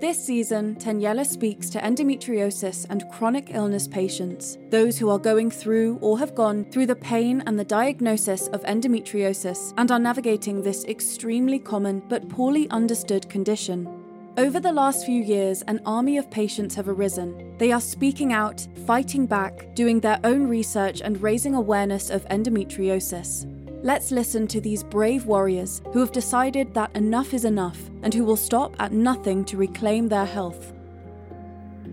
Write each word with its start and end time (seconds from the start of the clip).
This 0.00 0.24
season, 0.24 0.76
Tanyella 0.76 1.26
speaks 1.26 1.68
to 1.70 1.80
endometriosis 1.80 2.86
and 2.88 3.10
chronic 3.10 3.50
illness 3.52 3.88
patients, 3.88 4.56
those 4.70 4.96
who 4.96 5.10
are 5.10 5.18
going 5.18 5.50
through 5.50 5.98
or 6.00 6.20
have 6.20 6.36
gone 6.36 6.66
through 6.66 6.86
the 6.86 6.94
pain 6.94 7.42
and 7.46 7.58
the 7.58 7.64
diagnosis 7.64 8.46
of 8.48 8.62
endometriosis 8.62 9.74
and 9.76 9.90
are 9.90 9.98
navigating 9.98 10.62
this 10.62 10.84
extremely 10.84 11.58
common 11.58 12.00
but 12.08 12.28
poorly 12.28 12.70
understood 12.70 13.28
condition. 13.28 13.88
Over 14.36 14.60
the 14.60 14.70
last 14.70 15.04
few 15.04 15.20
years, 15.20 15.62
an 15.62 15.80
army 15.84 16.16
of 16.16 16.30
patients 16.30 16.76
have 16.76 16.88
arisen. 16.88 17.56
They 17.58 17.72
are 17.72 17.80
speaking 17.80 18.32
out, 18.32 18.68
fighting 18.86 19.26
back, 19.26 19.74
doing 19.74 19.98
their 19.98 20.20
own 20.22 20.46
research, 20.46 21.00
and 21.00 21.20
raising 21.20 21.56
awareness 21.56 22.08
of 22.08 22.24
endometriosis. 22.26 23.52
Let's 23.82 24.10
listen 24.10 24.48
to 24.48 24.60
these 24.60 24.82
brave 24.82 25.26
warriors 25.26 25.82
who 25.92 26.00
have 26.00 26.10
decided 26.10 26.74
that 26.74 26.90
enough 26.96 27.32
is 27.32 27.44
enough 27.44 27.78
and 28.02 28.12
who 28.12 28.24
will 28.24 28.34
stop 28.34 28.74
at 28.80 28.90
nothing 28.90 29.44
to 29.44 29.56
reclaim 29.56 30.08
their 30.08 30.24
health. 30.24 30.72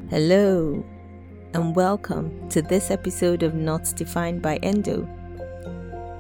Hello, 0.10 0.84
and 1.54 1.76
welcome 1.76 2.50
to 2.50 2.64
this 2.64 2.90
episode 2.90 3.44
of 3.44 3.54
Knots 3.54 3.94
Defined 3.94 4.42
by 4.42 4.56
Endo. 4.64 5.08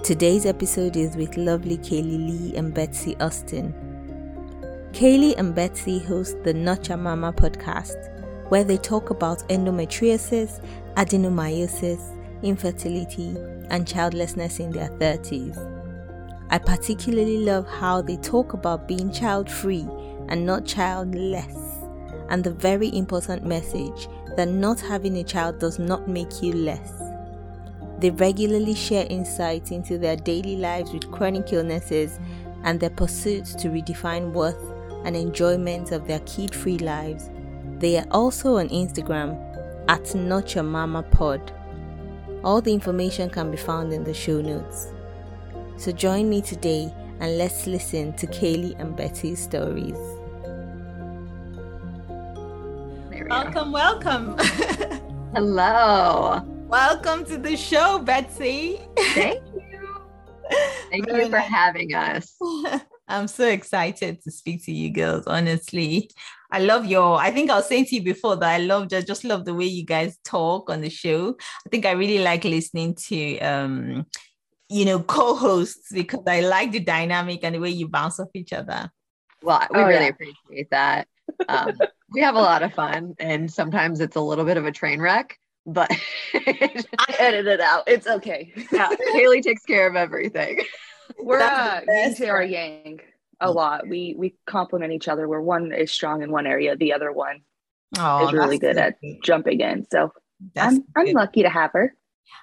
Today's 0.03 0.45
episode 0.45 0.95
is 0.95 1.15
with 1.15 1.35
lovely 1.35 1.79
Kaylee 1.79 2.29
Lee 2.29 2.55
and 2.55 2.71
Betsy 2.71 3.15
Austin. 3.19 3.73
Kaylee 4.91 5.35
and 5.35 5.55
Betsy 5.55 5.97
host 5.97 6.43
the 6.43 6.53
Not 6.53 6.89
Your 6.89 6.99
Mama 6.99 7.33
podcast, 7.33 8.11
where 8.49 8.63
they 8.63 8.77
talk 8.77 9.09
about 9.09 9.39
endometriosis, 9.49 10.63
adenomyosis, 10.93 12.14
infertility, 12.45 13.35
and 13.69 13.87
childlessness 13.87 14.59
in 14.59 14.71
their 14.71 14.89
30s. 14.89 15.57
I 16.49 16.59
particularly 16.59 17.39
love 17.39 17.67
how 17.67 18.01
they 18.01 18.17
talk 18.17 18.53
about 18.53 18.87
being 18.87 19.11
child 19.11 19.49
free 19.49 19.87
and 20.29 20.45
not 20.45 20.65
childless, 20.65 21.55
and 22.29 22.43
the 22.43 22.53
very 22.53 22.95
important 22.95 23.43
message 23.45 24.07
that 24.37 24.47
not 24.47 24.79
having 24.79 25.17
a 25.17 25.23
child 25.23 25.59
does 25.59 25.79
not 25.79 26.07
make 26.07 26.41
you 26.41 26.53
less. 26.53 26.93
They 27.99 28.11
regularly 28.11 28.75
share 28.75 29.07
insights 29.09 29.71
into 29.71 29.97
their 29.97 30.17
daily 30.17 30.57
lives 30.57 30.91
with 30.93 31.09
chronic 31.11 31.51
illnesses 31.53 32.19
and 32.63 32.79
their 32.79 32.89
pursuits 32.89 33.55
to 33.55 33.69
redefine 33.69 34.33
worth 34.33 34.73
and 35.05 35.15
enjoyment 35.15 35.91
of 35.91 36.07
their 36.07 36.19
kid 36.21 36.53
free 36.53 36.77
lives. 36.79 37.29
They 37.79 37.97
are 37.97 38.07
also 38.11 38.57
on 38.57 38.69
Instagram 38.69 39.39
at 39.87 40.13
Not 40.15 40.55
Your 40.55 40.63
Mama 40.63 41.03
Pod. 41.03 41.53
All 42.45 42.61
the 42.61 42.71
information 42.71 43.31
can 43.31 43.49
be 43.49 43.57
found 43.57 43.91
in 43.91 44.03
the 44.03 44.13
show 44.13 44.39
notes. 44.39 44.93
So 45.77 45.91
join 45.91 46.29
me 46.29 46.43
today 46.43 46.93
and 47.19 47.39
let's 47.39 47.65
listen 47.65 48.13
to 48.17 48.27
Kaylee 48.27 48.79
and 48.79 48.95
Betty's 48.95 49.41
stories. 49.41 49.97
Welcome, 53.27 53.71
welcome. 53.71 54.37
Hello. 55.33 56.43
welcome 56.67 57.25
to 57.25 57.39
the 57.39 57.57
show, 57.57 57.97
Betsy. 57.97 58.79
Thank 58.95 59.41
you. 59.55 60.01
Thank 60.91 61.07
you 61.07 61.29
for 61.31 61.39
having 61.39 61.95
us. 61.95 62.35
I'm 63.07 63.27
so 63.27 63.47
excited 63.47 64.21
to 64.23 64.31
speak 64.31 64.65
to 64.65 64.71
you 64.71 64.89
girls, 64.91 65.25
honestly. 65.27 66.09
I 66.51 66.59
love 66.59 66.85
your, 66.85 67.17
I 67.19 67.31
think 67.31 67.49
I 67.51 67.55
was 67.57 67.67
saying 67.67 67.85
to 67.85 67.95
you 67.95 68.03
before 68.03 68.35
that 68.37 68.49
I 68.49 68.57
love 68.59 68.89
just, 68.89 69.07
just 69.07 69.23
love 69.23 69.45
the 69.45 69.53
way 69.53 69.65
you 69.65 69.85
guys 69.85 70.17
talk 70.23 70.69
on 70.69 70.81
the 70.81 70.89
show. 70.89 71.35
I 71.65 71.69
think 71.69 71.85
I 71.85 71.91
really 71.91 72.19
like 72.19 72.43
listening 72.43 72.95
to 73.07 73.39
um, 73.39 74.05
you 74.69 74.85
know, 74.85 74.99
co-hosts 74.99 75.91
because 75.91 76.23
I 76.27 76.41
like 76.41 76.71
the 76.71 76.79
dynamic 76.79 77.41
and 77.43 77.55
the 77.55 77.59
way 77.59 77.69
you 77.69 77.87
bounce 77.87 78.19
off 78.19 78.29
each 78.33 78.53
other. 78.53 78.89
Well, 79.43 79.67
we 79.71 79.79
Oh, 79.79 79.85
really 79.85 80.05
yeah. 80.05 80.09
appreciate 80.09 80.69
that. 80.71 81.07
Um, 81.47 81.73
we 82.11 82.21
have 82.21 82.35
a 82.35 82.41
lot 82.41 82.63
of 82.63 82.73
fun, 82.73 83.13
and 83.19 83.51
sometimes 83.51 83.99
it's 83.99 84.15
a 84.15 84.21
little 84.21 84.45
bit 84.45 84.57
of 84.57 84.65
a 84.65 84.71
train 84.71 84.99
wreck, 84.99 85.37
but 85.67 85.91
I 86.33 87.15
edit 87.19 87.45
it 87.47 87.59
out. 87.61 87.83
It's 87.87 88.07
okay. 88.07 88.53
yeah, 88.71 88.89
Haley 89.13 89.41
takes 89.41 89.63
care 89.63 89.87
of 89.87 89.95
everything. 89.95 90.63
We're 91.19 91.39
uh, 91.41 91.81
yin 91.87 92.15
to 92.15 92.27
our 92.27 92.43
yang 92.43 92.99
a 93.39 93.51
lot. 93.51 93.87
We 93.87 94.15
we 94.17 94.35
complement 94.45 94.93
each 94.93 95.07
other. 95.07 95.27
Where 95.27 95.41
one 95.41 95.71
is 95.73 95.91
strong 95.91 96.23
in 96.23 96.31
one 96.31 96.47
area, 96.47 96.75
the 96.75 96.93
other 96.93 97.11
one 97.11 97.41
Oh, 97.97 98.27
is 98.27 98.33
really 98.33 98.57
good 98.59 98.77
at 98.77 98.95
jumping 99.23 99.59
in. 99.61 99.85
So 99.91 100.11
That's 100.53 100.75
I'm 100.75 100.83
I'm 100.95 101.05
good. 101.05 101.15
lucky 101.15 101.43
to 101.43 101.49
have 101.49 101.71
her. 101.73 101.93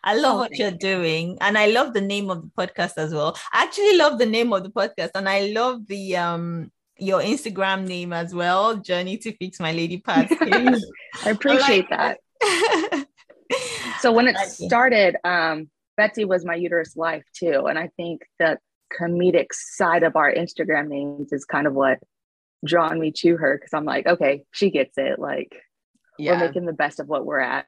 I 0.04 0.14
love 0.16 0.34
Oh, 0.34 0.38
what 0.38 0.56
you're 0.58 0.70
doing. 0.70 1.38
And 1.40 1.56
I 1.58 1.66
love 1.66 1.92
the 1.94 2.00
name 2.00 2.30
of 2.30 2.42
the 2.42 2.50
podcast 2.56 2.94
as 2.96 3.12
well. 3.12 3.36
I 3.52 3.64
actually 3.64 3.96
love 3.96 4.18
the 4.18 4.26
name 4.26 4.52
of 4.52 4.62
the 4.62 4.70
podcast 4.70 5.10
and 5.14 5.28
I 5.28 5.48
love 5.52 5.86
the 5.86 6.16
um 6.16 6.70
your 6.98 7.20
Instagram 7.20 7.86
name 7.88 8.12
as 8.12 8.34
well, 8.34 8.76
Journey 8.76 9.16
to 9.18 9.36
Fix 9.36 9.58
My 9.58 9.72
Lady 9.72 9.98
Parts. 9.98 10.32
I 10.40 11.30
appreciate 11.30 11.88
that. 11.90 12.18
So 14.00 14.10
when 14.12 14.28
it 14.28 14.36
started, 14.38 15.16
um, 15.24 15.68
Betsy 15.97 16.25
was 16.25 16.44
my 16.44 16.54
uterus 16.54 16.97
life 16.97 17.25
too, 17.34 17.66
and 17.66 17.78
I 17.78 17.91
think 17.97 18.22
the 18.38 18.58
comedic 18.98 19.48
side 19.53 20.03
of 20.03 20.16
our 20.16 20.32
Instagram 20.32 20.88
names 20.88 21.32
is 21.32 21.44
kind 21.44 21.66
of 21.66 21.75
what 21.75 21.98
drawn 22.64 22.98
me 22.98 23.12
to 23.12 23.36
her 23.36 23.56
because 23.56 23.72
I'm 23.72 23.84
like, 23.84 24.06
okay, 24.06 24.44
she 24.52 24.70
gets 24.70 24.97
it. 24.97 25.19
Like 25.19 25.54
we're 26.19 26.38
making 26.38 26.66
the 26.66 26.72
best 26.72 27.00
of 27.00 27.08
what 27.08 27.26
we're 27.26 27.41
at. 27.41 27.66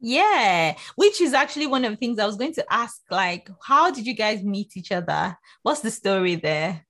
Yeah, 0.00 0.76
which 0.96 1.20
is 1.20 1.34
actually 1.34 1.66
one 1.66 1.84
of 1.84 1.90
the 1.90 1.96
things 1.96 2.18
I 2.18 2.26
was 2.26 2.36
going 2.36 2.54
to 2.54 2.72
ask. 2.72 3.00
Like, 3.10 3.50
how 3.62 3.90
did 3.90 4.06
you 4.06 4.14
guys 4.14 4.42
meet 4.42 4.76
each 4.76 4.92
other? 4.92 5.36
What's 5.62 5.80
the 5.80 5.90
story 5.90 6.36
there? 6.36 6.86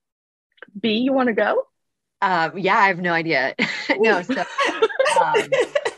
B, 0.79 0.99
you 0.99 1.13
want 1.13 1.27
to 1.27 1.33
go? 1.33 1.65
Um, 2.23 2.57
yeah, 2.59 2.79
I 2.79 2.87
have 2.89 3.01
no 3.01 3.13
idea. 3.13 3.55
no, 3.97 4.23
so 4.23 4.45
um, 5.21 5.49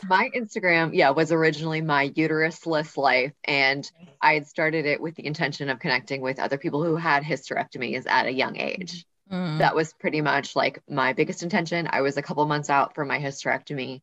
my 0.07 0.29
Instagram, 0.35 0.91
yeah, 0.93 1.11
was 1.11 1.31
originally 1.31 1.81
my 1.81 2.09
uterusless 2.09 2.97
life, 2.97 3.33
and 3.43 3.89
I 4.21 4.33
had 4.35 4.47
started 4.47 4.85
it 4.85 5.01
with 5.01 5.15
the 5.15 5.25
intention 5.25 5.69
of 5.69 5.79
connecting 5.79 6.21
with 6.21 6.39
other 6.39 6.57
people 6.57 6.83
who 6.83 6.95
had 6.95 7.23
hysterectomies 7.23 8.05
at 8.07 8.27
a 8.27 8.33
young 8.33 8.57
age. 8.57 9.05
Mm. 9.31 9.59
that 9.59 9.75
was 9.75 9.93
pretty 9.93 10.21
much 10.21 10.55
like 10.55 10.81
my 10.89 11.13
biggest 11.13 11.43
intention. 11.43 11.87
I 11.89 12.01
was 12.01 12.17
a 12.17 12.21
couple 12.21 12.45
months 12.45 12.69
out 12.69 12.93
from 12.93 13.07
my 13.07 13.19
hysterectomy 13.19 14.01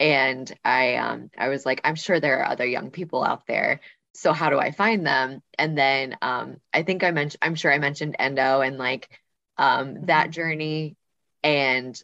and 0.00 0.50
I 0.64 0.96
um 0.96 1.30
I 1.36 1.48
was 1.48 1.64
like 1.64 1.80
I'm 1.84 1.94
sure 1.94 2.18
there 2.18 2.40
are 2.40 2.48
other 2.48 2.66
young 2.66 2.90
people 2.90 3.22
out 3.22 3.46
there. 3.46 3.80
So 4.14 4.32
how 4.32 4.50
do 4.50 4.58
I 4.58 4.72
find 4.72 5.06
them? 5.06 5.42
And 5.58 5.76
then 5.76 6.16
um 6.22 6.56
I 6.72 6.82
think 6.82 7.04
I 7.04 7.10
mentioned 7.10 7.40
I'm 7.42 7.54
sure 7.54 7.72
I 7.72 7.78
mentioned 7.78 8.16
endo 8.18 8.60
and 8.62 8.78
like 8.78 9.08
um 9.56 10.06
that 10.06 10.30
journey 10.30 10.96
and 11.42 12.02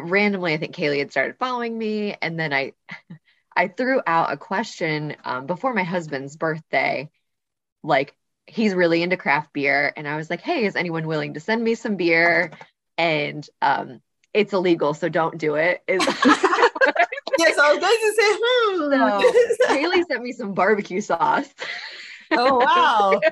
randomly 0.00 0.54
I 0.54 0.56
think 0.58 0.74
Kaylee 0.74 0.98
had 0.98 1.10
started 1.10 1.36
following 1.38 1.76
me 1.76 2.16
and 2.20 2.38
then 2.38 2.52
I 2.52 2.72
I 3.56 3.68
threw 3.68 4.00
out 4.06 4.32
a 4.32 4.38
question 4.38 5.14
um, 5.24 5.44
before 5.44 5.74
my 5.74 5.82
husband's 5.82 6.36
birthday 6.36 7.10
like 7.82 8.14
he's 8.46 8.74
really 8.74 9.02
into 9.02 9.16
craft 9.16 9.52
beer 9.52 9.92
and 9.96 10.08
i 10.08 10.16
was 10.16 10.28
like 10.28 10.40
hey 10.40 10.64
is 10.64 10.74
anyone 10.74 11.06
willing 11.06 11.34
to 11.34 11.40
send 11.40 11.62
me 11.62 11.74
some 11.74 11.96
beer 11.96 12.50
and 12.98 13.48
um 13.60 14.00
it's 14.34 14.52
illegal 14.52 14.94
so 14.94 15.08
don't 15.08 15.38
do 15.38 15.54
it 15.54 15.82
is 15.86 16.02
yes, 16.06 17.58
I 17.58 17.72
was 17.72 17.78
going 17.78 17.98
to 18.00 18.12
say, 18.16 18.32
so 18.88 19.66
hmm. 19.68 19.74
haley 19.74 20.02
sent 20.08 20.22
me 20.22 20.32
some 20.32 20.54
barbecue 20.54 21.00
sauce 21.00 21.52
oh, 22.32 22.58
wow. 22.58 23.20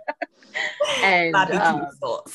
and 1.02 1.50
um. 1.52 1.86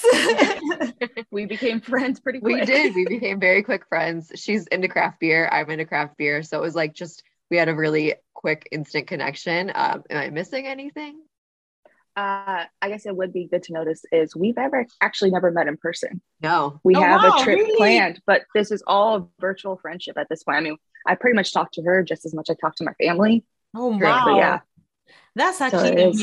We 1.31 1.45
became 1.45 1.81
friends 1.81 2.19
pretty 2.19 2.39
we 2.41 2.61
did 2.61 2.93
we 2.95 3.05
became 3.09 3.39
very 3.39 3.63
quick 3.63 3.87
friends 3.87 4.31
she's 4.35 4.67
into 4.67 4.87
craft 4.87 5.19
beer 5.19 5.49
i'm 5.51 5.69
into 5.69 5.85
craft 5.85 6.17
beer 6.17 6.43
so 6.43 6.57
it 6.57 6.61
was 6.61 6.75
like 6.75 6.93
just 6.93 7.23
we 7.49 7.57
had 7.57 7.69
a 7.69 7.75
really 7.75 8.13
quick 8.33 8.67
instant 8.71 9.07
connection 9.07 9.71
um 9.75 10.03
am 10.09 10.17
i 10.17 10.29
missing 10.29 10.65
anything 10.67 11.21
Uh, 12.17 12.63
I 12.81 12.87
guess 12.87 13.05
it 13.05 13.15
would 13.15 13.33
be 13.33 13.47
good 13.47 13.63
to 13.63 13.73
notice 13.73 14.03
is 14.11 14.35
we've 14.35 14.57
ever 14.57 14.85
actually 15.01 15.31
never 15.31 15.51
met 15.51 15.67
in 15.67 15.75
person. 15.75 16.21
no 16.41 16.79
We 16.83 16.95
Oh, 16.95 17.01
have 17.01 17.21
wow, 17.21 17.39
a 17.39 17.43
trip 17.43 17.57
really? 17.59 17.77
planned, 17.77 18.21
but 18.25 18.43
this 18.53 18.71
is 18.71 18.81
all 18.87 19.29
virtual 19.41 19.75
friendship 19.77 20.17
at 20.17 20.29
this 20.29 20.43
point. 20.43 20.57
I 20.57 20.61
mean, 20.61 20.77
I 21.06 21.15
pretty 21.15 21.35
much 21.35 21.51
talk 21.53 21.71
to 21.73 21.81
her 21.83 22.03
just 22.03 22.25
as 22.25 22.33
much 22.33 22.50
as 22.50 22.56
I 22.56 22.65
talk 22.65 22.75
to 22.77 22.85
my 22.85 22.94
family. 22.94 23.44
oh, 23.75 23.97
True. 23.97 24.07
wow. 24.07 24.25
But 24.25 24.35
yeah, 24.38 24.59
That's 25.35 25.59
So 25.59 25.65
actually 25.77 25.89
it 25.89 26.00
is. 26.15 26.21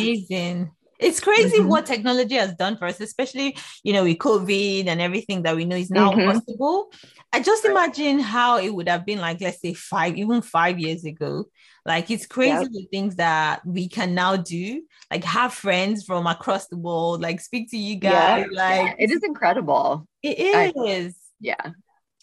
It's 1.02 1.20
crazy 1.20 1.58
Mhm. 1.60 1.69
what 1.69 1.87
technology 1.87 2.37
has 2.37 2.54
done 2.54 2.76
for 2.76 2.87
us, 2.87 3.00
especially 3.00 3.56
you 3.82 3.93
know 3.93 4.04
with 4.04 4.19
COVID 4.19 4.87
and 4.87 5.00
everything 5.00 5.43
that 5.43 5.56
we 5.56 5.64
know 5.64 5.76
is 5.76 5.90
now 5.90 6.12
Mhm. 6.12 6.26
possible. 6.26 6.93
I 7.32 7.40
just 7.40 7.64
imagine 7.64 8.19
how 8.20 8.58
it 8.58 8.70
would 8.75 8.88
have 8.88 9.06
been 9.06 9.19
like, 9.19 9.40
let's 9.40 9.60
say 9.60 9.72
five, 9.75 10.16
even 10.16 10.43
five 10.43 10.78
years 10.78 11.04
ago. 11.04 11.46
Like 11.87 12.10
it's 12.10 12.26
crazy 12.26 12.60
Yep. 12.64 12.69
the 12.72 12.87
things 12.93 13.16
that 13.16 13.64
we 13.66 13.88
can 13.88 14.14
now 14.14 14.37
do, 14.37 14.82
like 15.10 15.25
have 15.25 15.52
friends 15.54 16.04
from 16.04 16.26
across 16.26 16.69
the 16.69 16.76
world, 16.76 17.22
like 17.22 17.40
speak 17.40 17.70
to 17.70 17.78
you 17.78 17.98
Yeah. 18.00 18.37
guys. 18.37 18.46
Like 18.52 18.87
yeah, 18.87 18.94
it 19.05 19.10
is 19.10 19.22
incredible 19.25 20.06
It 20.22 20.38
is. 20.38 21.14
I- 21.14 21.14
yeah 21.40 21.70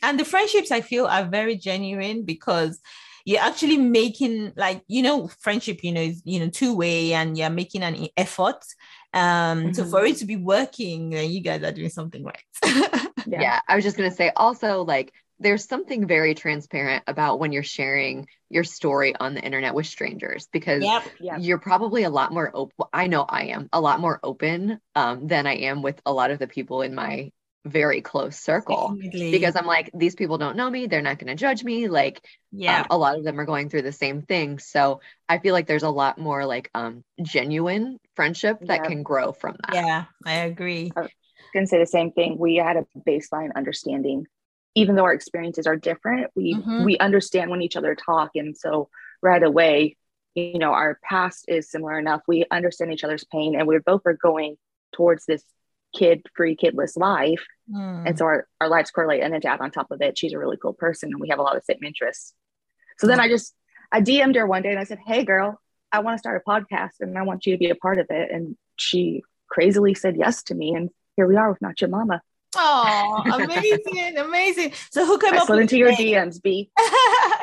and 0.02 0.18
the 0.18 0.24
friendships 0.24 0.72
i 0.72 0.80
feel 0.80 1.06
are 1.06 1.25
very 1.25 1.58
genuine 1.58 2.24
because 2.24 2.80
you're 3.30 3.42
actually 3.42 3.78
making 3.78 4.52
like 4.56 4.81
you 4.88 5.04
know 5.04 5.28
friendship 5.28 5.84
you 5.84 5.92
know 5.92 6.02
is 6.02 6.22
you 6.26 6.40
know 6.40 6.50
two 6.50 6.76
way 6.76 7.14
and 7.14 7.38
you're 7.38 7.50
making 7.52 7.84
an 7.84 8.08
effort 8.18 8.58
um 9.14 9.72
so 9.74 9.84
Mhm. 9.84 9.92
for 9.92 10.04
it 10.06 10.18
to 10.18 10.26
be 10.26 10.36
working 10.36 11.12
then 11.12 11.30
you 11.30 11.42
guys 11.42 11.64
are 11.64 11.72
doing 11.72 11.90
something 11.90 12.24
right 12.24 12.44
yeah. 13.28 13.60
I 13.68 13.76
was 13.76 13.84
just 13.84 13.98
gonna 13.98 14.10
say 14.12 14.31
also 14.36 14.84
like 14.84 15.14
there's 15.40 15.66
something 15.68 16.08
very 16.08 16.34
transparent 16.34 17.04
about 17.08 17.40
when 17.40 17.52
you're 17.52 17.64
sharing 17.64 18.28
your 18.50 18.64
story 18.64 19.16
on 19.20 19.36
the 19.36 19.42
internet 19.42 19.75
with 19.75 19.86
strangers 19.86 20.48
because 20.52 20.84
Yep. 20.84 21.04
Yeah. 21.22 21.38
you're 21.40 21.60
probably 21.60 22.04
a 22.04 22.10
lot 22.10 22.34
more 22.34 22.52
open. 22.54 22.74
I 22.92 23.08
know 23.08 23.22
I 23.30 23.44
am 23.46 23.70
a 23.72 23.80
lot 23.80 24.00
more 24.00 24.20
open 24.24 24.80
um, 24.96 25.28
than 25.28 25.48
I 25.48 25.58
am 25.58 25.82
with 25.82 26.02
a 26.06 26.12
lot 26.12 26.32
of 26.32 26.40
the 26.40 26.48
people 26.48 26.82
in 26.82 26.94
my 26.96 27.32
very 27.66 28.02
close 28.02 28.38
circle 28.38 28.96
Definitely. 28.96 29.32
because 29.32 29.56
I'm 29.56 29.66
like, 29.66 29.92
these 29.94 30.16
people 30.16 30.38
don't 30.38 30.56
know 30.56 30.70
me. 30.70 30.88
They're 30.88 31.02
not 31.02 31.20
going 31.20 31.28
to 31.28 31.36
judge 31.36 31.64
me. 31.64 31.88
Like, 31.88 32.26
yeah. 32.52 32.82
um, 32.82 32.88
a 32.90 32.98
lot 32.98 33.18
of 33.18 33.24
them 33.24 33.40
are 33.40 33.46
going 33.46 33.70
through 33.70 33.82
the 33.84 33.92
same 33.92 34.22
thing. 34.22 34.60
So 34.60 35.02
I 35.28 35.40
feel 35.40 35.54
like 35.54 35.68
there's 35.68 35.84
a 35.84 35.90
lot 35.90 36.18
more 36.18 36.46
like 36.46 36.70
um, 36.74 37.04
genuine 37.22 38.00
friendship 38.16 38.60
that 38.62 38.82
Yeah. 38.84 38.88
can 38.88 39.04
grow 39.04 39.32
from 39.34 39.56
that. 39.68 39.76
yeah, 39.76 40.06
I 40.26 40.34
agree. 40.34 40.92
Gonna 41.54 41.68
say 41.68 41.80
the 41.80 41.86
same 41.86 42.12
thing. 42.12 42.38
We 42.38 42.58
had 42.58 42.78
a 42.78 42.86
baseline 43.08 43.50
understanding, 43.56 44.26
even 44.76 44.96
though 44.96 45.04
our 45.04 45.14
experiences 45.14 45.66
are 45.66 45.76
different. 45.76 46.30
We 46.36 46.54
Mhm. 46.54 46.86
we 46.86 46.98
understand 47.00 47.50
when 47.50 47.62
each 47.62 47.76
other 47.76 47.96
talk, 47.96 48.32
and 48.36 48.56
so 48.56 48.90
right 49.22 49.42
away, 49.42 49.98
you 50.36 50.60
know, 50.60 50.74
our 50.74 51.00
past 51.04 51.46
is 51.48 51.72
similar 51.72 51.98
enough. 51.98 52.22
We 52.28 52.46
understand 52.52 52.94
each 52.94 53.04
other's 53.04 53.26
pain, 53.32 53.56
and 53.56 53.68
we 53.68 53.80
both 53.80 54.02
are 54.06 54.14
going 54.14 54.58
towards 54.94 55.26
this 55.26 55.44
kid-free, 55.95 56.56
kidless 56.56 56.97
life, 56.97 57.44
Hmm. 57.71 58.03
and 58.07 58.18
so 58.18 58.25
our 58.25 58.47
our 58.62 58.68
lives 58.69 58.89
correlate. 58.91 59.21
And 59.21 59.33
then 59.33 59.41
to 59.41 59.47
add 59.47 59.62
on 59.62 59.69
top 59.71 59.91
of 59.91 60.01
it, 60.01 60.18
she's 60.18 60.33
a 60.33 60.39
really 60.39 60.57
cool 60.57 60.74
person, 60.74 61.09
and 61.12 61.19
we 61.21 61.30
have 61.30 61.39
a 61.39 61.44
lot 61.44 61.56
of 61.56 61.63
same 61.63 61.83
interests. 61.86 62.33
So 62.97 63.07
then 63.07 63.19
I 63.19 63.27
just 63.27 63.53
I 63.91 64.01
DM'd 64.01 64.36
her 64.36 64.47
one 64.47 64.62
day, 64.63 64.69
and 64.71 64.80
I 64.80 64.83
said, 64.83 65.00
"Hey, 65.06 65.24
girl, 65.24 65.59
I 65.91 66.00
want 66.00 66.15
to 66.15 66.19
start 66.19 66.41
a 66.45 66.50
podcast, 66.50 67.00
and 67.00 67.18
I 67.18 67.24
want 67.24 67.45
you 67.45 67.53
to 67.53 67.57
be 67.59 67.69
a 67.69 67.75
part 67.75 68.00
of 68.00 68.07
it." 68.09 68.31
And 68.31 68.56
she 68.75 69.24
crazily 69.50 69.94
said 69.94 70.15
yes 70.18 70.44
to 70.44 70.56
me, 70.56 70.74
and 70.75 70.89
here 71.15 71.27
we 71.27 71.36
are 71.38 71.50
with 71.50 71.62
Not 71.62 71.80
Your 71.81 71.89
Mama. 71.89 72.21
Oh, 72.56 73.24
amazing, 73.44 74.18
amazing. 74.18 74.74
So 74.91 75.06
who 75.06 75.19
came 75.19 75.33
I 75.36 75.38
up 75.38 75.45
slid 75.45 75.57
with 75.57 75.62
into 75.63 75.77
your 75.77 75.91
name? 75.91 76.15
DMs, 76.15 76.41
B. 76.41 76.71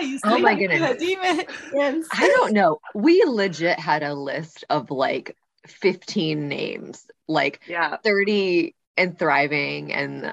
You 0.01 0.19
Oh 0.25 0.39
my 0.39 0.55
goodness. 0.55 1.01
DMs. 1.03 2.05
I 2.13 2.29
don't 2.37 2.53
know. 2.53 2.81
We 2.95 3.23
legit 3.25 3.79
had 3.79 4.03
a 4.03 4.15
list 4.15 4.65
of 4.69 4.91
like 4.91 5.35
15 5.67 6.49
names, 6.49 7.07
like 7.29 7.61
Yeah, 7.69 7.97
30 8.05 8.75
and 8.97 9.19
thriving 9.19 9.93
and 9.93 10.27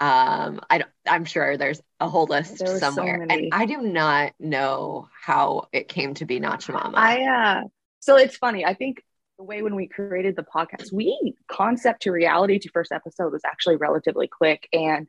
um 0.00 0.60
I 0.70 0.78
don't 0.78 0.90
I'm 1.06 1.24
sure 1.24 1.56
there's 1.56 1.80
a 2.00 2.08
whole 2.08 2.26
list 2.26 2.60
were 2.60 2.66
so 2.66 2.78
somewhere. 2.78 3.26
and 3.28 3.52
I 3.52 3.66
do 3.66 3.78
not 3.82 4.32
know 4.38 5.08
how 5.20 5.68
it 5.72 5.88
came 5.88 6.14
to 6.14 6.24
be 6.24 6.40
Not 6.40 6.66
Your 6.68 6.76
Mama. 6.76 6.96
I 6.98 7.22
uh 7.22 7.62
so 8.00 8.16
it's 8.16 8.36
funny. 8.36 8.64
I 8.64 8.74
think 8.74 9.02
the 9.38 9.44
way 9.44 9.62
when 9.62 9.74
we 9.74 9.86
created 9.86 10.36
the 10.36 10.42
podcast, 10.42 10.92
we 10.92 11.34
concept 11.50 12.02
to 12.02 12.12
reality 12.12 12.58
to 12.58 12.70
first 12.70 12.92
episode 12.92 13.32
was 13.32 13.42
actually 13.44 13.76
relatively 13.76 14.28
quick. 14.28 14.68
And 14.72 15.06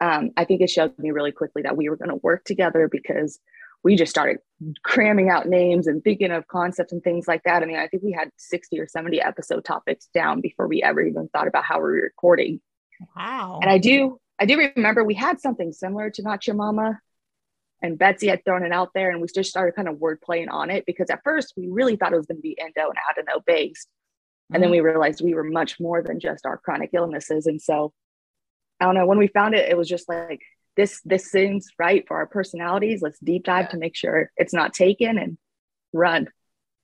um, 0.00 0.30
I 0.36 0.44
think 0.44 0.60
it 0.60 0.70
showed 0.70 0.96
me 0.98 1.10
really 1.10 1.32
quickly 1.32 1.62
that 1.62 1.76
we 1.76 1.88
were 1.88 1.96
going 1.96 2.10
to 2.10 2.20
work 2.22 2.44
together 2.44 2.88
because 2.88 3.40
we 3.84 3.96
just 3.96 4.10
started 4.10 4.38
cramming 4.82 5.30
out 5.30 5.46
names 5.46 5.86
and 5.86 6.02
thinking 6.02 6.32
of 6.32 6.46
concepts 6.48 6.92
and 6.92 7.02
things 7.02 7.28
like 7.28 7.42
that. 7.44 7.62
I 7.62 7.66
mean, 7.66 7.76
I 7.76 7.86
think 7.86 8.02
we 8.02 8.12
had 8.12 8.30
60 8.36 8.78
or 8.80 8.88
70 8.88 9.20
episode 9.20 9.64
topics 9.64 10.08
down 10.12 10.40
before 10.40 10.66
we 10.66 10.82
ever 10.82 11.00
even 11.00 11.28
thought 11.28 11.48
about 11.48 11.64
how 11.64 11.76
we 11.76 11.82
were 11.82 12.02
recording. 12.02 12.60
Wow. 13.16 13.60
And 13.62 13.70
I 13.70 13.78
do, 13.78 14.18
I 14.38 14.46
do 14.46 14.70
remember 14.74 15.04
we 15.04 15.14
had 15.14 15.40
something 15.40 15.72
similar 15.72 16.10
to 16.10 16.22
Not 16.22 16.46
Your 16.46 16.56
Mama, 16.56 17.00
and 17.80 17.96
Betsy 17.96 18.26
had 18.26 18.44
thrown 18.44 18.64
it 18.64 18.72
out 18.72 18.90
there, 18.94 19.10
and 19.10 19.20
we 19.20 19.28
just 19.32 19.50
started 19.50 19.76
kind 19.76 19.88
of 19.88 19.98
word 19.98 20.20
playing 20.20 20.48
on 20.48 20.70
it 20.70 20.84
because 20.84 21.10
at 21.10 21.22
first 21.22 21.54
we 21.56 21.68
really 21.68 21.94
thought 21.94 22.12
it 22.12 22.16
was 22.16 22.26
going 22.26 22.38
to 22.38 22.42
be 22.42 22.58
endo 22.58 22.88
and 22.88 22.98
adeno 23.10 23.40
based, 23.46 23.88
and 24.52 24.62
then 24.62 24.70
mm-hmm. 24.70 24.82
we 24.84 24.90
realized 24.90 25.20
we 25.22 25.34
were 25.34 25.44
much 25.44 25.78
more 25.78 26.02
than 26.02 26.18
just 26.18 26.44
our 26.44 26.58
chronic 26.58 26.90
illnesses. 26.92 27.46
And 27.46 27.62
so, 27.62 27.92
I 28.80 28.86
don't 28.86 28.96
know. 28.96 29.06
When 29.06 29.18
we 29.18 29.28
found 29.28 29.54
it, 29.54 29.68
it 29.70 29.76
was 29.76 29.88
just 29.88 30.08
like 30.08 30.40
this. 30.78 31.02
This 31.04 31.30
seems 31.30 31.68
right 31.78 32.08
for 32.08 32.16
our 32.16 32.26
personalities. 32.26 33.02
Let's 33.02 33.18
deep 33.18 33.44
dive 33.44 33.66
Yeah. 33.66 33.72
to 33.72 33.76
make 33.76 33.96
sure 33.96 34.30
it's 34.38 34.54
not 34.54 34.72
taken 34.72 35.18
and 35.18 35.36
run. 35.92 36.28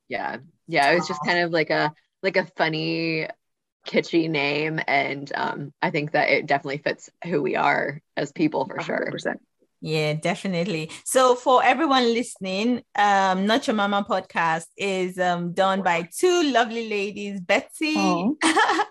yeah. 0.08 0.36
Yeah, 0.66 0.90
it 0.92 0.96
was 0.96 1.08
just 1.08 1.20
kind 1.24 1.40
of 1.40 1.50
like 1.50 1.70
a 1.70 1.92
like 2.22 2.36
a 2.36 2.46
funny 2.56 3.28
kitschy 3.86 4.30
name 4.30 4.80
and 4.88 5.30
um 5.34 5.72
I 5.82 5.90
think 5.90 6.12
that 6.12 6.30
it 6.30 6.46
definitely 6.46 6.78
fits 6.78 7.10
who 7.26 7.42
we 7.42 7.54
are 7.56 8.00
as 8.16 8.32
people 8.32 8.64
for 8.66 8.80
sure. 8.80 9.10
100%. 9.84 9.90
Yeah, 9.92 10.14
definitely. 10.14 10.90
So 11.04 11.34
for 11.34 11.62
everyone 11.62 12.04
listening, 12.14 12.82
um, 12.96 13.46
Not 13.46 13.66
Your 13.66 13.76
Mama 13.76 14.04
podcast 14.08 14.66
is 14.76 15.18
um 15.18 15.52
done 15.52 15.82
by 15.82 16.08
two 16.16 16.42
lovely 16.52 16.88
ladies, 16.88 17.40
Betsy 17.40 17.94
Aw. 17.96 18.32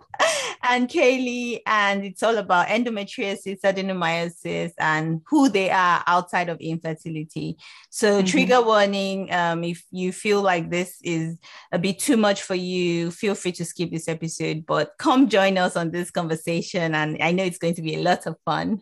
and 0.63 0.87
Kaylee, 0.87 1.59
and 1.65 2.05
it's 2.05 2.23
all 2.23 2.37
about 2.37 2.67
endometriosis, 2.67 3.61
adenomyosis, 3.61 4.71
and 4.79 5.21
who 5.27 5.49
they 5.49 5.69
are 5.69 6.03
outside 6.07 6.49
of 6.49 6.59
infertility. 6.61 7.57
So 7.89 8.21
Mhm. 8.21 8.27
trigger 8.27 8.61
warning, 8.61 9.31
um, 9.33 9.63
if 9.63 9.83
you 9.91 10.11
feel 10.13 10.41
like 10.41 10.69
this 10.69 10.97
is 11.03 11.37
a 11.71 11.79
bit 11.79 11.99
too 11.99 12.17
much 12.17 12.41
for 12.43 12.55
you, 12.55 13.11
feel 13.11 13.35
free 13.35 13.51
to 13.53 13.65
skip 13.65 13.91
this 13.91 14.07
episode, 14.07 14.65
but 14.65 14.91
come 14.99 15.27
join 15.27 15.57
us 15.57 15.75
on 15.75 15.91
this 15.91 16.11
conversation. 16.11 16.95
And 16.95 17.17
I 17.21 17.31
know 17.31 17.43
it's 17.43 17.57
going 17.57 17.75
to 17.75 17.81
be 17.81 17.95
a 17.95 18.01
lot 18.01 18.25
of 18.27 18.35
fun. 18.45 18.81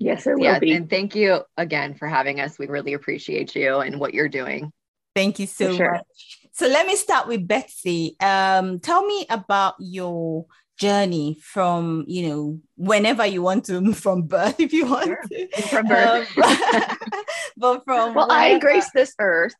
Yes, 0.00 0.26
it 0.26 0.34
will 0.34 0.42
Yeah, 0.44 0.58
be. 0.58 0.72
and 0.72 0.88
thank 0.88 1.14
you 1.14 1.42
again 1.58 1.94
for 1.94 2.08
having 2.08 2.40
us. 2.40 2.58
We 2.58 2.66
really 2.66 2.94
appreciate 2.94 3.54
you 3.54 3.76
and 3.80 4.00
what 4.00 4.14
you're 4.14 4.30
doing. 4.30 4.72
Thank 5.14 5.38
you 5.38 5.46
so 5.46 5.76
sure. 5.76 5.92
much. 5.92 6.38
So 6.52 6.66
let 6.68 6.86
me 6.86 6.96
start 6.96 7.28
with 7.28 7.46
Betsy. 7.46 8.16
Um, 8.18 8.80
tell 8.80 9.04
me 9.04 9.26
about 9.28 9.74
your 9.78 10.46
journey 10.78 11.36
from, 11.42 12.06
you 12.08 12.28
know, 12.30 12.60
whenever 12.76 13.26
you 13.26 13.42
want 13.42 13.66
to, 13.66 13.92
from 14.04 14.22
birth, 14.22 14.58
if 14.58 14.72
you 14.72 14.86
want 14.86 15.04
Sure. 15.04 15.22
to. 15.30 15.48
From 15.68 15.86
birth. 15.86 16.38
Um, 16.38 16.96
but 17.58 17.84
from 17.84 18.14
well, 18.14 18.32
I 18.32 18.58
grace 18.58 18.90
this 18.94 19.14
earth. 19.18 19.54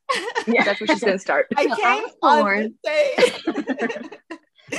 Yeah, 0.46 0.64
that's 0.64 0.80
where 0.80 0.86
she's 0.86 1.00
going 1.00 1.12
to 1.12 1.18
start. 1.18 1.48
I 1.54 1.62
I 1.70 1.76
came 1.76 2.02
was 2.02 2.14
born. 2.22 2.74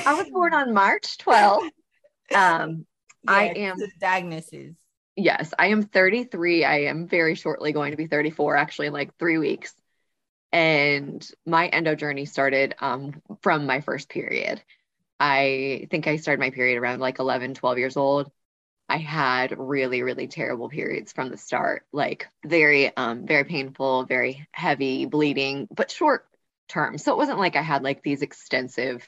I 0.07 0.13
was 0.15 0.27
born 0.31 0.55
on 0.55 0.73
March 0.73 1.17
12th. 1.19 1.69
Um, 2.33 2.87
I 3.27 3.49
am- 3.49 3.77
the 3.77 3.89
diagnosis. 3.99 4.75
Yes, 5.15 5.53
I 5.57 5.67
am 5.67 5.83
33. 5.83 6.63
I 6.63 6.77
am 6.83 7.07
very 7.07 7.35
shortly 7.35 7.71
going 7.71 7.91
to 7.91 7.97
be 7.97 8.07
34, 8.07 8.55
actually, 8.55 8.87
in 8.87 8.93
like 8.93 9.17
three 9.17 9.37
weeks. 9.37 9.73
And 10.51 11.25
my 11.45 11.67
endo 11.67 11.95
journey 11.95 12.25
started 12.25 12.75
um, 12.79 13.21
from 13.41 13.65
my 13.65 13.81
first 13.81 14.09
period. 14.09 14.61
I 15.19 15.87
think 15.91 16.07
I 16.07 16.17
started 16.17 16.39
my 16.39 16.49
period 16.49 16.77
around 16.77 16.99
like 16.99 17.19
11, 17.19 17.53
12 17.53 17.77
years 17.77 17.97
old. 17.97 18.31
I 18.89 18.97
had 18.97 19.57
really, 19.57 20.01
really 20.01 20.27
terrible 20.27 20.67
periods 20.67 21.13
from 21.13 21.29
the 21.29 21.37
start, 21.37 21.85
like 21.93 22.27
very, 22.45 22.95
um, 22.97 23.25
very 23.25 23.45
painful, 23.45 24.05
very 24.05 24.47
heavy 24.51 25.05
bleeding, 25.05 25.67
but 25.73 25.91
short 25.91 26.27
term. 26.67 26.97
So 26.97 27.13
it 27.13 27.17
wasn't 27.17 27.39
like 27.39 27.55
I 27.55 27.61
had 27.61 27.83
like 27.83 28.03
these 28.03 28.21
extensive 28.21 29.05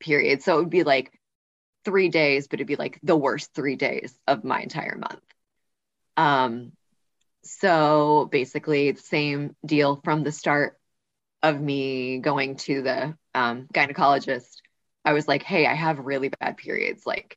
periods. 0.00 0.44
So 0.44 0.56
it 0.56 0.60
would 0.60 0.70
be 0.70 0.84
like 0.84 1.12
three 1.84 2.08
days, 2.08 2.48
but 2.48 2.58
it'd 2.58 2.66
be 2.66 2.76
like 2.76 2.98
the 3.02 3.16
worst 3.16 3.52
three 3.54 3.76
days 3.76 4.18
of 4.26 4.44
my 4.44 4.60
entire 4.60 4.96
month. 4.96 5.22
Um, 6.16 6.72
so 7.42 8.28
basically, 8.30 8.94
same 8.96 9.54
deal 9.64 10.00
from 10.02 10.22
the 10.22 10.32
start 10.32 10.78
of 11.42 11.60
me 11.60 12.18
going 12.18 12.56
to 12.56 12.82
the 12.82 13.16
um, 13.34 13.68
gynecologist. 13.72 14.56
I 15.04 15.12
was 15.12 15.28
like, 15.28 15.42
hey, 15.42 15.66
I 15.66 15.74
have 15.74 15.98
really 15.98 16.30
bad 16.30 16.56
periods. 16.56 17.06
Like, 17.06 17.36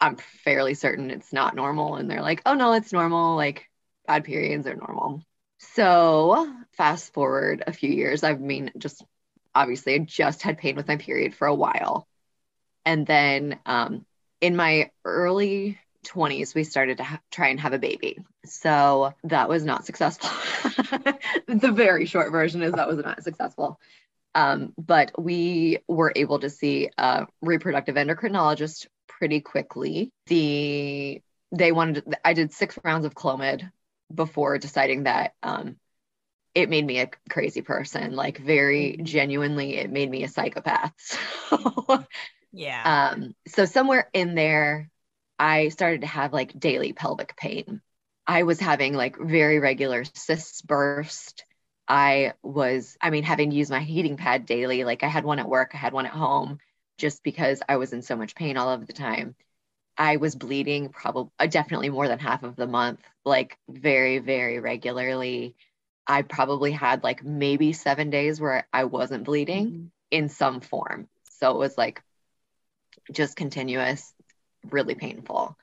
I'm 0.00 0.16
fairly 0.16 0.74
certain 0.74 1.10
it's 1.10 1.32
not 1.32 1.56
normal. 1.56 1.96
And 1.96 2.08
they're 2.08 2.22
like, 2.22 2.42
oh, 2.46 2.54
no, 2.54 2.72
it's 2.74 2.92
normal. 2.92 3.34
Like, 3.34 3.68
bad 4.06 4.24
periods 4.24 4.66
are 4.68 4.76
normal. 4.76 5.22
So, 5.58 6.52
fast 6.76 7.12
forward 7.12 7.64
a 7.66 7.72
few 7.72 7.90
years, 7.90 8.22
I 8.22 8.34
mean, 8.34 8.70
just 8.78 9.04
obviously, 9.54 9.94
I 9.94 9.98
just 9.98 10.42
had 10.42 10.58
pain 10.58 10.76
with 10.76 10.88
my 10.88 10.96
period 10.96 11.34
for 11.34 11.48
a 11.48 11.54
while. 11.54 12.06
And 12.90 13.06
then 13.06 13.60
um, 13.66 14.04
in 14.40 14.56
my 14.56 14.90
early 15.04 15.78
20s, 16.06 16.56
we 16.56 16.64
started 16.64 16.96
to 16.96 17.04
ha- 17.04 17.20
try 17.30 17.46
and 17.46 17.60
have 17.60 17.72
a 17.72 17.78
baby. 17.78 18.18
So 18.44 19.14
that 19.22 19.48
was 19.48 19.64
not 19.64 19.86
successful. 19.86 20.28
the 21.46 21.70
very 21.70 22.06
short 22.06 22.32
version 22.32 22.64
is 22.64 22.72
that 22.72 22.88
was 22.88 22.98
not 22.98 23.22
successful. 23.22 23.78
Um, 24.34 24.72
but 24.76 25.12
we 25.16 25.78
were 25.86 26.12
able 26.16 26.40
to 26.40 26.50
see 26.50 26.90
a 26.98 27.28
reproductive 27.40 27.94
endocrinologist 27.94 28.88
pretty 29.06 29.40
quickly. 29.40 30.10
The 30.26 31.22
they 31.52 31.70
wanted 31.70 32.16
I 32.24 32.32
did 32.32 32.52
six 32.52 32.76
rounds 32.82 33.06
of 33.06 33.14
Clomid 33.14 33.70
before 34.12 34.58
deciding 34.58 35.04
that 35.04 35.34
um, 35.44 35.76
it 36.56 36.68
made 36.68 36.84
me 36.84 36.98
a 36.98 37.10
crazy 37.28 37.62
person. 37.62 38.16
Like 38.16 38.38
very 38.38 38.98
genuinely, 39.00 39.76
it 39.76 39.92
made 39.92 40.10
me 40.10 40.24
a 40.24 40.28
psychopath. 40.28 40.92
So 41.50 42.04
Yeah. 42.52 43.12
um, 43.14 43.34
so 43.48 43.64
somewhere 43.64 44.08
in 44.12 44.34
there, 44.34 44.90
I 45.38 45.68
started 45.68 46.02
to 46.02 46.06
have 46.06 46.32
like 46.32 46.58
daily 46.58 46.92
pelvic 46.92 47.36
pain. 47.36 47.80
I 48.26 48.42
was 48.42 48.60
having 48.60 48.94
like 48.94 49.16
very 49.18 49.58
regular 49.58 50.04
cysts 50.04 50.62
burst. 50.62 51.44
I 51.88 52.34
was, 52.42 52.96
I 53.00 53.10
mean, 53.10 53.24
having 53.24 53.50
to 53.50 53.56
use 53.56 53.70
my 53.70 53.80
heating 53.80 54.16
pad 54.16 54.46
daily. 54.46 54.84
Like 54.84 55.02
I 55.02 55.08
had 55.08 55.24
one 55.24 55.38
at 55.38 55.48
work, 55.48 55.70
I 55.74 55.78
had 55.78 55.92
one 55.92 56.06
at 56.06 56.12
home, 56.12 56.58
just 56.98 57.22
because 57.22 57.62
I 57.68 57.76
was 57.76 57.92
in 57.92 58.02
so 58.02 58.16
much 58.16 58.34
pain 58.34 58.56
all 58.56 58.70
of 58.70 58.86
the 58.86 58.92
time. 58.92 59.34
I 59.96 60.16
was 60.16 60.34
bleeding 60.34 60.90
probably 60.90 61.32
uh, 61.38 61.46
definitely 61.46 61.90
more 61.90 62.08
than 62.08 62.18
half 62.18 62.42
of 62.42 62.56
the 62.56 62.66
month, 62.66 63.00
like 63.24 63.58
very, 63.68 64.18
very 64.18 64.60
regularly. 64.60 65.56
I 66.06 66.22
probably 66.22 66.72
had 66.72 67.02
like 67.02 67.24
maybe 67.24 67.72
seven 67.72 68.10
days 68.10 68.40
where 68.40 68.66
I 68.72 68.84
wasn't 68.84 69.24
bleeding 69.24 69.66
mm-hmm. 69.66 69.86
in 70.10 70.28
some 70.28 70.60
form. 70.60 71.08
So 71.40 71.50
it 71.52 71.58
was 71.58 71.76
like 71.76 72.02
just 73.12 73.36
continuous, 73.36 74.12
really 74.70 74.94
painful. 74.94 75.56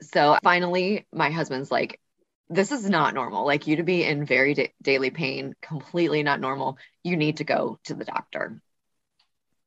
So 0.00 0.38
finally, 0.42 1.06
my 1.12 1.30
husband's 1.30 1.70
like, 1.70 2.00
this 2.50 2.72
is 2.72 2.88
not 2.88 3.14
normal. 3.14 3.46
Like 3.46 3.66
you 3.66 3.76
to 3.76 3.82
be 3.82 4.04
in 4.04 4.26
very 4.26 4.54
da- 4.54 4.74
daily 4.82 5.10
pain, 5.10 5.54
completely 5.62 6.22
not 6.22 6.40
normal. 6.40 6.78
You 7.02 7.16
need 7.16 7.38
to 7.38 7.44
go 7.44 7.78
to 7.84 7.94
the 7.94 8.04
doctor. 8.04 8.60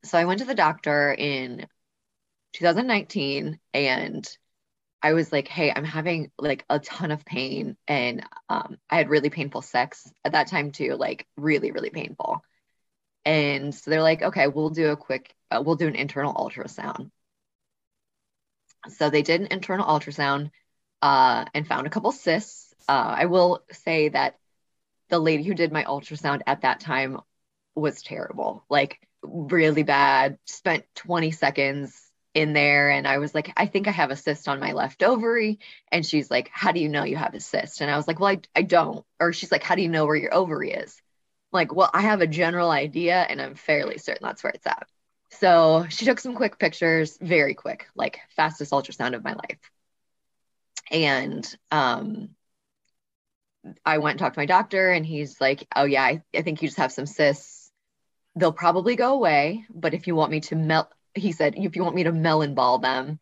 So 0.04 0.18
I 0.18 0.26
went 0.26 0.40
to 0.40 0.46
the 0.46 0.56
doctor 0.56 1.14
in 1.14 1.68
2019 2.54 3.60
and 3.74 4.28
I 5.02 5.14
was 5.14 5.32
like, 5.32 5.48
hey, 5.48 5.72
I'm 5.76 5.84
having 5.84 6.32
like 6.40 6.66
a 6.70 6.80
ton 6.80 7.12
of 7.12 7.26
pain. 7.26 7.78
And 7.88 8.26
um, 8.50 8.78
I 8.90 8.98
had 8.98 9.10
really 9.10 9.30
painful 9.30 9.62
sex 9.62 10.12
at 10.26 10.32
that 10.32 10.48
time 10.48 10.72
too, 10.72 10.96
like 10.96 11.28
really, 11.38 11.72
really 11.72 11.90
painful. 11.92 12.42
And 13.26 13.76
so 13.76 13.92
they're 13.92 14.02
like, 14.02 14.22
okay, 14.22 14.48
we'll 14.48 14.70
do 14.70 14.90
a 14.90 14.98
quick, 14.98 15.36
uh, 15.52 15.62
we'll 15.66 15.76
do 15.76 15.88
an 15.88 15.96
internal 15.96 16.34
ultrasound. 16.34 17.12
So 18.90 19.10
they 19.10 19.22
did 19.22 19.42
an 19.42 19.48
internal 19.48 19.86
ultrasound 19.86 20.52
uh, 21.02 21.46
and 21.54 21.68
found 21.68 21.88
a 21.88 21.90
couple 21.90 22.12
cysts. 22.12 22.74
Uh, 22.88 23.16
I 23.20 23.26
will 23.26 23.64
say 23.72 24.10
that 24.10 24.38
the 25.10 25.20
lady 25.20 25.44
who 25.44 25.54
did 25.54 25.72
my 25.72 25.84
ultrasound 25.84 26.42
at 26.48 26.62
that 26.62 26.80
time 26.80 27.20
was 27.76 28.02
terrible, 28.02 28.66
like 28.70 29.00
really 29.22 29.84
bad. 29.84 30.38
Spent 30.46 30.86
20 30.96 31.32
seconds 31.32 32.02
in 32.34 32.54
there 32.54 32.90
and 32.90 33.08
I 33.08 33.18
was 33.18 33.34
like, 33.34 33.52
I 33.58 33.66
think 33.66 33.88
I 33.88 33.92
have 33.92 34.12
a 34.12 34.16
cyst 34.16 34.48
on 34.48 34.60
my 34.60 34.74
left 34.74 35.04
ovary. 35.04 35.60
And 35.92 36.06
she's 36.06 36.30
like, 36.30 36.50
How 36.52 36.72
do 36.72 36.80
you 36.80 36.90
know 36.90 37.04
you 37.04 37.18
have 37.18 37.34
a 37.34 37.40
cyst? 37.40 37.82
And 37.82 37.90
I 37.90 37.98
was 37.98 38.08
like, 38.08 38.20
Well, 38.20 38.30
I, 38.30 38.40
I 38.56 38.62
don't. 38.64 39.06
Or 39.20 39.34
she's 39.34 39.52
like, 39.52 39.64
How 39.64 39.76
do 39.76 39.82
you 39.82 39.90
know 39.90 40.06
where 40.06 40.16
your 40.16 40.34
ovary 40.34 40.72
is? 40.72 41.02
Like, 41.52 41.74
well, 41.74 41.90
I 41.94 42.02
have 42.02 42.22
a 42.22 42.28
general 42.28 42.70
idea 42.70 43.16
and 43.16 43.42
I'm 43.42 43.56
fairly 43.56 43.98
certain 43.98 44.26
that's 44.26 44.44
where 44.44 44.52
it's 44.52 44.68
at. 44.68 44.88
So 45.30 45.86
she 45.90 46.06
took 46.06 46.20
some 46.20 46.36
quick 46.36 46.58
pictures, 46.60 47.18
very 47.22 47.54
quick, 47.54 47.88
like 47.96 48.20
fastest 48.36 48.72
ultrasound 48.72 49.16
of 49.16 49.24
my 49.24 49.34
life. 49.34 49.60
And 50.92 51.58
um 51.72 52.30
I 53.86 53.98
went 53.98 54.14
and 54.14 54.20
talked 54.20 54.36
to 54.36 54.40
my 54.40 54.46
doctor 54.46 54.90
and 54.92 55.06
he's 55.06 55.42
like, 55.42 55.68
Oh 55.76 55.84
yeah, 55.86 56.04
I, 56.04 56.22
I 56.36 56.42
think 56.42 56.62
you 56.62 56.68
just 56.68 56.78
have 56.78 56.92
some 56.92 57.06
cysts. 57.06 57.72
They'll 58.36 58.54
probably 58.54 58.96
go 58.96 59.14
away, 59.14 59.66
but 59.70 59.94
if 59.94 60.08
you 60.08 60.16
want 60.16 60.32
me 60.32 60.42
to 60.42 60.56
melt 60.56 60.90
he 61.18 61.32
said, 61.32 61.56
if 61.58 61.76
you 61.76 61.84
want 61.84 61.96
me 61.96 62.04
to 62.04 62.12
melon 62.12 62.54
ball 62.54 62.80
them, 62.80 63.20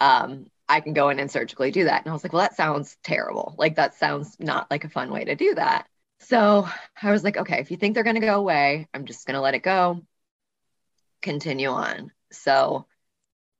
um, 0.00 0.46
I 0.68 0.80
can 0.80 0.92
go 0.94 1.10
in 1.10 1.18
and 1.18 1.30
surgically 1.30 1.70
do 1.70 1.84
that. 1.84 2.02
And 2.02 2.10
I 2.10 2.12
was 2.12 2.24
like, 2.24 2.32
well, 2.32 2.42
that 2.42 2.56
sounds 2.56 2.96
terrible. 3.02 3.54
Like 3.58 3.76
that 3.76 3.94
sounds 3.94 4.36
not 4.40 4.70
like 4.70 4.84
a 4.84 4.88
fun 4.88 5.10
way 5.10 5.24
to 5.24 5.34
do 5.34 5.54
that. 5.54 5.86
So 6.20 6.68
I 7.02 7.10
was 7.10 7.24
like, 7.24 7.36
okay, 7.36 7.60
if 7.60 7.70
you 7.70 7.76
think 7.76 7.94
they're 7.94 8.04
going 8.04 8.20
to 8.20 8.26
go 8.26 8.36
away, 8.38 8.88
I'm 8.94 9.04
just 9.06 9.26
going 9.26 9.34
to 9.34 9.40
let 9.40 9.54
it 9.54 9.62
go. 9.62 10.02
Continue 11.22 11.68
on. 11.68 12.12
So 12.30 12.86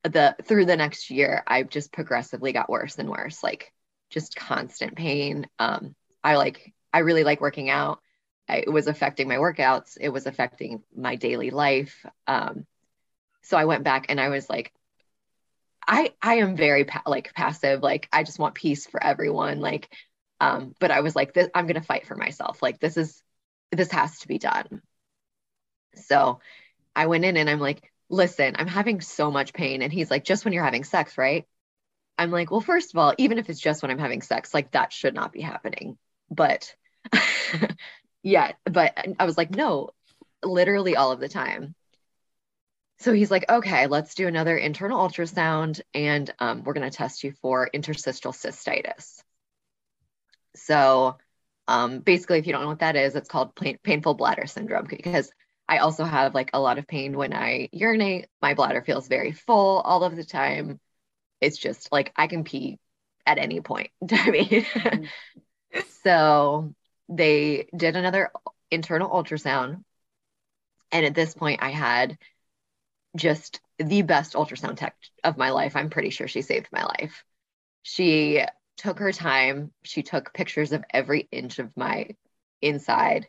the 0.04 0.36
through 0.44 0.66
the 0.66 0.76
next 0.76 1.10
year, 1.10 1.42
I've 1.46 1.70
just 1.70 1.92
progressively 1.92 2.52
got 2.52 2.68
worse 2.68 2.98
and 2.98 3.08
worse, 3.08 3.42
like 3.42 3.72
just 4.10 4.36
constant 4.36 4.96
pain. 4.96 5.46
Um, 5.58 5.94
I 6.22 6.36
like, 6.36 6.74
I 6.92 7.00
really 7.00 7.24
like 7.24 7.40
working 7.40 7.70
out. 7.70 8.00
I, 8.48 8.58
it 8.58 8.72
was 8.72 8.88
affecting 8.88 9.28
my 9.28 9.36
workouts. 9.36 9.96
It 10.00 10.08
was 10.08 10.26
affecting 10.26 10.82
my 10.94 11.16
daily 11.16 11.50
life. 11.50 12.04
Um, 12.26 12.66
so 13.42 13.56
I 13.56 13.64
went 13.64 13.84
back 13.84 14.06
and 14.08 14.20
I 14.20 14.28
was 14.28 14.48
like, 14.50 14.72
I 15.86 16.12
I 16.22 16.34
am 16.36 16.56
very 16.56 16.84
pa- 16.84 17.02
like 17.06 17.34
passive. 17.34 17.82
Like 17.82 18.08
I 18.12 18.22
just 18.22 18.38
want 18.38 18.54
peace 18.54 18.86
for 18.86 19.02
everyone. 19.02 19.60
Like, 19.60 19.88
um, 20.40 20.74
but 20.78 20.90
I 20.90 21.00
was 21.00 21.16
like, 21.16 21.34
this, 21.34 21.48
I'm 21.54 21.66
gonna 21.66 21.82
fight 21.82 22.06
for 22.06 22.16
myself. 22.16 22.62
Like 22.62 22.78
this 22.78 22.96
is 22.96 23.22
this 23.72 23.90
has 23.90 24.18
to 24.20 24.28
be 24.28 24.38
done. 24.38 24.82
So 25.94 26.40
I 26.94 27.06
went 27.06 27.24
in 27.24 27.36
and 27.36 27.48
I'm 27.48 27.60
like, 27.60 27.90
listen, 28.08 28.54
I'm 28.58 28.66
having 28.66 29.00
so 29.00 29.30
much 29.30 29.52
pain. 29.52 29.82
And 29.82 29.92
he's 29.92 30.10
like, 30.10 30.24
just 30.24 30.44
when 30.44 30.52
you're 30.52 30.64
having 30.64 30.84
sex, 30.84 31.16
right? 31.16 31.46
I'm 32.18 32.30
like, 32.30 32.50
well, 32.50 32.60
first 32.60 32.92
of 32.92 32.98
all, 32.98 33.14
even 33.18 33.38
if 33.38 33.48
it's 33.48 33.60
just 33.60 33.82
when 33.82 33.90
I'm 33.90 33.98
having 33.98 34.22
sex, 34.22 34.52
like 34.52 34.72
that 34.72 34.92
should 34.92 35.14
not 35.14 35.32
be 35.32 35.40
happening. 35.40 35.96
But 36.30 36.74
yeah, 38.22 38.52
but 38.64 38.96
I 39.18 39.24
was 39.24 39.38
like, 39.38 39.50
no, 39.50 39.90
literally 40.44 40.96
all 40.96 41.12
of 41.12 41.20
the 41.20 41.28
time. 41.28 41.74
So 42.98 43.12
he's 43.12 43.30
like, 43.30 43.50
okay, 43.50 43.88
let's 43.88 44.14
do 44.14 44.28
another 44.28 44.56
internal 44.56 45.00
ultrasound 45.00 45.80
and 45.92 46.32
um, 46.38 46.62
we're 46.62 46.74
going 46.74 46.88
to 46.88 46.96
test 46.96 47.24
you 47.24 47.32
for 47.42 47.68
interstitial 47.72 48.32
cystitis. 48.32 49.20
So 50.54 51.16
um, 51.66 52.00
basically, 52.00 52.38
if 52.38 52.46
you 52.46 52.52
don't 52.52 52.62
know 52.62 52.68
what 52.68 52.80
that 52.80 52.94
is, 52.94 53.16
it's 53.16 53.28
called 53.28 53.56
pain- 53.56 53.78
painful 53.82 54.14
bladder 54.14 54.46
syndrome 54.46 54.86
because 54.88 55.32
I 55.72 55.78
also 55.78 56.04
have 56.04 56.34
like 56.34 56.50
a 56.52 56.60
lot 56.60 56.76
of 56.76 56.86
pain 56.86 57.16
when 57.16 57.32
I 57.32 57.70
urinate. 57.72 58.26
My 58.42 58.52
bladder 58.52 58.82
feels 58.82 59.08
very 59.08 59.32
full 59.32 59.80
all 59.80 60.04
of 60.04 60.14
the 60.14 60.22
time. 60.22 60.78
It's 61.40 61.56
just 61.56 61.90
like 61.90 62.12
I 62.14 62.26
can 62.26 62.44
pee 62.44 62.78
at 63.24 63.38
any 63.38 63.62
point. 63.62 63.88
I 64.12 64.30
mean, 64.30 64.48
mm-hmm. 64.48 65.80
so 66.02 66.74
they 67.08 67.68
did 67.74 67.96
another 67.96 68.30
internal 68.70 69.08
ultrasound. 69.08 69.82
And 70.90 71.06
at 71.06 71.14
this 71.14 71.32
point, 71.32 71.62
I 71.62 71.70
had 71.70 72.18
just 73.16 73.62
the 73.78 74.02
best 74.02 74.34
ultrasound 74.34 74.76
tech 74.76 74.94
of 75.24 75.38
my 75.38 75.52
life. 75.52 75.74
I'm 75.74 75.88
pretty 75.88 76.10
sure 76.10 76.28
she 76.28 76.42
saved 76.42 76.68
my 76.70 76.84
life. 76.84 77.24
She 77.82 78.44
took 78.76 78.98
her 78.98 79.10
time. 79.12 79.72
She 79.84 80.02
took 80.02 80.34
pictures 80.34 80.72
of 80.72 80.84
every 80.92 81.28
inch 81.32 81.58
of 81.58 81.74
my 81.78 82.10
inside, 82.60 83.26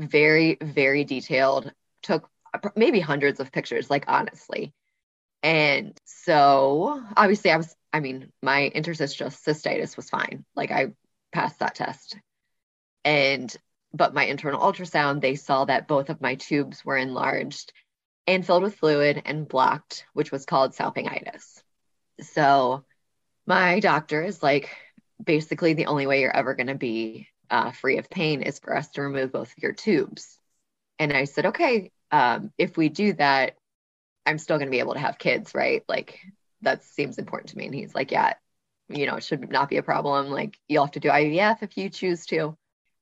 very, 0.00 0.56
very 0.60 1.04
detailed, 1.04 1.72
took 2.02 2.28
maybe 2.74 3.00
hundreds 3.00 3.40
of 3.40 3.52
pictures, 3.52 3.90
like 3.90 4.04
honestly. 4.08 4.74
And 5.42 5.96
so 6.04 7.02
obviously, 7.16 7.50
I 7.50 7.56
was, 7.56 7.74
I 7.92 8.00
mean, 8.00 8.32
my 8.42 8.66
interstitial 8.66 9.28
cystitis 9.28 9.96
was 9.96 10.10
fine. 10.10 10.44
Like 10.54 10.70
I 10.70 10.92
passed 11.32 11.60
that 11.60 11.74
test. 11.74 12.16
And, 13.04 13.54
but 13.94 14.14
my 14.14 14.24
internal 14.24 14.60
ultrasound, 14.60 15.20
they 15.20 15.36
saw 15.36 15.64
that 15.64 15.88
both 15.88 16.10
of 16.10 16.20
my 16.20 16.34
tubes 16.34 16.84
were 16.84 16.96
enlarged 16.96 17.72
and 18.26 18.44
filled 18.44 18.62
with 18.62 18.76
fluid 18.76 19.22
and 19.24 19.48
blocked, 19.48 20.04
which 20.12 20.30
was 20.30 20.44
called 20.44 20.74
salpingitis. 20.74 21.62
So 22.20 22.84
my 23.46 23.80
doctor 23.80 24.22
is 24.22 24.42
like, 24.42 24.76
basically, 25.22 25.72
the 25.72 25.86
only 25.86 26.06
way 26.06 26.20
you're 26.20 26.36
ever 26.36 26.54
going 26.54 26.66
to 26.66 26.74
be 26.74 27.28
uh, 27.50 27.72
free 27.72 27.98
of 27.98 28.08
pain 28.08 28.42
is 28.42 28.58
for 28.58 28.76
us 28.76 28.88
to 28.90 29.02
remove 29.02 29.32
both 29.32 29.52
of 29.56 29.62
your 29.62 29.72
tubes. 29.72 30.38
And 30.98 31.12
I 31.12 31.24
said, 31.24 31.46
okay, 31.46 31.90
um, 32.10 32.52
if 32.58 32.76
we 32.76 32.88
do 32.88 33.12
that, 33.14 33.56
I'm 34.26 34.38
still 34.38 34.58
going 34.58 34.68
to 34.68 34.72
be 34.72 34.80
able 34.80 34.94
to 34.94 35.00
have 35.00 35.18
kids, 35.18 35.54
right? 35.54 35.82
Like 35.88 36.20
that 36.62 36.84
seems 36.84 37.18
important 37.18 37.50
to 37.50 37.58
me. 37.58 37.66
And 37.66 37.74
he's 37.74 37.94
like, 37.94 38.10
yeah, 38.10 38.34
you 38.88 39.06
know, 39.06 39.16
it 39.16 39.24
should 39.24 39.50
not 39.50 39.68
be 39.68 39.78
a 39.78 39.82
problem. 39.82 40.28
Like 40.28 40.58
you'll 40.68 40.84
have 40.84 40.92
to 40.92 41.00
do 41.00 41.08
IVF 41.08 41.62
if 41.62 41.76
you 41.76 41.88
choose 41.88 42.26
to. 42.26 42.56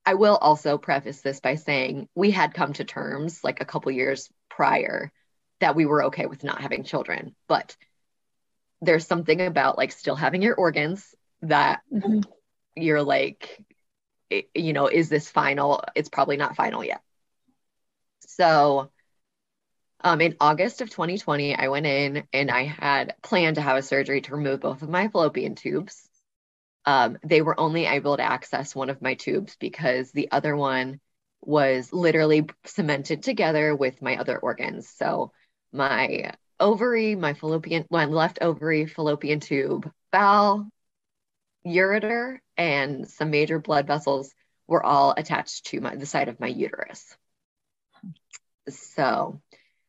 I 0.05 0.13
will 0.13 0.37
also 0.37 0.77
preface 0.77 1.21
this 1.21 1.39
by 1.39 1.55
saying 1.55 2.07
we 2.15 2.31
had 2.31 2.53
come 2.53 2.73
to 2.73 2.83
terms 2.83 3.43
like 3.43 3.61
a 3.61 3.65
couple 3.65 3.91
years 3.91 4.29
prior 4.49 5.11
that 5.59 5.75
we 5.75 5.85
were 5.85 6.05
okay 6.05 6.25
with 6.25 6.43
not 6.43 6.61
having 6.61 6.83
children. 6.83 7.35
But 7.47 7.75
there's 8.81 9.05
something 9.05 9.41
about 9.41 9.77
like 9.77 9.91
still 9.91 10.15
having 10.15 10.41
your 10.41 10.55
organs 10.55 11.13
that 11.41 11.81
mm-hmm. 11.93 12.21
you're 12.75 13.03
like, 13.03 13.63
you 14.53 14.73
know, 14.73 14.87
is 14.87 15.09
this 15.09 15.29
final? 15.29 15.83
It's 15.95 16.09
probably 16.09 16.37
not 16.37 16.55
final 16.55 16.83
yet. 16.83 17.01
So 18.21 18.91
um, 20.01 20.21
in 20.21 20.35
August 20.39 20.81
of 20.81 20.89
2020, 20.89 21.55
I 21.55 21.67
went 21.67 21.85
in 21.85 22.23
and 22.31 22.49
I 22.49 22.63
had 22.63 23.15
planned 23.21 23.55
to 23.55 23.61
have 23.61 23.77
a 23.77 23.81
surgery 23.81 24.21
to 24.21 24.35
remove 24.35 24.61
both 24.61 24.81
of 24.81 24.89
my 24.89 25.09
fallopian 25.09 25.55
tubes. 25.55 26.07
Um, 26.85 27.17
they 27.23 27.41
were 27.41 27.59
only 27.59 27.85
able 27.85 28.15
to 28.15 28.23
access 28.23 28.73
one 28.73 28.89
of 28.89 29.01
my 29.01 29.15
tubes 29.15 29.57
because 29.59 30.11
the 30.11 30.31
other 30.31 30.55
one 30.55 30.99
was 31.41 31.91
literally 31.91 32.47
cemented 32.65 33.23
together 33.23 33.75
with 33.75 34.01
my 34.01 34.17
other 34.17 34.37
organs. 34.37 34.87
So 34.89 35.31
my 35.73 36.33
ovary, 36.59 37.15
my 37.15 37.33
fallopian, 37.33 37.85
my 37.89 38.05
left 38.05 38.39
ovary, 38.41 38.85
fallopian 38.85 39.39
tube, 39.39 39.91
bowel, 40.11 40.69
ureter, 41.65 42.39
and 42.59 43.07
some 43.07 43.31
major 43.31 43.57
blood 43.57 43.87
vessels 43.87 44.33
were 44.67 44.85
all 44.85 45.15
attached 45.17 45.65
to 45.67 45.81
my, 45.81 45.95
the 45.95 46.05
side 46.05 46.27
of 46.27 46.39
my 46.39 46.47
uterus. 46.47 47.17
So 48.69 49.41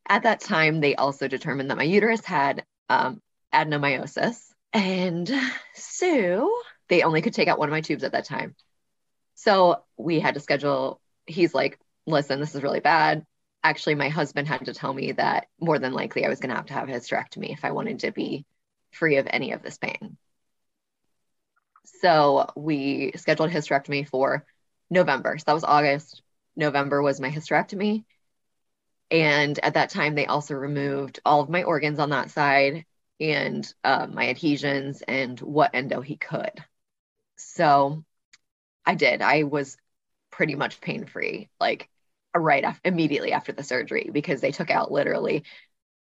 at 0.09 0.23
that 0.23 0.41
time, 0.41 0.81
they 0.81 0.95
also 0.95 1.29
determined 1.29 1.71
that 1.71 1.77
my 1.77 1.85
uterus 1.85 2.25
had 2.25 2.65
um, 2.89 3.21
adenomyosis. 3.53 4.39
And 4.73 5.31
so 5.75 6.50
they 6.89 7.03
only 7.03 7.21
could 7.21 7.35
take 7.35 7.49
out 7.49 7.59
one 7.59 7.69
of 7.69 7.73
my 7.73 7.83
tubes 7.83 8.05
at 8.05 8.12
that 8.12 8.25
time. 8.25 8.55
So 9.35 9.83
we 9.99 10.21
had 10.21 10.35
to 10.35 10.41
schedule, 10.41 11.00
he's 11.27 11.55
like, 11.55 11.79
listen, 12.07 12.41
this 12.41 12.55
is 12.55 12.62
really 12.62 12.81
bad 12.81 13.27
actually 13.62 13.95
my 13.95 14.09
husband 14.09 14.49
had 14.49 14.65
to 14.65 14.75
tell 14.75 14.93
me 14.93 15.12
that 15.12 15.47
more 15.61 15.79
than 15.79 15.93
likely 15.93 16.25
I 16.25 16.29
was 16.29 16.41
going 16.41 16.50
to 16.50 16.57
have 16.57 16.67
to 16.67 16.73
have 16.73 16.89
a 16.89 16.93
hysterectomy 16.93 17.53
if 17.53 17.65
I 17.65 17.73
wanted 17.73 18.00
to 18.00 18.11
be 18.11 18.47
free 18.91 19.17
of 19.17 19.27
any 19.29 19.53
of 19.53 19.62
this 19.62 19.79
pain. 19.79 20.17
So 22.01 22.51
we 22.57 23.13
scheduled 23.17 23.51
hysterectomy 23.51 24.09
for 24.09 24.47
November. 24.91 25.39
So 25.39 25.45
that 25.47 25.55
was 25.55 25.65
August. 25.65 26.23
November 26.57 27.03
was 27.03 27.21
my 27.21 27.31
hysterectomy. 27.31 28.05
And 29.11 29.59
at 29.59 29.75
that 29.75 29.91
time, 29.91 30.15
they 30.15 30.27
also 30.27 30.55
removed 30.55 31.21
all 31.25 31.41
of 31.41 31.49
my 31.49 31.65
organs 31.65 31.99
on 31.99 32.11
that 32.11 32.31
side 32.31 32.85
and 33.19 33.73
uh, 33.85 34.07
my 34.07 34.29
adhesions 34.29 35.03
and 35.03 35.39
what 35.41 35.75
endo 35.75 36.01
he 36.01 36.17
could. 36.17 36.65
So 37.37 38.05
I 38.87 38.95
did. 38.95 39.21
I 39.21 39.43
was 39.43 39.77
pretty 40.31 40.55
much 40.55 40.81
pain 40.81 41.07
free, 41.07 41.51
like 41.61 41.89
right 42.35 42.65
after, 42.65 42.81
immediately 42.89 43.33
after 43.33 43.53
the 43.53 43.65
surgery, 43.65 44.11
because 44.13 44.41
they 44.41 44.53
took 44.53 44.71
out 44.71 44.93
literally 44.93 45.45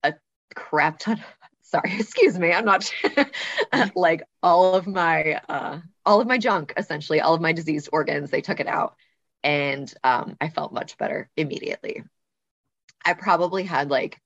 a 0.02 0.14
crap 0.54 0.98
ton. 0.98 1.22
Sorry, 1.70 1.92
excuse 2.00 2.38
me. 2.38 2.52
I'm 2.52 2.64
not 2.64 2.90
like 3.94 4.22
all 4.42 4.74
of 4.74 4.86
my 4.86 5.40
uh, 5.48 5.80
all 6.04 6.20
of 6.20 6.26
my 6.26 6.38
junk, 6.38 6.72
essentially 6.76 7.20
all 7.20 7.34
of 7.34 7.40
my 7.40 7.52
diseased 7.52 7.88
organs. 7.92 8.30
They 8.30 8.40
took 8.40 8.60
it 8.60 8.66
out, 8.66 8.96
and 9.44 9.92
um, 10.02 10.36
I 10.40 10.48
felt 10.48 10.72
much 10.72 10.98
better 10.98 11.30
immediately. 11.36 12.02
I 13.04 13.14
probably 13.14 13.64
had 13.64 13.90
like 13.90 14.20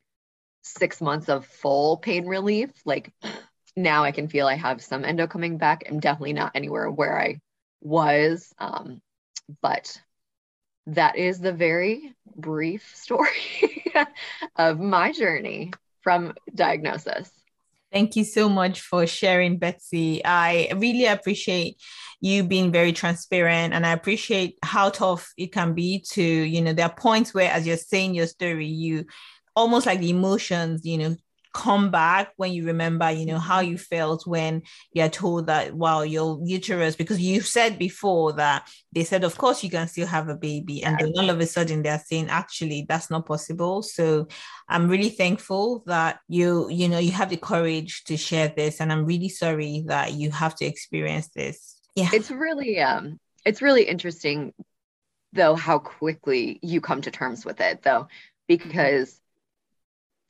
six 0.62 1.00
months 1.00 1.28
of 1.28 1.46
full 1.46 1.98
pain 1.98 2.26
relief. 2.26 2.70
Like 2.84 3.12
now 3.76 4.04
I 4.04 4.12
can 4.12 4.28
feel 4.28 4.46
I 4.46 4.54
have 4.56 4.82
some 4.82 5.04
endo 5.04 5.26
coming 5.26 5.58
back. 5.58 5.84
I'm 5.88 6.00
definitely 6.00 6.32
not 6.32 6.52
anywhere 6.54 6.90
where 6.90 7.20
I 7.20 7.40
was. 7.82 8.52
Um, 8.58 9.00
but 9.62 10.00
that 10.86 11.16
is 11.16 11.40
the 11.40 11.52
very 11.52 12.14
brief 12.36 12.94
story 12.96 13.84
of 14.56 14.80
my 14.80 15.12
journey 15.12 15.72
from 16.04 16.34
diagnosis. 16.54 17.30
Thank 17.92 18.16
you 18.16 18.25
so 18.25 18.49
much 18.49 18.80
for 18.80 19.06
sharing, 19.06 19.56
Betsy. 19.56 20.20
I 20.25 20.68
really 20.76 21.06
appreciate 21.06 21.80
you 22.20 22.42
being 22.42 22.73
very 22.73 22.92
transparent 22.92 23.73
and 23.73 23.87
I 23.87 23.92
appreciate 23.92 24.58
how 24.62 24.90
tough 24.90 25.32
it 25.37 25.52
can 25.52 25.75
be 25.75 26.04
to, 26.11 26.23
you 26.23 26.61
know, 26.61 26.73
there 26.73 26.87
are 26.87 26.94
points 26.94 27.32
where, 27.32 27.50
as 27.50 27.66
you're 27.66 27.76
saying 27.76 28.14
your 28.14 28.26
story, 28.26 28.66
you 28.66 29.06
almost 29.56 29.87
like 29.87 30.00
the 30.00 30.11
emotions, 30.11 30.84
you 30.84 30.99
know, 30.99 31.16
come 31.54 31.90
back 31.90 32.32
when 32.37 32.52
you 32.52 32.66
remember, 32.66 33.11
you 33.11 33.25
know, 33.25 33.38
how 33.38 33.61
you 33.61 33.78
felt 33.78 34.26
when 34.26 34.62
you're 34.92 35.08
told 35.08 35.46
that, 35.46 35.73
wow, 35.73 36.02
your 36.02 36.38
uterus, 36.44 36.96
because 36.96 37.20
you 37.20 37.40
said 37.40 37.78
before 37.78 38.32
that 38.32 38.68
they 38.92 39.04
said, 39.04 39.25
of 39.25 39.38
course, 39.38 39.62
you 39.62 39.70
can 39.70 39.87
still 39.88 40.06
have 40.06 40.28
a 40.28 40.34
baby. 40.34 40.82
And 40.82 40.99
then 40.99 41.12
all 41.16 41.30
of 41.30 41.40
a 41.40 41.46
sudden 41.46 41.82
they're 41.82 42.02
saying, 42.04 42.28
actually, 42.28 42.84
that's 42.88 43.08
not 43.08 43.25
possible. 43.25 43.82
So 43.82 44.26
I'm 44.68 44.88
really 44.88 45.08
thankful 45.08 45.84
that 45.87 46.18
you, 46.28 46.68
you 46.68 46.88
know, 46.88 46.99
you 46.99 47.12
have 47.12 47.30
the 47.30 47.37
courage 47.37 48.04
to 48.04 48.16
share 48.16 48.49
this. 48.49 48.80
And 48.80 48.92
I'm 48.92 49.06
really 49.06 49.28
sorry 49.28 49.84
that 49.87 50.12
you 50.12 50.32
have 50.32 50.56
to 50.56 50.64
experience 50.64 51.28
this. 51.28 51.80
Yeah. 51.94 52.11
It's 52.12 52.30
really, 52.30 52.80
um, 52.80 53.20
it's 53.46 53.62
really 53.62 53.84
interesting 53.84 54.52
though 55.32 55.54
how 55.54 55.78
quickly 55.78 56.58
you 56.62 56.80
come 56.80 57.00
to 57.02 57.11
terms 57.11 57.44
with 57.44 57.61
it 57.61 57.82
though 57.82 58.08
because 58.46 59.20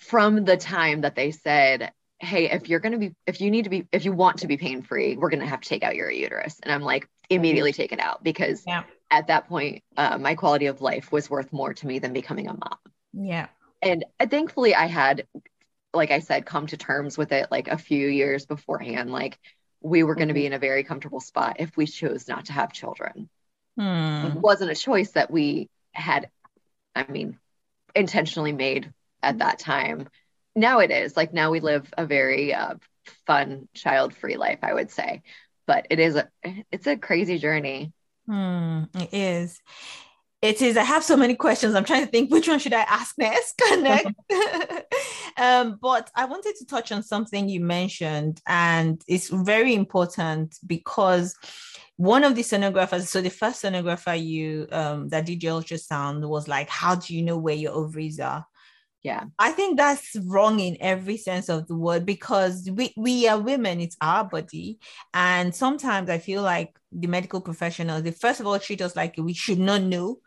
from 0.06 0.44
the 0.44 0.56
time 0.56 1.02
that 1.02 1.14
they 1.14 1.30
said, 1.30 1.92
hey, 2.18 2.50
if 2.50 2.68
you're 2.68 2.80
going 2.80 2.92
to 2.92 2.98
be, 2.98 3.14
if 3.26 3.40
you 3.40 3.50
need 3.50 3.64
to 3.64 3.70
be, 3.70 3.86
if 3.92 4.04
you 4.04 4.12
want 4.12 4.38
to 4.38 4.46
be 4.46 4.56
pain 4.56 4.82
free, 4.82 5.16
we're 5.16 5.30
going 5.30 5.40
to 5.40 5.46
have 5.46 5.60
to 5.60 5.68
take 5.68 5.82
out 5.82 5.96
your 5.96 6.10
uterus. 6.10 6.58
And 6.62 6.72
I'm 6.72 6.82
like, 6.82 7.08
immediately 7.30 7.72
take 7.72 7.92
it 7.92 8.00
out 8.00 8.22
because 8.22 8.62
yeah. 8.66 8.84
at 9.10 9.28
that 9.28 9.48
point, 9.48 9.82
uh, 9.96 10.18
my 10.18 10.34
quality 10.34 10.66
of 10.66 10.82
life 10.82 11.10
was 11.10 11.30
worth 11.30 11.52
more 11.52 11.72
to 11.72 11.86
me 11.86 11.98
than 11.98 12.12
becoming 12.12 12.48
a 12.48 12.52
mom. 12.52 12.78
Yeah. 13.12 13.46
And 13.80 14.04
uh, 14.20 14.26
thankfully, 14.26 14.74
I 14.74 14.86
had, 14.86 15.26
like 15.92 16.10
I 16.10 16.18
said, 16.18 16.44
come 16.44 16.66
to 16.68 16.76
terms 16.76 17.16
with 17.16 17.32
it 17.32 17.48
like 17.50 17.68
a 17.68 17.78
few 17.78 18.06
years 18.06 18.46
beforehand. 18.46 19.10
Like 19.10 19.38
we 19.80 20.02
were 20.02 20.14
going 20.14 20.28
to 20.28 20.34
be 20.34 20.40
mm-hmm. 20.40 20.46
in 20.48 20.52
a 20.54 20.58
very 20.58 20.84
comfortable 20.84 21.20
spot 21.20 21.56
if 21.60 21.76
we 21.76 21.86
chose 21.86 22.28
not 22.28 22.46
to 22.46 22.52
have 22.52 22.72
children. 22.72 23.28
Hmm. 23.78 24.26
It 24.26 24.34
wasn't 24.34 24.70
a 24.70 24.76
choice 24.76 25.12
that 25.12 25.30
we 25.30 25.68
had, 25.92 26.28
I 26.94 27.06
mean, 27.10 27.38
intentionally 27.94 28.52
made 28.52 28.92
at 29.24 29.38
that 29.38 29.58
time. 29.58 30.08
Now 30.54 30.78
it 30.78 30.90
is 30.90 31.16
like 31.16 31.32
now 31.32 31.50
we 31.50 31.60
live 31.60 31.92
a 31.98 32.06
very 32.06 32.54
uh, 32.54 32.74
fun 33.26 33.68
child 33.74 34.14
free 34.14 34.36
life, 34.36 34.58
I 34.62 34.74
would 34.74 34.90
say. 34.90 35.22
But 35.66 35.86
it 35.90 35.98
is 35.98 36.16
a 36.16 36.28
it's 36.70 36.86
a 36.86 36.96
crazy 36.96 37.38
journey. 37.38 37.92
Hmm, 38.26 38.84
it 38.94 39.12
is. 39.12 39.60
It 40.42 40.60
is. 40.60 40.76
I 40.76 40.84
have 40.84 41.02
so 41.02 41.16
many 41.16 41.34
questions. 41.36 41.74
I'm 41.74 41.86
trying 41.86 42.04
to 42.04 42.10
think 42.10 42.30
which 42.30 42.48
one 42.48 42.58
should 42.58 42.74
I 42.74 42.82
ask 42.82 43.16
next. 43.16 43.56
Connect. 43.68 44.08
um, 45.38 45.78
but 45.80 46.10
I 46.14 46.26
wanted 46.26 46.54
to 46.58 46.66
touch 46.66 46.92
on 46.92 47.02
something 47.02 47.48
you 47.48 47.60
mentioned, 47.60 48.42
and 48.46 49.02
it's 49.08 49.30
very 49.30 49.74
important 49.74 50.58
because 50.66 51.34
one 51.96 52.24
of 52.24 52.34
the 52.34 52.42
sonographers, 52.42 53.06
so 53.06 53.22
the 53.22 53.30
first 53.30 53.62
sonographer 53.62 54.22
you 54.22 54.66
um 54.70 55.08
that 55.08 55.24
did 55.26 55.42
your 55.42 55.60
ultrasound 55.60 56.28
was 56.28 56.46
like, 56.46 56.68
How 56.68 56.94
do 56.94 57.14
you 57.16 57.22
know 57.22 57.38
where 57.38 57.54
your 57.54 57.72
ovaries 57.72 58.20
are? 58.20 58.46
Yeah 59.04 59.24
i 59.38 59.52
think 59.52 59.76
that's 59.76 60.16
wrong 60.24 60.58
in 60.58 60.76
every 60.80 61.16
sense 61.16 61.48
of 61.48 61.68
the 61.68 61.76
word 61.76 62.04
because 62.04 62.68
we 62.72 62.92
we 62.96 63.28
are 63.28 63.38
women 63.38 63.80
it's 63.80 63.96
our 64.00 64.24
body 64.24 64.78
and 65.12 65.54
sometimes 65.54 66.10
i 66.10 66.18
feel 66.18 66.42
like 66.42 66.76
the 66.90 67.06
medical 67.06 67.40
professionals 67.40 68.02
they 68.02 68.10
first 68.10 68.40
of 68.40 68.46
all 68.46 68.58
treat 68.58 68.82
us 68.82 68.96
like 68.96 69.14
we 69.18 69.34
should 69.34 69.58
not 69.60 69.82
know 69.82 70.18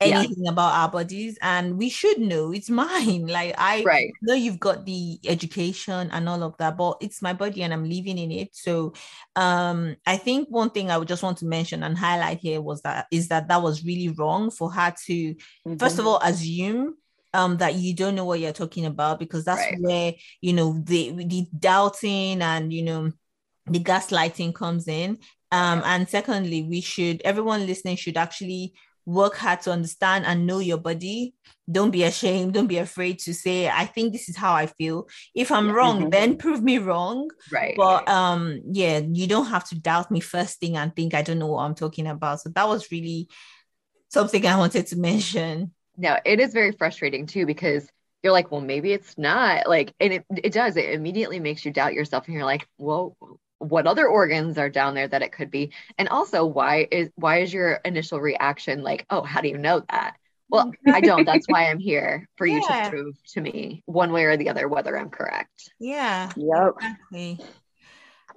anything 0.00 0.44
yeah. 0.44 0.52
about 0.52 0.74
our 0.74 0.88
bodies 0.88 1.36
and 1.42 1.76
we 1.76 1.88
should 1.88 2.18
know 2.18 2.52
it's 2.52 2.70
mine 2.82 3.26
like 3.26 3.54
i 3.58 3.82
right. 3.82 4.12
know 4.22 4.34
you've 4.34 4.60
got 4.60 4.84
the 4.84 5.18
education 5.26 6.08
and 6.12 6.28
all 6.28 6.42
of 6.42 6.56
that 6.58 6.76
but 6.76 6.96
it's 7.00 7.20
my 7.20 7.32
body 7.32 7.62
and 7.62 7.72
i'm 7.72 7.88
living 7.88 8.18
in 8.18 8.30
it 8.30 8.54
so 8.54 8.92
um 9.34 9.96
i 10.06 10.16
think 10.16 10.46
one 10.50 10.70
thing 10.70 10.90
i 10.90 10.96
would 10.96 11.08
just 11.08 11.22
want 11.22 11.38
to 11.38 11.46
mention 11.46 11.82
and 11.82 11.98
highlight 11.98 12.38
here 12.38 12.60
was 12.60 12.80
that 12.82 13.06
is 13.10 13.28
that 13.28 13.48
that 13.48 13.62
was 13.62 13.84
really 13.84 14.08
wrong 14.10 14.50
for 14.50 14.70
her 14.70 14.94
to 15.04 15.34
mm-hmm. 15.34 15.76
first 15.76 15.98
of 15.98 16.06
all 16.06 16.20
assume 16.22 16.94
um 17.38 17.56
that 17.58 17.74
you 17.74 17.94
don't 17.94 18.14
know 18.14 18.24
what 18.24 18.40
you're 18.40 18.52
talking 18.52 18.86
about 18.86 19.18
because 19.18 19.44
that's 19.44 19.60
right. 19.60 19.80
where 19.80 20.14
you 20.40 20.52
know 20.52 20.80
the 20.84 21.12
the 21.12 21.46
doubting 21.56 22.42
and 22.42 22.72
you 22.72 22.82
know 22.82 23.10
the 23.66 23.80
gaslighting 23.80 24.54
comes 24.54 24.88
in. 24.88 25.18
Um 25.52 25.82
and 25.84 26.08
secondly 26.08 26.62
we 26.62 26.80
should 26.80 27.22
everyone 27.22 27.66
listening 27.66 27.96
should 27.96 28.16
actually 28.16 28.74
work 29.06 29.36
hard 29.36 29.62
to 29.62 29.70
understand 29.72 30.26
and 30.26 30.46
know 30.46 30.58
your 30.58 30.76
body. 30.78 31.34
Don't 31.70 31.90
be 31.90 32.02
ashamed. 32.02 32.52
Don't 32.54 32.66
be 32.66 32.78
afraid 32.78 33.18
to 33.20 33.32
say 33.32 33.68
i 33.68 33.84
think 33.84 34.12
this 34.12 34.28
is 34.28 34.36
how 34.36 34.52
i 34.52 34.66
feel. 34.66 35.08
If 35.34 35.52
i'm 35.52 35.70
wrong 35.70 36.00
mm-hmm. 36.00 36.10
then 36.10 36.36
prove 36.36 36.62
me 36.62 36.78
wrong. 36.78 37.30
Right 37.52 37.74
but 37.76 38.08
um 38.08 38.60
yeah 38.72 38.98
you 38.98 39.26
don't 39.26 39.46
have 39.46 39.66
to 39.68 39.78
doubt 39.78 40.10
me 40.10 40.20
first 40.20 40.58
thing 40.60 40.76
and 40.76 40.94
think 40.94 41.14
i 41.14 41.22
don't 41.22 41.38
know 41.38 41.52
what 41.52 41.64
i'm 41.64 41.76
talking 41.76 42.08
about. 42.08 42.40
So 42.40 42.50
that 42.50 42.68
was 42.68 42.90
really 42.90 43.28
something 44.10 44.44
i 44.46 44.56
wanted 44.56 44.86
to 44.88 44.96
mention 45.10 45.72
no, 45.98 46.16
it 46.24 46.40
is 46.40 46.54
very 46.54 46.72
frustrating 46.72 47.26
too 47.26 47.44
because 47.44 47.88
you're 48.22 48.32
like, 48.32 48.50
well, 48.50 48.60
maybe 48.60 48.92
it's 48.92 49.18
not 49.18 49.68
like, 49.68 49.92
and 50.00 50.12
it, 50.14 50.24
it 50.30 50.52
does, 50.52 50.76
it 50.76 50.90
immediately 50.90 51.40
makes 51.40 51.64
you 51.64 51.72
doubt 51.72 51.94
yourself. 51.94 52.26
And 52.26 52.34
you're 52.34 52.44
like, 52.44 52.66
well, 52.78 53.16
what 53.58 53.86
other 53.86 54.06
organs 54.06 54.58
are 54.58 54.70
down 54.70 54.94
there 54.94 55.08
that 55.08 55.22
it 55.22 55.32
could 55.32 55.50
be? 55.50 55.72
And 55.98 56.08
also 56.08 56.46
why 56.46 56.88
is, 56.90 57.10
why 57.16 57.42
is 57.42 57.52
your 57.52 57.74
initial 57.84 58.20
reaction 58.20 58.82
like, 58.82 59.06
oh, 59.10 59.22
how 59.22 59.40
do 59.40 59.48
you 59.48 59.58
know 59.58 59.82
that? 59.90 60.16
Well, 60.48 60.72
I 60.86 61.00
don't. 61.00 61.26
That's 61.26 61.46
why 61.48 61.68
I'm 61.68 61.80
here 61.80 62.28
for 62.36 62.46
you 62.46 62.60
to 62.62 62.74
prove 62.88 63.16
to 63.34 63.40
me 63.40 63.82
one 63.86 64.12
way 64.12 64.24
or 64.24 64.36
the 64.36 64.48
other 64.48 64.68
whether 64.68 64.96
I'm 64.98 65.10
correct. 65.10 65.70
Yeah. 65.78 66.32
Yep. 66.36 66.74
Exactly. 66.80 67.38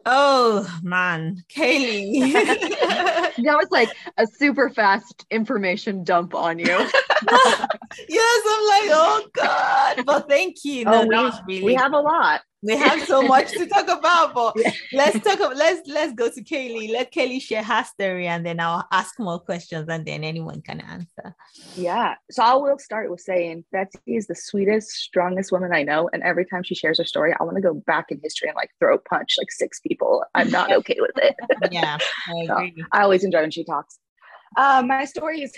Oh 0.06 0.80
man, 0.82 1.44
Kaylee. 1.54 2.34
that 2.34 3.36
was 3.38 3.68
like 3.72 3.90
a 4.18 4.26
super 4.26 4.70
fast 4.70 5.26
information 5.30 6.04
dump 6.04 6.34
on 6.34 6.60
you. 6.60 6.66
yes, 6.68 6.90
I'm 7.28 8.68
like, 8.68 8.90
oh 8.90 9.28
God. 9.34 10.06
But 10.06 10.28
thank 10.28 10.64
you. 10.64 10.86
Oh, 10.88 11.04
no, 11.04 11.28
oh, 11.28 11.40
we, 11.48 11.56
really... 11.56 11.66
we 11.66 11.76
have 11.76 11.94
a 11.94 12.00
lot 12.00 12.42
we 12.62 12.76
have 12.76 13.04
so 13.06 13.21
much 13.21 13.52
to 13.52 13.65
talk 13.65 13.88
about 13.88 14.34
but 14.34 14.54
yeah. 14.56 14.71
let's 14.93 15.19
talk 15.19 15.39
about, 15.39 15.58
let's 15.58 15.88
let's 15.88 16.13
go 16.13 16.30
to 16.30 16.43
kaylee 16.43 16.91
let 16.91 17.12
kaylee 17.12 17.41
share 17.41 17.63
her 17.63 17.84
story 17.84 18.28
and 18.28 18.45
then 18.45 18.60
i'll 18.60 18.88
ask 18.91 19.19
more 19.19 19.39
questions 19.39 19.88
and 19.89 20.06
then 20.06 20.24
anyone 20.24 20.62
can 20.62 20.80
answer. 20.82 21.36
Yeah. 21.76 22.15
So 22.30 22.43
i 22.43 22.54
will 22.54 22.78
start 22.78 23.10
with 23.10 23.21
saying 23.21 23.65
betsy 23.71 24.15
is 24.15 24.28
the 24.28 24.36
sweetest 24.36 24.89
strongest 24.89 25.52
woman 25.52 25.74
i 25.74 25.84
know 25.84 26.10
and 26.13 26.21
every 26.24 26.45
time 26.45 26.63
she 26.63 26.76
shares 26.76 26.97
her 27.00 27.06
story 27.06 27.34
i 27.39 27.43
want 27.43 27.56
to 27.56 27.62
go 27.62 27.74
back 27.74 28.06
in 28.10 28.19
history 28.24 28.50
and 28.50 28.56
like 28.56 28.69
throw 28.80 28.97
punch 28.97 29.36
like 29.38 29.52
six 29.52 29.80
people. 29.80 30.24
I'm 30.36 30.50
not 30.50 30.71
okay 30.71 30.97
with 31.00 31.17
it. 31.17 31.36
Yeah 31.71 31.97
I, 32.28 32.45
so 32.47 32.67
I 32.91 33.04
always 33.04 33.24
enjoy 33.24 33.41
when 33.41 33.52
she 33.52 33.63
talks. 33.63 33.97
Uh, 34.58 34.84
my 34.86 35.06
story 35.06 35.41
is 35.41 35.54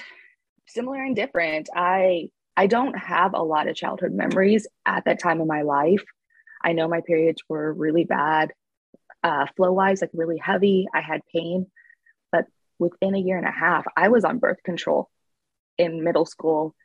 similar 0.68 1.04
and 1.04 1.16
different. 1.16 1.70
I 1.76 2.30
i 2.56 2.68
don't 2.68 2.98
have 2.98 3.34
a 3.34 3.42
lot 3.42 3.68
of 3.68 3.76
childhood 3.76 4.14
memories 4.14 4.68
at 4.86 5.04
that 5.06 5.20
time 5.20 5.42
in 5.42 5.48
my 5.48 5.64
life 5.64 6.04
I 6.64 6.74
know 6.74 6.88
my 6.88 7.02
periods 7.02 7.42
were 7.48 7.74
really 7.74 8.06
bad, 8.06 8.54
uh, 9.24 9.48
flow 9.56 9.72
wise, 9.72 10.02
like 10.02 10.12
really 10.14 10.38
heavy. 10.38 10.88
I 10.94 11.02
had 11.02 11.22
pain, 11.34 11.68
but 12.32 12.46
within 12.80 13.16
a 13.16 13.20
year 13.20 13.38
and 13.38 13.48
a 13.48 13.52
half, 13.52 13.86
I 13.96 14.10
was 14.10 14.24
on 14.24 14.40
birth 14.40 14.64
control 14.64 15.10
in 15.78 16.04
middle 16.04 16.26
school 16.26 16.76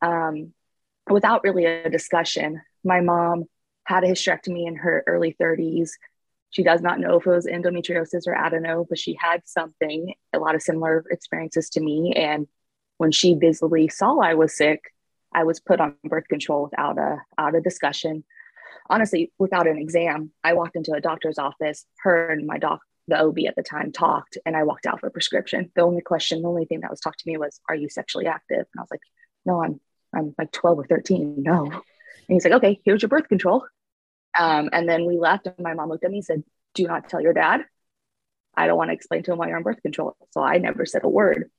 um, 0.00 0.52
without 1.08 1.44
really 1.44 1.64
a 1.66 1.90
discussion. 1.90 2.60
My 2.84 3.00
mom 3.00 3.44
had 3.84 4.04
a 4.04 4.08
hysterectomy 4.08 4.66
in 4.66 4.76
her 4.76 5.02
early 5.06 5.36
30s. 5.40 5.90
She 6.50 6.62
does 6.62 6.82
not 6.82 7.00
know 7.00 7.18
if 7.18 7.26
it 7.26 7.30
was 7.30 7.46
endometriosis 7.46 8.26
or 8.26 8.34
adeno, 8.34 8.84
but 8.88 8.98
she 8.98 9.16
had 9.18 9.42
something, 9.46 10.14
a 10.32 10.38
lot 10.38 10.54
of 10.54 10.62
similar 10.62 11.04
experiences 11.10 11.70
to 11.70 11.80
me. 11.80 12.12
And 12.14 12.46
when 12.98 13.10
she 13.10 13.34
visibly 13.34 13.88
saw 13.88 14.18
I 14.20 14.34
was 14.34 14.56
sick, 14.56 14.92
I 15.34 15.44
was 15.44 15.60
put 15.60 15.80
on 15.80 15.94
birth 16.04 16.28
control 16.28 16.64
without 16.64 16.98
a 16.98 17.22
out 17.38 17.54
a 17.54 17.60
discussion. 17.60 18.24
Honestly, 18.88 19.32
without 19.38 19.66
an 19.66 19.78
exam, 19.78 20.30
I 20.42 20.54
walked 20.54 20.76
into 20.76 20.92
a 20.92 21.00
doctor's 21.00 21.38
office. 21.38 21.84
Her 22.00 22.30
and 22.30 22.46
my 22.46 22.58
doc, 22.58 22.80
the 23.08 23.20
OB 23.20 23.38
at 23.48 23.56
the 23.56 23.62
time, 23.62 23.92
talked, 23.92 24.38
and 24.44 24.56
I 24.56 24.64
walked 24.64 24.86
out 24.86 25.00
for 25.00 25.06
a 25.06 25.10
prescription. 25.10 25.70
The 25.74 25.82
only 25.82 26.02
question, 26.02 26.42
the 26.42 26.48
only 26.48 26.64
thing 26.64 26.80
that 26.80 26.90
was 26.90 27.00
talked 27.00 27.20
to 27.20 27.30
me 27.30 27.36
was, 27.36 27.60
"Are 27.68 27.74
you 27.74 27.88
sexually 27.88 28.26
active?" 28.26 28.58
And 28.58 28.78
I 28.78 28.82
was 28.82 28.90
like, 28.90 29.00
"No, 29.44 29.62
I'm 29.62 29.80
I'm 30.14 30.34
like 30.38 30.52
12 30.52 30.78
or 30.80 30.84
13. 30.84 31.42
No." 31.42 31.64
And 31.66 31.82
he's 32.28 32.44
like, 32.44 32.54
"Okay, 32.54 32.80
here's 32.84 33.02
your 33.02 33.08
birth 33.08 33.28
control." 33.28 33.66
Um, 34.38 34.70
and 34.72 34.88
then 34.88 35.06
we 35.06 35.18
left, 35.18 35.46
and 35.46 35.58
my 35.58 35.74
mom 35.74 35.88
looked 35.88 36.04
at 36.04 36.10
me 36.10 36.18
and 36.18 36.24
said, 36.24 36.44
"Do 36.74 36.86
not 36.86 37.08
tell 37.08 37.20
your 37.20 37.34
dad. 37.34 37.64
I 38.56 38.66
don't 38.66 38.78
want 38.78 38.90
to 38.90 38.94
explain 38.94 39.22
to 39.24 39.32
him 39.32 39.38
why 39.38 39.48
you're 39.48 39.56
on 39.56 39.62
birth 39.62 39.82
control." 39.82 40.16
So 40.30 40.42
I 40.42 40.58
never 40.58 40.86
said 40.86 41.04
a 41.04 41.08
word. 41.08 41.50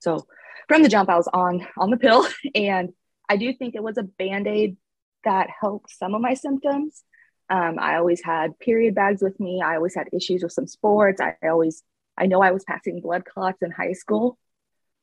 So 0.00 0.26
from 0.68 0.82
the 0.82 0.88
jump, 0.88 1.08
I 1.08 1.16
was 1.16 1.28
on 1.32 1.66
on 1.76 1.90
the 1.90 1.96
pill, 1.96 2.26
and 2.54 2.92
I 3.28 3.36
do 3.36 3.52
think 3.52 3.74
it 3.74 3.82
was 3.82 3.98
a 3.98 4.02
band 4.02 4.46
aid 4.46 4.76
that 5.24 5.48
helped 5.60 5.90
some 5.90 6.14
of 6.14 6.20
my 6.20 6.34
symptoms. 6.34 7.02
Um, 7.50 7.78
I 7.78 7.96
always 7.96 8.22
had 8.22 8.58
period 8.58 8.94
bags 8.94 9.22
with 9.22 9.38
me. 9.40 9.62
I 9.64 9.76
always 9.76 9.94
had 9.94 10.08
issues 10.12 10.42
with 10.42 10.52
some 10.52 10.66
sports. 10.66 11.20
I 11.20 11.34
always, 11.42 11.82
I 12.16 12.26
know 12.26 12.42
I 12.42 12.52
was 12.52 12.64
passing 12.64 13.00
blood 13.00 13.24
clots 13.24 13.62
in 13.62 13.70
high 13.70 13.92
school, 13.92 14.38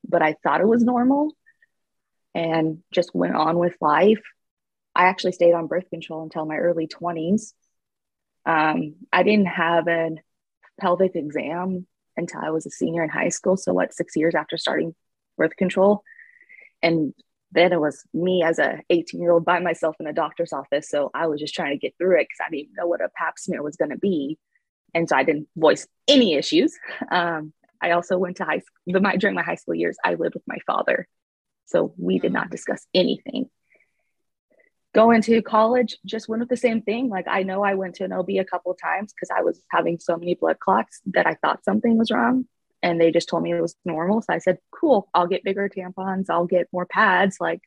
but 0.07 0.21
I 0.21 0.35
thought 0.43 0.61
it 0.61 0.67
was 0.67 0.83
normal 0.83 1.31
and 2.35 2.83
just 2.91 3.15
went 3.15 3.35
on 3.35 3.57
with 3.57 3.75
life. 3.81 4.21
I 4.93 5.05
actually 5.05 5.31
stayed 5.31 5.53
on 5.53 5.67
birth 5.67 5.89
control 5.89 6.23
until 6.23 6.45
my 6.45 6.57
early 6.57 6.87
20s. 6.87 7.53
Um, 8.45 8.95
I 9.11 9.23
didn't 9.23 9.47
have 9.47 9.87
a 9.87 10.11
pelvic 10.79 11.15
exam 11.15 11.87
until 12.15 12.41
I 12.41 12.51
was 12.51 12.65
a 12.65 12.69
senior 12.69 13.03
in 13.03 13.09
high 13.09 13.29
school. 13.29 13.57
So, 13.57 13.73
what, 13.73 13.93
six 13.93 14.15
years 14.15 14.35
after 14.35 14.57
starting 14.57 14.93
birth 15.37 15.55
control. 15.57 16.03
And 16.81 17.13
then 17.55 17.71
it 17.71 17.79
was 17.79 18.03
me 18.13 18.43
as 18.43 18.59
a 18.59 18.81
18 18.89 19.21
year 19.21 19.31
old 19.31 19.45
by 19.45 19.59
myself 19.59 19.95
in 19.99 20.07
a 20.07 20.13
doctor's 20.13 20.53
office. 20.53 20.89
So 20.89 21.09
I 21.13 21.27
was 21.27 21.39
just 21.39 21.55
trying 21.55 21.71
to 21.71 21.79
get 21.79 21.95
through 21.97 22.19
it 22.19 22.27
because 22.29 22.45
I 22.45 22.49
didn't 22.51 22.73
know 22.77 22.87
what 22.87 23.01
a 23.01 23.09
pap 23.15 23.39
smear 23.39 23.63
was 23.63 23.77
going 23.77 23.91
to 23.91 23.97
be. 23.97 24.37
And 24.93 25.07
so 25.07 25.15
I 25.15 25.23
didn't 25.23 25.47
voice 25.55 25.87
any 26.07 26.35
issues. 26.35 26.77
Um, 27.11 27.53
I 27.81 27.91
also 27.91 28.17
went 28.17 28.37
to 28.37 28.45
high 28.45 28.59
school, 28.59 29.01
my, 29.01 29.15
during 29.17 29.35
my 29.35 29.43
high 29.43 29.55
school 29.55 29.75
years, 29.75 29.97
I 30.03 30.15
lived 30.15 30.35
with 30.35 30.47
my 30.47 30.57
father. 30.65 31.07
So 31.65 31.93
we 31.97 32.19
did 32.19 32.33
not 32.33 32.49
discuss 32.49 32.85
anything. 32.93 33.49
Going 34.93 35.21
to 35.23 35.41
college, 35.41 35.97
just 36.05 36.29
went 36.29 36.39
with 36.39 36.49
the 36.49 36.57
same 36.57 36.81
thing. 36.81 37.09
Like 37.09 37.25
I 37.27 37.43
know 37.43 37.63
I 37.63 37.73
went 37.75 37.95
to 37.95 38.05
an 38.05 38.13
OB 38.13 38.29
a 38.31 38.45
couple 38.45 38.71
of 38.71 38.81
times 38.81 39.13
because 39.13 39.29
I 39.35 39.41
was 39.41 39.61
having 39.69 39.99
so 39.99 40.15
many 40.17 40.35
blood 40.35 40.59
clots 40.59 41.01
that 41.07 41.27
I 41.27 41.35
thought 41.35 41.65
something 41.65 41.97
was 41.97 42.11
wrong 42.11 42.45
and 42.85 43.01
they 43.01 43.11
just 43.11 43.27
told 43.27 43.41
me 43.41 43.51
it 43.51 43.59
was 43.59 43.75
normal. 43.83 44.21
So 44.21 44.31
I 44.31 44.37
said, 44.37 44.59
cool, 44.69 45.09
I'll 45.11 45.25
get 45.25 45.43
bigger 45.43 45.67
tampons, 45.67 46.29
I'll 46.29 46.45
get 46.45 46.67
more 46.71 46.85
pads. 46.85 47.37
Like, 47.39 47.61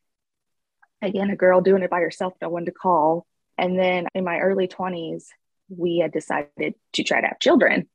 again, 1.02 1.30
a 1.30 1.36
girl 1.36 1.60
doing 1.60 1.82
it 1.82 1.90
by 1.90 1.98
herself, 1.98 2.34
no 2.40 2.48
one 2.48 2.66
to 2.66 2.70
call. 2.70 3.26
And 3.58 3.76
then 3.76 4.06
in 4.14 4.22
my 4.22 4.38
early 4.38 4.68
20s, 4.68 5.24
we 5.68 5.98
had 5.98 6.12
decided 6.12 6.76
to 6.92 7.02
try 7.02 7.20
to 7.20 7.26
have 7.26 7.40
children. 7.40 7.88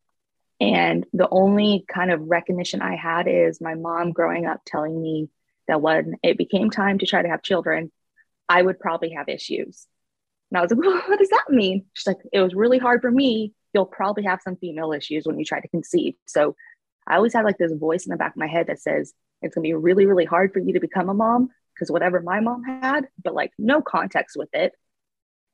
And 0.59 1.05
the 1.13 1.29
only 1.31 1.85
kind 1.87 2.11
of 2.11 2.19
recognition 2.29 2.81
I 2.81 2.97
had 2.97 3.29
is 3.29 3.61
my 3.61 3.75
mom 3.75 4.11
growing 4.11 4.45
up 4.45 4.59
telling 4.65 5.01
me 5.01 5.29
that 5.69 5.81
when 5.81 6.15
it 6.23 6.37
became 6.37 6.71
time 6.71 6.99
to 6.99 7.05
try 7.05 7.21
to 7.21 7.29
have 7.29 7.41
children, 7.41 7.89
I 8.49 8.61
would 8.61 8.81
probably 8.81 9.11
have 9.11 9.29
issues. 9.29 9.87
And 10.51 10.57
I 10.57 10.61
was 10.61 10.71
like, 10.71 10.81
well, 10.85 11.01
what 11.07 11.19
does 11.19 11.29
that 11.29 11.45
mean? 11.49 11.85
She's 11.93 12.05
like, 12.07 12.19
it 12.33 12.41
was 12.41 12.53
really 12.53 12.79
hard 12.79 13.01
for 13.01 13.09
me. 13.09 13.53
You'll 13.73 13.85
probably 13.85 14.23
have 14.23 14.41
some 14.43 14.57
female 14.57 14.91
issues 14.91 15.25
when 15.25 15.39
you 15.39 15.45
try 15.45 15.61
to 15.61 15.69
conceive. 15.69 16.15
So 16.25 16.57
I 17.07 17.15
always 17.15 17.33
have 17.33 17.45
like 17.45 17.57
this 17.57 17.73
voice 17.73 18.05
in 18.05 18.11
the 18.11 18.17
back 18.17 18.31
of 18.31 18.37
my 18.37 18.47
head 18.47 18.67
that 18.67 18.79
says 18.79 19.13
it's 19.41 19.55
gonna 19.55 19.63
be 19.63 19.73
really, 19.73 20.05
really 20.05 20.25
hard 20.25 20.53
for 20.53 20.59
you 20.59 20.73
to 20.73 20.79
become 20.79 21.09
a 21.09 21.13
mom 21.13 21.49
because 21.73 21.91
whatever 21.91 22.21
my 22.21 22.39
mom 22.39 22.63
had, 22.63 23.07
but 23.23 23.33
like 23.33 23.51
no 23.57 23.81
context 23.81 24.35
with 24.37 24.49
it. 24.53 24.73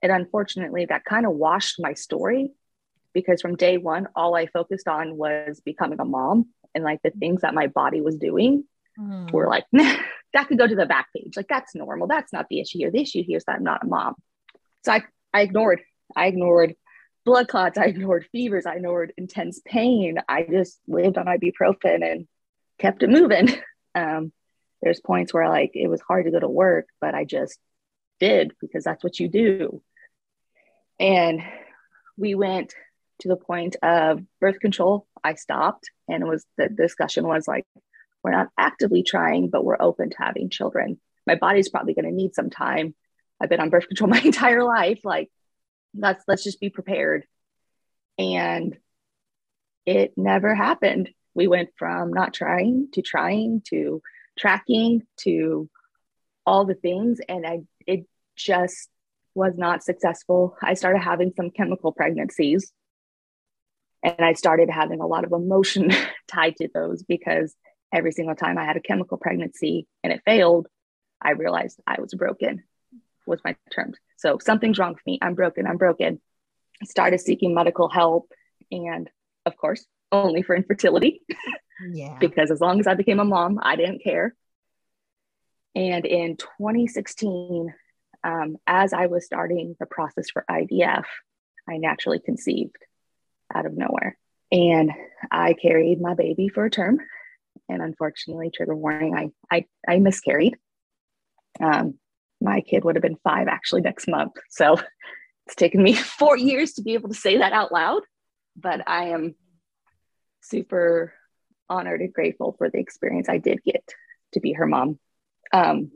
And 0.02 0.12
unfortunately, 0.12 0.86
that 0.86 1.06
kind 1.06 1.26
of 1.26 1.34
washed 1.34 1.78
my 1.80 1.94
story 1.94 2.52
because 3.14 3.42
from 3.42 3.56
day 3.56 3.78
one, 3.78 4.08
all 4.16 4.36
I 4.36 4.48
focused 4.48 4.88
on 4.88 5.18
was 5.18 5.62
becoming 5.66 6.00
a 6.00 6.06
mom 6.06 6.48
and 6.76 6.84
like 6.84 7.02
the 7.04 7.12
things 7.12 7.42
that 7.42 7.54
my 7.54 7.68
body 7.68 8.02
was 8.02 8.18
doing 8.18 8.64
mm. 9.00 9.32
were 9.32 9.48
like, 9.48 9.66
that 9.74 10.48
could 10.48 10.58
go 10.58 10.68
to 10.68 10.76
the 10.76 10.86
back 10.86 11.08
page. 11.16 11.36
Like, 11.36 11.48
that's 11.48 11.76
normal. 11.76 12.08
That's 12.08 12.32
not 12.32 12.48
the 12.50 12.60
issue 12.60 12.78
here. 12.78 12.92
The 12.92 13.02
issue 13.02 13.24
here 13.24 13.38
is 13.38 13.46
that 13.46 13.58
I'm 13.58 13.64
not 13.64 13.84
a 13.84 13.88
mom. 13.88 14.16
So 14.86 14.94
I, 14.94 15.04
I 15.34 15.42
ignored, 15.42 15.82
I 16.16 16.28
ignored 16.28 16.76
blood 17.30 17.48
clots. 17.48 17.78
I 17.78 17.86
ignored 17.86 18.26
fevers. 18.32 18.66
I 18.66 18.74
ignored 18.74 19.14
intense 19.16 19.62
pain. 19.64 20.18
I 20.28 20.48
just 20.50 20.80
lived 20.88 21.16
on 21.16 21.28
ibuprofen 21.28 22.04
and 22.04 22.28
kept 22.80 23.04
it 23.04 23.10
moving. 23.10 23.50
Um, 23.96 24.32
there's 24.84 25.02
points 25.02 25.34
where 25.34 25.50
like 25.50 25.72
it 25.74 25.88
was 25.88 26.00
hard 26.00 26.26
to 26.26 26.32
go 26.32 26.40
to 26.40 26.48
work, 26.48 26.86
but 27.02 27.16
I 27.16 27.26
just 27.26 27.58
did 28.20 28.54
because 28.62 28.84
that's 28.84 29.04
what 29.04 29.20
you 29.20 29.28
do. 29.28 29.82
And 31.00 31.42
we 32.18 32.36
went 32.36 32.76
to 33.22 33.28
the 33.28 33.36
point 33.36 33.78
of 33.82 34.22
birth 34.40 34.60
control. 34.60 35.08
I 35.24 35.34
stopped, 35.34 35.90
and 36.08 36.22
it 36.22 36.28
was 36.28 36.46
the 36.56 36.70
discussion 36.70 37.28
was 37.28 37.48
like, 37.48 37.66
we're 38.24 38.32
not 38.32 38.50
actively 38.60 39.02
trying, 39.02 39.50
but 39.50 39.66
we're 39.66 39.82
open 39.82 40.12
to 40.12 40.18
having 40.20 40.52
children. 40.52 41.00
My 41.26 41.36
body's 41.36 41.70
probably 41.70 41.96
going 41.96 42.06
to 42.06 42.12
need 42.12 42.36
some 42.36 42.52
time. 42.52 42.94
I've 43.42 43.50
been 43.50 43.60
on 43.60 43.72
birth 43.72 43.88
control 43.88 44.10
my 44.12 44.22
entire 44.22 44.64
life. 44.64 45.00
Like 45.04 45.30
let's 45.96 46.24
let's 46.28 46.44
just 46.44 46.60
be 46.60 46.70
prepared. 46.70 47.26
And 48.18 48.78
it 49.86 50.14
never 50.18 50.54
happened. 50.54 51.10
We 51.34 51.48
went 51.48 51.70
from 51.78 52.12
not 52.12 52.34
trying 52.34 52.90
to 52.94 53.02
trying 53.02 53.62
to 53.70 54.02
tracking 54.38 55.04
to 55.22 55.70
all 56.46 56.66
the 56.66 56.74
things 56.74 57.20
and 57.28 57.46
i 57.46 57.60
it 57.86 58.06
just 58.36 58.90
was 59.36 59.58
not 59.58 59.84
successful. 59.84 60.58
I 60.62 60.74
started 60.74 61.00
having 61.00 61.34
some 61.36 61.52
chemical 61.52 61.92
pregnancies 61.92 62.72
and 64.04 64.16
i 64.20 64.34
started 64.34 64.70
having 64.70 65.02
a 65.02 65.08
lot 65.08 65.24
of 65.24 65.32
emotion 65.32 65.92
tied 66.28 66.56
to 66.58 66.70
those 66.74 67.04
because 67.04 67.56
every 67.94 68.12
single 68.12 68.36
time 68.36 68.58
i 68.58 68.66
had 68.66 68.78
a 68.78 68.82
chemical 68.82 69.18
pregnancy 69.18 69.88
and 70.04 70.14
it 70.14 70.22
failed 70.26 70.68
i 71.22 71.32
realized 71.32 71.80
i 71.88 72.00
was 72.00 72.14
broken 72.14 72.64
was 73.30 73.40
my 73.46 73.56
terms 73.72 73.98
so 74.20 74.38
something's 74.42 74.78
wrong 74.78 74.94
with 74.94 75.06
me. 75.06 75.18
I'm 75.22 75.34
broken. 75.34 75.66
I'm 75.66 75.78
broken. 75.78 76.20
I 76.82 76.86
started 76.86 77.22
seeking 77.22 77.54
medical 77.54 77.88
help. 77.88 78.32
And 78.70 79.10
of 79.46 79.56
course, 79.56 79.86
only 80.12 80.44
for 80.44 80.56
infertility. 80.56 81.22
Yeah. 81.82 82.18
because 82.20 82.52
as 82.52 82.60
long 82.60 82.82
as 82.82 82.88
I 82.88 82.96
became 82.96 83.22
a 83.22 83.24
mom, 83.24 83.58
I 83.64 83.78
didn't 83.78 84.04
care. 84.04 84.36
And 85.74 86.06
in 86.06 86.36
2016, 86.36 87.74
um, 88.22 88.58
as 88.68 88.92
I 88.92 89.06
was 89.06 89.26
starting 89.26 89.78
the 89.80 89.86
process 89.86 90.30
for 90.30 90.44
IVF, 90.52 91.06
I 91.70 91.78
naturally 91.78 92.20
conceived 92.20 92.76
out 93.56 93.66
of 93.66 93.78
nowhere. 93.78 94.18
And 94.52 94.92
I 95.32 95.54
carried 95.54 96.02
my 96.02 96.16
baby 96.16 96.50
for 96.50 96.66
a 96.66 96.70
term. 96.70 97.00
And 97.70 97.82
unfortunately, 97.82 98.52
trigger 98.54 98.76
warning, 98.76 99.16
I, 99.16 99.30
I, 99.50 99.66
I 99.88 100.00
miscarried. 100.00 100.58
Um, 101.62 101.98
my 102.42 102.62
kid 102.62 102.84
would 102.84 102.96
have 102.96 103.02
been 103.02 103.18
five 103.24 103.48
actually 103.48 103.82
next 103.82 104.08
month. 104.08 104.34
So 104.50 104.74
it's 105.46 105.56
taken 105.56 105.84
me 105.84 105.94
four 106.20 106.38
years 106.38 106.74
to 106.74 106.82
be 106.82 106.94
able 106.94 107.10
to 107.10 107.16
say 107.16 107.38
that 107.38 107.54
out 107.54 107.72
loud, 107.72 108.02
but 108.56 108.82
I 108.88 109.10
am 109.10 109.36
super 110.42 111.14
honored 111.70 112.02
and 112.02 112.14
grateful 112.14 112.56
for 112.58 112.70
the 112.70 112.80
experience 112.80 113.30
I 113.30 113.38
did 113.38 113.64
get 113.64 113.88
to 114.34 114.40
be 114.40 114.54
her 114.54 114.66
mom. 114.66 115.00
Um, 115.54 115.92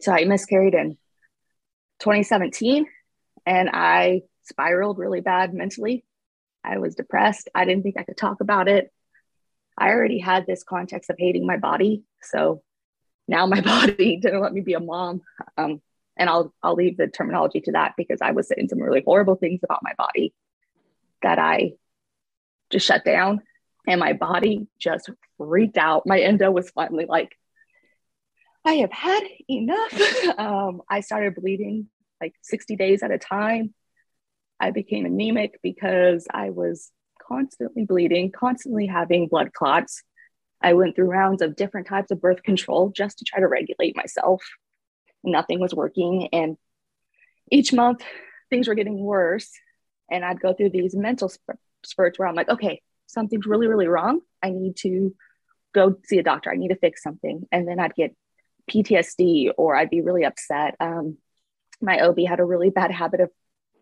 so 0.00 0.12
I 0.12 0.24
miscarried 0.24 0.74
in 0.74 0.98
2017 2.00 2.86
and 3.46 3.70
I 3.72 4.22
spiraled 4.44 4.98
really 4.98 5.20
bad 5.20 5.54
mentally. 5.54 6.04
I 6.64 6.78
was 6.78 6.94
depressed. 6.94 7.48
I 7.54 7.64
didn't 7.64 7.82
think 7.82 7.96
I 7.98 8.04
could 8.04 8.16
talk 8.16 8.40
about 8.40 8.68
it. 8.68 8.92
I 9.76 9.90
already 9.90 10.18
had 10.18 10.46
this 10.46 10.64
context 10.64 11.08
of 11.08 11.16
hating 11.18 11.46
my 11.46 11.56
body. 11.56 12.02
So 12.22 12.62
now 13.28 13.46
my 13.46 13.60
body 13.62 14.16
didn't 14.16 14.40
let 14.40 14.52
me 14.52 14.60
be 14.60 14.74
a 14.74 14.80
mom. 14.80 15.22
Um, 15.56 15.80
and 16.16 16.28
I'll 16.28 16.52
I'll 16.62 16.74
leave 16.74 16.96
the 16.96 17.06
terminology 17.06 17.60
to 17.60 17.72
that 17.72 17.94
because 17.96 18.20
I 18.20 18.32
was 18.32 18.48
saying 18.48 18.68
some 18.68 18.82
really 18.82 19.02
horrible 19.04 19.36
things 19.36 19.60
about 19.62 19.84
my 19.84 19.92
body 19.96 20.34
that 21.22 21.38
I 21.38 21.72
just 22.70 22.86
shut 22.86 23.04
down 23.04 23.42
and 23.86 24.00
my 24.00 24.12
body 24.12 24.66
just 24.78 25.10
freaked 25.38 25.78
out. 25.78 26.06
My 26.06 26.20
endo 26.20 26.50
was 26.50 26.70
finally 26.70 27.06
like, 27.08 27.36
I 28.64 28.74
have 28.74 28.92
had 28.92 29.22
enough. 29.48 30.38
um, 30.38 30.82
I 30.90 31.00
started 31.00 31.36
bleeding 31.36 31.88
like 32.20 32.34
60 32.42 32.76
days 32.76 33.02
at 33.02 33.10
a 33.10 33.18
time. 33.18 33.74
I 34.60 34.72
became 34.72 35.06
anemic 35.06 35.60
because 35.62 36.26
I 36.32 36.50
was 36.50 36.90
constantly 37.26 37.84
bleeding, 37.84 38.32
constantly 38.32 38.86
having 38.86 39.28
blood 39.28 39.52
clots. 39.52 40.02
I 40.60 40.74
went 40.74 40.96
through 40.96 41.10
rounds 41.10 41.42
of 41.42 41.56
different 41.56 41.86
types 41.86 42.10
of 42.10 42.20
birth 42.20 42.42
control 42.42 42.90
just 42.90 43.18
to 43.18 43.24
try 43.24 43.40
to 43.40 43.48
regulate 43.48 43.96
myself. 43.96 44.42
Nothing 45.22 45.60
was 45.60 45.74
working. 45.74 46.28
And 46.32 46.56
each 47.50 47.72
month, 47.72 48.02
things 48.50 48.68
were 48.68 48.74
getting 48.74 48.98
worse. 48.98 49.50
And 50.10 50.24
I'd 50.24 50.40
go 50.40 50.52
through 50.52 50.70
these 50.70 50.94
mental 50.94 51.30
spurts 51.84 52.18
where 52.18 52.28
I'm 52.28 52.34
like, 52.34 52.48
okay, 52.48 52.82
something's 53.06 53.46
really, 53.46 53.66
really 53.66 53.88
wrong. 53.88 54.20
I 54.42 54.50
need 54.50 54.76
to 54.78 55.14
go 55.74 55.96
see 56.04 56.18
a 56.18 56.22
doctor. 56.22 56.50
I 56.50 56.56
need 56.56 56.68
to 56.68 56.76
fix 56.76 57.02
something. 57.02 57.46
And 57.52 57.68
then 57.68 57.78
I'd 57.78 57.94
get 57.94 58.16
PTSD 58.70 59.50
or 59.56 59.76
I'd 59.76 59.90
be 59.90 60.00
really 60.00 60.24
upset. 60.24 60.76
Um, 60.80 61.18
my 61.80 62.00
OB 62.00 62.18
had 62.26 62.40
a 62.40 62.44
really 62.44 62.70
bad 62.70 62.90
habit 62.90 63.20
of 63.20 63.30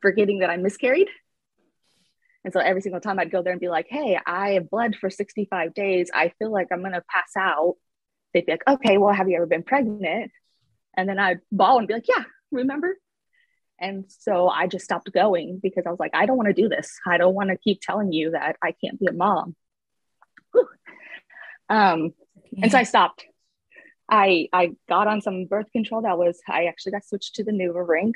forgetting 0.03 0.41
that 0.41 0.51
I 0.51 0.57
miscarried. 0.57 1.09
And 2.47 2.53
so 2.53 2.61
every 2.61 2.81
single 2.81 3.01
time 3.01 3.19
I'd 3.19 3.33
go 3.33 3.43
there 3.43 3.51
and 3.51 3.61
be 3.61 3.69
like, 3.69 3.89
hey, 3.91 4.17
I 4.25 4.51
have 4.51 4.71
bled 4.71 4.95
for 4.95 5.11
65 5.11 5.75
days. 5.75 6.13
I 6.15 6.33
feel 6.39 6.53
like 6.53 6.69
I'm 6.71 6.79
going 6.79 6.93
to 6.93 7.03
pass 7.11 7.33
out. 7.37 7.75
They'd 8.33 8.47
be 8.47 8.53
like, 8.53 8.63
okay, 8.69 8.99
well, 8.99 9.13
have 9.13 9.29
you 9.29 9.35
ever 9.37 9.47
been 9.47 9.65
pregnant? 9.65 10.31
And 10.97 11.09
then 11.09 11.19
I'd 11.19 11.41
bawl 11.51 11.81
and 11.81 11.89
be 11.89 11.95
like, 11.95 12.07
yeah, 12.07 12.23
remember? 12.53 12.97
And 13.81 14.05
so 14.07 14.49
I 14.49 14.69
just 14.69 14.85
stopped 14.85 15.13
going 15.13 15.59
because 15.61 15.87
I 15.89 15.91
was 15.91 15.99
like, 15.99 16.13
I 16.15 16.25
don't 16.25 16.37
want 16.37 16.47
to 16.47 16.53
do 16.53 16.69
this. 16.69 16.97
I 17.05 17.19
don't 17.19 17.35
want 17.35 17.51
to 17.51 17.59
keep 17.59 17.81
telling 17.83 18.13
you 18.13 18.31
that 18.31 18.55
I 18.63 18.73
can't 18.81 19.01
be 19.01 19.07
a 19.07 19.13
mom. 19.13 19.57
Um, 21.69 22.15
yeah. 22.53 22.63
And 22.63 22.71
so 22.71 22.79
I 22.79 22.85
stopped. 22.85 23.25
I 24.09 24.49
I 24.53 24.71
got 24.89 25.09
on 25.09 25.21
some 25.21 25.47
birth 25.47 25.67
control 25.73 26.03
that 26.03 26.17
was 26.17 26.41
I 26.49 26.67
actually 26.67 26.93
got 26.93 27.05
switched 27.05 27.35
to 27.35 27.45
the 27.45 27.51
NuvaRing 27.51 28.13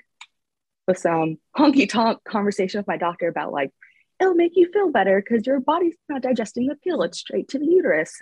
with 0.87 0.99
some 0.99 1.39
honky 1.57 1.89
tonk 1.89 2.23
conversation 2.23 2.79
with 2.79 2.87
my 2.87 2.97
doctor 2.97 3.27
about 3.27 3.53
like 3.53 3.73
it'll 4.21 4.35
make 4.35 4.53
you 4.55 4.71
feel 4.73 4.91
better 4.91 5.21
because 5.21 5.47
your 5.47 5.61
body's 5.61 5.97
not 6.09 6.23
digesting 6.23 6.67
the 6.67 6.77
pill. 6.77 7.03
It's 7.03 7.19
straight 7.19 7.49
to 7.49 7.59
the 7.59 7.67
uterus. 7.67 8.21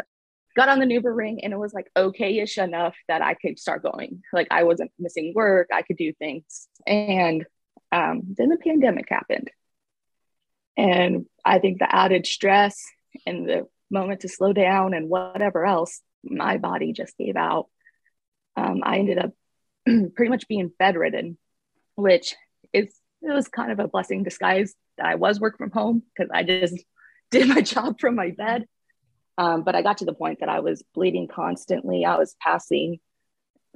Got 0.57 0.69
on 0.69 0.79
the 0.79 0.87
NuvaRing 0.87 1.41
and 1.43 1.53
it 1.53 1.59
was 1.59 1.75
like 1.75 1.91
okay-ish 1.97 2.59
enough 2.59 2.97
that 3.09 3.23
I 3.23 3.35
could 3.35 3.59
start 3.59 3.83
going. 3.83 4.23
Like 4.33 4.49
I 4.51 4.63
wasn't 4.65 4.93
missing 4.99 5.33
work. 5.35 5.69
I 5.73 5.83
could 5.83 5.97
do 5.97 6.13
things. 6.13 6.69
And 6.87 7.45
um, 7.93 8.23
then 8.37 8.49
the 8.49 8.57
pandemic 8.57 9.09
happened. 9.09 9.51
And 10.77 11.27
I 11.45 11.59
think 11.59 11.79
the 11.79 11.95
added 11.95 12.27
stress 12.27 12.81
and 13.27 13.49
the 13.49 13.67
moment 13.91 14.21
to 14.21 14.29
slow 14.29 14.53
down 14.53 14.95
and 14.95 15.09
whatever 15.09 15.67
else, 15.67 16.01
my 16.23 16.59
body 16.59 16.93
just 16.93 17.17
gave 17.17 17.37
out. 17.37 17.67
Um, 18.57 18.83
I 18.85 18.99
ended 18.99 19.19
up 19.19 19.33
pretty 20.15 20.31
much 20.31 20.49
being 20.49 20.71
bedridden, 20.79 21.39
which 21.97 22.37
is 22.73 22.95
it 23.23 23.33
was 23.33 23.49
kind 23.49 23.73
of 23.73 23.81
a 23.81 23.89
blessing 23.89 24.23
disguise 24.23 24.75
I 25.01 25.17
was 25.17 25.41
work 25.41 25.59
from 25.59 25.71
home 25.71 26.03
because 26.17 26.31
I 26.33 26.43
just 26.43 26.77
did 27.31 27.49
my 27.49 27.61
job 27.61 28.01
from 28.01 28.15
my 28.15 28.31
bed. 28.31 28.67
Um, 29.37 29.63
but 29.63 29.77
I 29.77 29.83
got 29.83 29.99
to 29.99 30.05
the 30.05 30.15
point 30.15 30.41
that 30.41 30.49
I 30.49 30.61
was 30.61 30.83
bleeding 30.95 31.29
constantly. 31.29 32.05
I 32.05 32.17
was 32.17 32.35
passing 32.41 32.99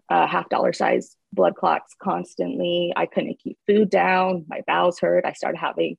uh, 0.08 0.26
half 0.26 0.48
dollar 0.48 0.72
size 0.72 1.16
blood 1.32 1.54
clots 1.54 1.94
constantly. 2.02 2.92
I 2.96 3.06
couldn't 3.06 3.38
keep 3.38 3.58
food 3.66 3.88
down. 3.88 4.46
My 4.48 4.62
bowels 4.66 4.98
hurt. 4.98 5.24
I 5.24 5.32
started 5.32 5.58
having 5.58 5.96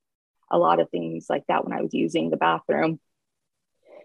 a 0.52 0.58
lot 0.58 0.82
of 0.82 0.90
things 0.90 1.28
like 1.30 1.46
that 1.48 1.64
when 1.64 1.78
I 1.78 1.82
was 1.82 1.94
using 1.94 2.30
the 2.30 2.38
bathroom 2.38 3.00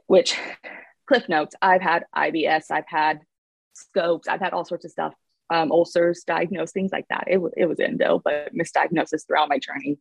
which 0.08 0.36
cliff 1.06 1.28
notes 1.28 1.54
i've 1.62 1.80
had 1.80 2.04
ibs 2.16 2.70
i've 2.70 2.88
had 2.88 3.20
scopes 3.74 4.26
i've 4.26 4.40
had 4.40 4.52
all 4.52 4.64
sorts 4.64 4.84
of 4.84 4.90
stuff 4.90 5.14
um, 5.50 5.72
ulcers 5.72 6.24
diagnosed 6.26 6.74
things 6.74 6.92
like 6.92 7.06
that 7.08 7.24
it, 7.28 7.40
it 7.56 7.66
was 7.66 7.80
endo 7.80 8.20
but 8.22 8.52
misdiagnosis 8.54 9.26
throughout 9.26 9.48
my 9.48 9.58
journey 9.58 9.96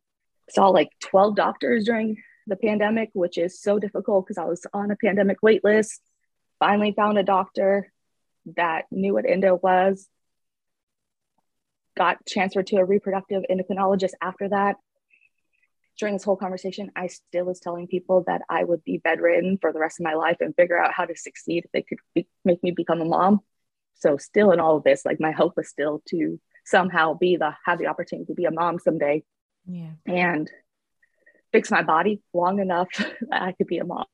saw 0.49 0.67
like 0.69 0.89
12 1.01 1.35
doctors 1.35 1.85
during 1.85 2.17
the 2.47 2.55
pandemic 2.55 3.09
which 3.13 3.37
is 3.37 3.61
so 3.61 3.79
difficult 3.79 4.25
because 4.25 4.37
i 4.37 4.45
was 4.45 4.65
on 4.73 4.91
a 4.91 4.95
pandemic 4.95 5.37
wait 5.41 5.63
list 5.63 6.01
finally 6.59 6.93
found 6.93 7.17
a 7.17 7.23
doctor 7.23 7.91
that 8.55 8.85
knew 8.91 9.13
what 9.13 9.25
endo 9.25 9.55
was 9.55 10.07
got 11.97 12.17
transferred 12.27 12.67
to 12.67 12.77
a 12.77 12.85
reproductive 12.85 13.43
endocrinologist 13.49 14.13
after 14.21 14.47
that 14.49 14.77
during 15.97 16.13
this 16.13 16.23
whole 16.23 16.37
conversation, 16.37 16.91
I 16.95 17.07
still 17.07 17.45
was 17.45 17.59
telling 17.59 17.87
people 17.87 18.23
that 18.27 18.41
I 18.49 18.63
would 18.63 18.83
be 18.83 18.99
bedridden 18.99 19.57
for 19.59 19.73
the 19.73 19.79
rest 19.79 19.99
of 19.99 20.03
my 20.03 20.13
life 20.13 20.37
and 20.39 20.55
figure 20.55 20.79
out 20.79 20.93
how 20.93 21.05
to 21.05 21.15
succeed 21.15 21.65
if 21.65 21.71
they 21.71 21.81
could 21.81 21.97
be, 22.13 22.27
make 22.45 22.61
me 22.63 22.71
become 22.71 23.01
a 23.01 23.05
mom. 23.05 23.41
So 23.95 24.17
still 24.17 24.51
in 24.51 24.59
all 24.59 24.77
of 24.77 24.83
this, 24.83 25.05
like 25.05 25.19
my 25.19 25.31
hope 25.31 25.53
was 25.57 25.69
still 25.69 26.03
to 26.09 26.39
somehow 26.65 27.15
be 27.15 27.37
the 27.37 27.55
have 27.65 27.79
the 27.79 27.87
opportunity 27.87 28.27
to 28.27 28.35
be 28.35 28.45
a 28.45 28.51
mom 28.51 28.77
someday. 28.79 29.23
Yeah. 29.67 29.91
And 30.05 30.49
fix 31.51 31.69
my 31.69 31.83
body 31.83 32.21
long 32.33 32.59
enough 32.59 32.89
that 33.29 33.41
I 33.41 33.51
could 33.53 33.67
be 33.67 33.79
a 33.79 33.85
mom. 33.85 34.05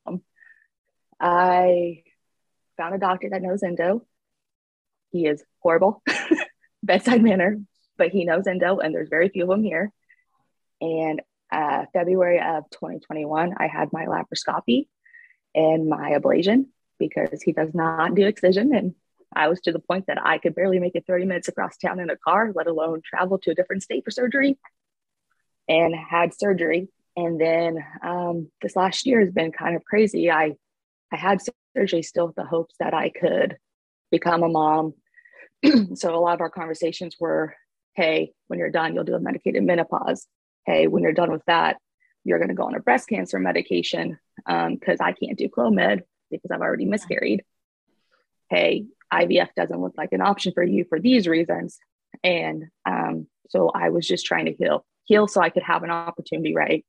I 1.20 2.04
found 2.78 2.96
a 2.96 3.00
doctor 3.00 3.30
that 3.30 3.42
knows 3.42 3.63
endo. 3.63 4.06
He 5.12 5.28
is 5.28 5.44
horrible, 5.60 6.02
bedside 6.84 7.22
manner, 7.22 7.60
but 7.98 8.10
he 8.10 8.26
knows 8.26 8.48
endo, 8.48 8.80
and 8.80 8.94
there's 8.94 9.10
very 9.10 9.30
few 9.30 9.44
of 9.44 9.50
them 9.50 9.63
here. 9.63 9.92
And 10.82 11.22
uh, 11.52 11.86
February 11.94 12.39
of 12.39 12.70
2021, 12.72 13.54
I 13.58 13.68
had 13.68 13.94
my 13.94 14.06
laparoscopy 14.06 14.88
and 15.54 15.88
my 15.88 16.12
ablation 16.12 16.66
because 16.98 17.44
he 17.44 17.52
does 17.52 17.74
not 17.76 18.16
do 18.16 18.26
excision. 18.26 18.74
And 18.74 18.96
I 19.36 19.50
was 19.50 19.62
to 19.62 19.72
the 19.72 19.80
point 19.80 20.08
that 20.08 20.18
I 20.24 20.39
could 20.39 20.56
barely 20.56 20.80
make 20.80 20.96
it 20.96 21.06
30 21.06 21.26
minutes 21.26 21.48
across 21.48 21.78
town 21.78 22.00
in 22.00 22.10
a 22.10 22.18
car, 22.18 22.52
let 22.56 22.68
alone 22.68 23.02
travel 23.06 23.38
to 23.39 23.52
a 23.52 23.56
different 23.56 23.84
state 23.84 24.04
for 24.04 24.12
surgery, 24.12 24.58
and 25.67 25.95
had 25.95 26.34
surgery. 26.34 26.89
And 27.15 27.39
then 27.39 27.78
um, 28.04 28.49
this 28.62 28.76
last 28.76 29.06
year 29.06 29.19
has 29.21 29.32
been 29.32 29.52
kind 29.52 29.76
of 29.76 29.84
crazy. 29.84 30.32
I 30.32 30.54
I 31.12 31.17
had 31.17 31.39
surgery 31.76 32.02
still 32.02 32.28
with 32.28 32.36
the 32.36 32.45
hopes 32.45 32.76
that 32.80 32.93
I 32.93 33.10
could 33.10 33.58
become 34.10 34.41
a 34.41 34.49
mom. 34.49 34.95
so 35.95 36.15
a 36.15 36.17
lot 36.17 36.34
of 36.34 36.41
our 36.41 36.49
conversations 36.49 37.15
were, 37.19 37.56
"Hey, 37.95 38.34
when 38.47 38.60
you're 38.60 38.71
done, 38.71 38.95
you'll 38.95 39.04
do 39.04 39.15
a 39.15 39.19
medicated 39.19 39.63
menopause." 39.63 40.28
hey, 40.65 40.88
when 40.88 41.04
you're 41.04 41.13
done 41.13 41.32
with 41.32 41.43
that, 41.45 41.78
you're 42.23 42.39
going 42.39 42.49
to 42.49 42.56
go 42.56 42.63
on 42.63 42.76
a 42.76 42.80
breast 42.80 43.10
cancer 43.10 43.39
medication 43.39 44.17
because 44.38 44.99
um, 44.99 45.06
I 45.06 45.13
can't 45.13 45.38
do 45.38 45.49
Clomid 45.49 46.02
because 46.32 46.52
I've 46.52 46.62
already 46.62 46.86
miscarried. 46.86 47.43
Hey, 48.49 48.86
IVF 49.13 49.49
doesn't 49.56 49.82
look 49.82 49.93
like 49.97 50.13
an 50.13 50.21
option 50.21 50.54
for 50.54 50.63
you 50.63 50.86
for 50.88 50.99
these 50.99 51.28
reasons. 51.28 51.80
And 52.23 52.65
um, 52.86 53.28
so 53.49 53.69
I 53.73 53.89
was 53.89 54.08
just 54.08 54.26
trying 54.26 54.45
to 54.45 54.54
heal, 54.54 54.86
heal 55.06 55.28
so 55.28 55.42
I 55.42 55.50
could 55.50 55.63
have 55.63 55.84
an 55.84 55.92
opportunity, 55.92 56.56
right? 56.56 56.86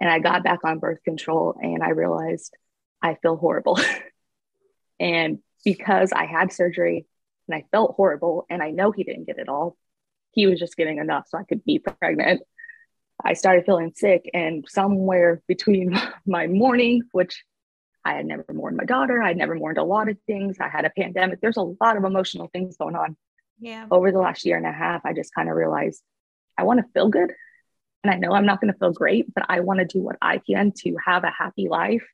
And 0.00 0.10
I 0.10 0.18
got 0.18 0.42
back 0.42 0.60
on 0.64 0.78
birth 0.78 1.02
control 1.04 1.56
and 1.60 1.82
I 1.82 1.90
realized 1.90 2.54
I 3.00 3.16
feel 3.22 3.36
horrible. 3.36 3.78
and 5.00 5.38
because 5.64 6.12
I 6.12 6.26
had 6.26 6.52
surgery 6.52 7.06
and 7.48 7.54
I 7.54 7.64
felt 7.70 7.94
horrible 7.96 8.46
and 8.50 8.62
I 8.62 8.70
know 8.70 8.90
he 8.90 9.04
didn't 9.04 9.26
get 9.26 9.38
it 9.38 9.48
all, 9.48 9.76
he 10.32 10.46
was 10.46 10.58
just 10.58 10.76
getting 10.76 10.98
enough 10.98 11.26
so 11.28 11.38
I 11.38 11.44
could 11.44 11.64
be 11.64 11.78
pregnant. 11.78 12.42
I 13.24 13.34
started 13.34 13.64
feeling 13.64 13.92
sick, 13.94 14.28
and 14.34 14.64
somewhere 14.68 15.42
between 15.46 15.96
my 16.26 16.46
mourning, 16.46 17.02
which 17.12 17.44
I 18.04 18.14
had 18.14 18.26
never 18.26 18.44
mourned 18.52 18.76
my 18.76 18.84
daughter, 18.84 19.22
I'd 19.22 19.36
never 19.36 19.54
mourned 19.54 19.78
a 19.78 19.84
lot 19.84 20.08
of 20.08 20.16
things. 20.26 20.56
I 20.60 20.68
had 20.68 20.84
a 20.84 20.90
pandemic. 20.90 21.40
There's 21.40 21.56
a 21.56 21.62
lot 21.62 21.96
of 21.96 22.04
emotional 22.04 22.48
things 22.52 22.76
going 22.76 22.96
on. 22.96 23.16
Yeah. 23.60 23.86
Over 23.90 24.10
the 24.10 24.18
last 24.18 24.44
year 24.44 24.56
and 24.56 24.66
a 24.66 24.72
half, 24.72 25.02
I 25.04 25.12
just 25.12 25.34
kind 25.34 25.48
of 25.48 25.54
realized 25.54 26.02
I 26.56 26.64
want 26.64 26.80
to 26.80 26.92
feel 26.92 27.08
good. 27.08 27.32
And 28.04 28.12
I 28.12 28.16
know 28.16 28.32
I'm 28.32 28.46
not 28.46 28.60
going 28.60 28.72
to 28.72 28.78
feel 28.78 28.92
great, 28.92 29.32
but 29.32 29.46
I 29.48 29.60
want 29.60 29.78
to 29.78 29.86
do 29.86 30.02
what 30.02 30.16
I 30.20 30.38
can 30.38 30.72
to 30.78 30.96
have 31.04 31.24
a 31.24 31.30
happy 31.30 31.68
life. 31.68 32.04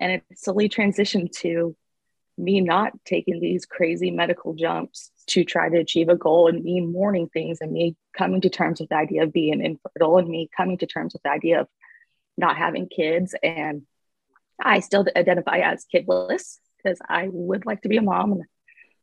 And 0.00 0.12
it 0.12 0.24
slowly 0.34 0.68
transitioned 0.68 1.32
to 1.40 1.76
me 2.38 2.60
not 2.60 2.92
taking 3.04 3.40
these 3.40 3.66
crazy 3.66 4.10
medical 4.10 4.54
jumps 4.54 5.10
to 5.26 5.44
try 5.44 5.68
to 5.68 5.78
achieve 5.78 6.08
a 6.08 6.16
goal 6.16 6.48
and 6.48 6.62
me 6.62 6.80
mourning 6.80 7.28
things 7.28 7.58
and 7.60 7.72
me 7.72 7.96
coming 8.16 8.40
to 8.40 8.48
terms 8.48 8.80
with 8.80 8.88
the 8.88 8.96
idea 8.96 9.24
of 9.24 9.32
being 9.32 9.60
infertile 9.60 10.18
and 10.18 10.28
me 10.28 10.48
coming 10.56 10.78
to 10.78 10.86
terms 10.86 11.12
with 11.12 11.22
the 11.22 11.30
idea 11.30 11.60
of 11.60 11.68
not 12.36 12.56
having 12.56 12.88
kids 12.88 13.34
and 13.42 13.82
i 14.62 14.80
still 14.80 15.04
identify 15.16 15.58
as 15.58 15.84
kidless 15.92 16.58
because 16.76 16.98
i 17.08 17.28
would 17.30 17.66
like 17.66 17.82
to 17.82 17.88
be 17.88 17.96
a 17.96 18.02
mom 18.02 18.32
and 18.32 18.42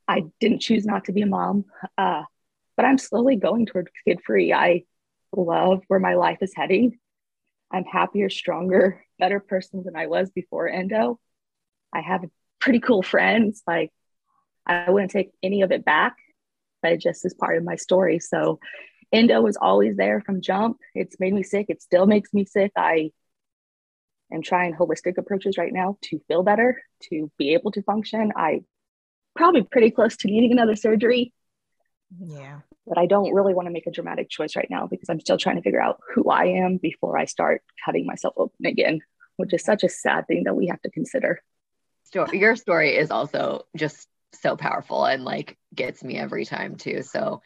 i 0.08 0.24
didn't 0.40 0.62
choose 0.62 0.86
not 0.86 1.06
to 1.06 1.12
be 1.12 1.22
a 1.22 1.28
mom 1.28 1.66
uh, 1.98 2.24
but 2.78 2.86
i'm 2.86 2.98
slowly 2.98 3.36
going 3.36 3.66
toward 3.66 3.90
kid 4.06 4.20
free 4.26 4.54
i 4.54 4.84
love 5.36 5.84
where 5.88 6.00
my 6.00 6.16
life 6.16 6.38
is 6.42 6.54
heading 6.56 6.98
i'm 7.72 7.84
happier 7.84 8.30
stronger 8.30 9.04
better 9.20 9.40
person 9.40 9.84
than 9.84 9.96
i 9.96 10.08
was 10.08 10.30
before 10.32 10.68
endo 10.68 11.20
i 11.94 12.02
have 12.02 12.24
pretty 12.60 12.80
cool 12.80 13.04
friends 13.04 13.62
like 13.68 13.92
I 14.66 14.90
wouldn't 14.90 15.12
take 15.12 15.32
any 15.44 15.62
of 15.62 15.72
it 15.72 15.86
back, 15.86 16.16
but 16.82 16.94
it 16.94 17.02
just 17.02 17.26
is 17.26 17.34
part 17.34 17.58
of 17.58 17.64
my 17.64 17.76
story. 17.76 18.20
So 18.20 18.60
endo 19.12 19.42
was 19.42 19.58
always 19.58 19.96
there 19.96 20.22
from 20.22 20.42
jump. 20.42 20.78
It's 20.94 21.20
made 21.20 21.34
me 21.34 21.44
sick. 21.44 21.68
It 21.70 21.82
still 21.82 22.08
makes 22.08 22.34
me 22.34 22.46
sick. 22.46 22.72
I 22.76 23.12
am 24.34 24.42
trying 24.42 24.74
holistic 24.74 25.18
approaches 25.18 25.58
right 25.58 25.74
now 25.74 25.98
to 26.04 26.20
feel 26.28 26.44
better, 26.44 26.82
to 27.10 27.32
be 27.38 27.54
able 27.54 27.72
to 27.72 27.84
function. 27.84 28.32
I 28.36 28.64
probably 29.36 29.64
pretty 29.64 29.92
close 29.92 30.18
to 30.18 30.28
needing 30.28 30.52
another 30.52 30.76
surgery. 30.76 31.32
Yeah. 32.20 32.60
But 32.88 32.98
I 32.98 33.06
don't 33.06 33.34
really 33.34 33.54
want 33.54 33.68
to 33.68 33.72
make 33.72 33.88
a 33.88 33.91
dramatic 33.91 34.30
choice 34.30 34.56
right 34.56 34.70
now 34.70 34.88
because 34.88 35.10
I'm 35.10 35.20
still 35.20 35.38
trying 35.38 35.56
to 35.56 35.62
figure 35.62 35.82
out 35.82 36.00
who 36.13 36.30
I 36.30 36.46
am 36.46 36.78
before 36.78 37.18
I 37.18 37.26
start 37.26 37.63
cutting 37.84 38.06
myself 38.06 38.36
open 38.38 38.65
again, 38.65 39.02
which 39.38 39.54
is 39.54 39.63
such 39.63 39.84
a 39.84 39.89
sad 39.89 40.28
thing 40.28 40.44
that 40.44 40.56
we 40.56 40.68
have 40.68 40.82
to 40.82 40.91
consider. 40.91 41.41
Your 42.32 42.56
story 42.56 42.96
is 42.96 43.12
also 43.12 43.65
just 43.76 44.08
so 44.41 44.56
powerful 44.56 45.06
and 45.06 45.26
like 45.26 45.58
gets 45.74 46.04
me 46.04 46.18
every 46.18 46.46
time 46.46 46.76
too. 46.76 47.02
So 47.02 47.41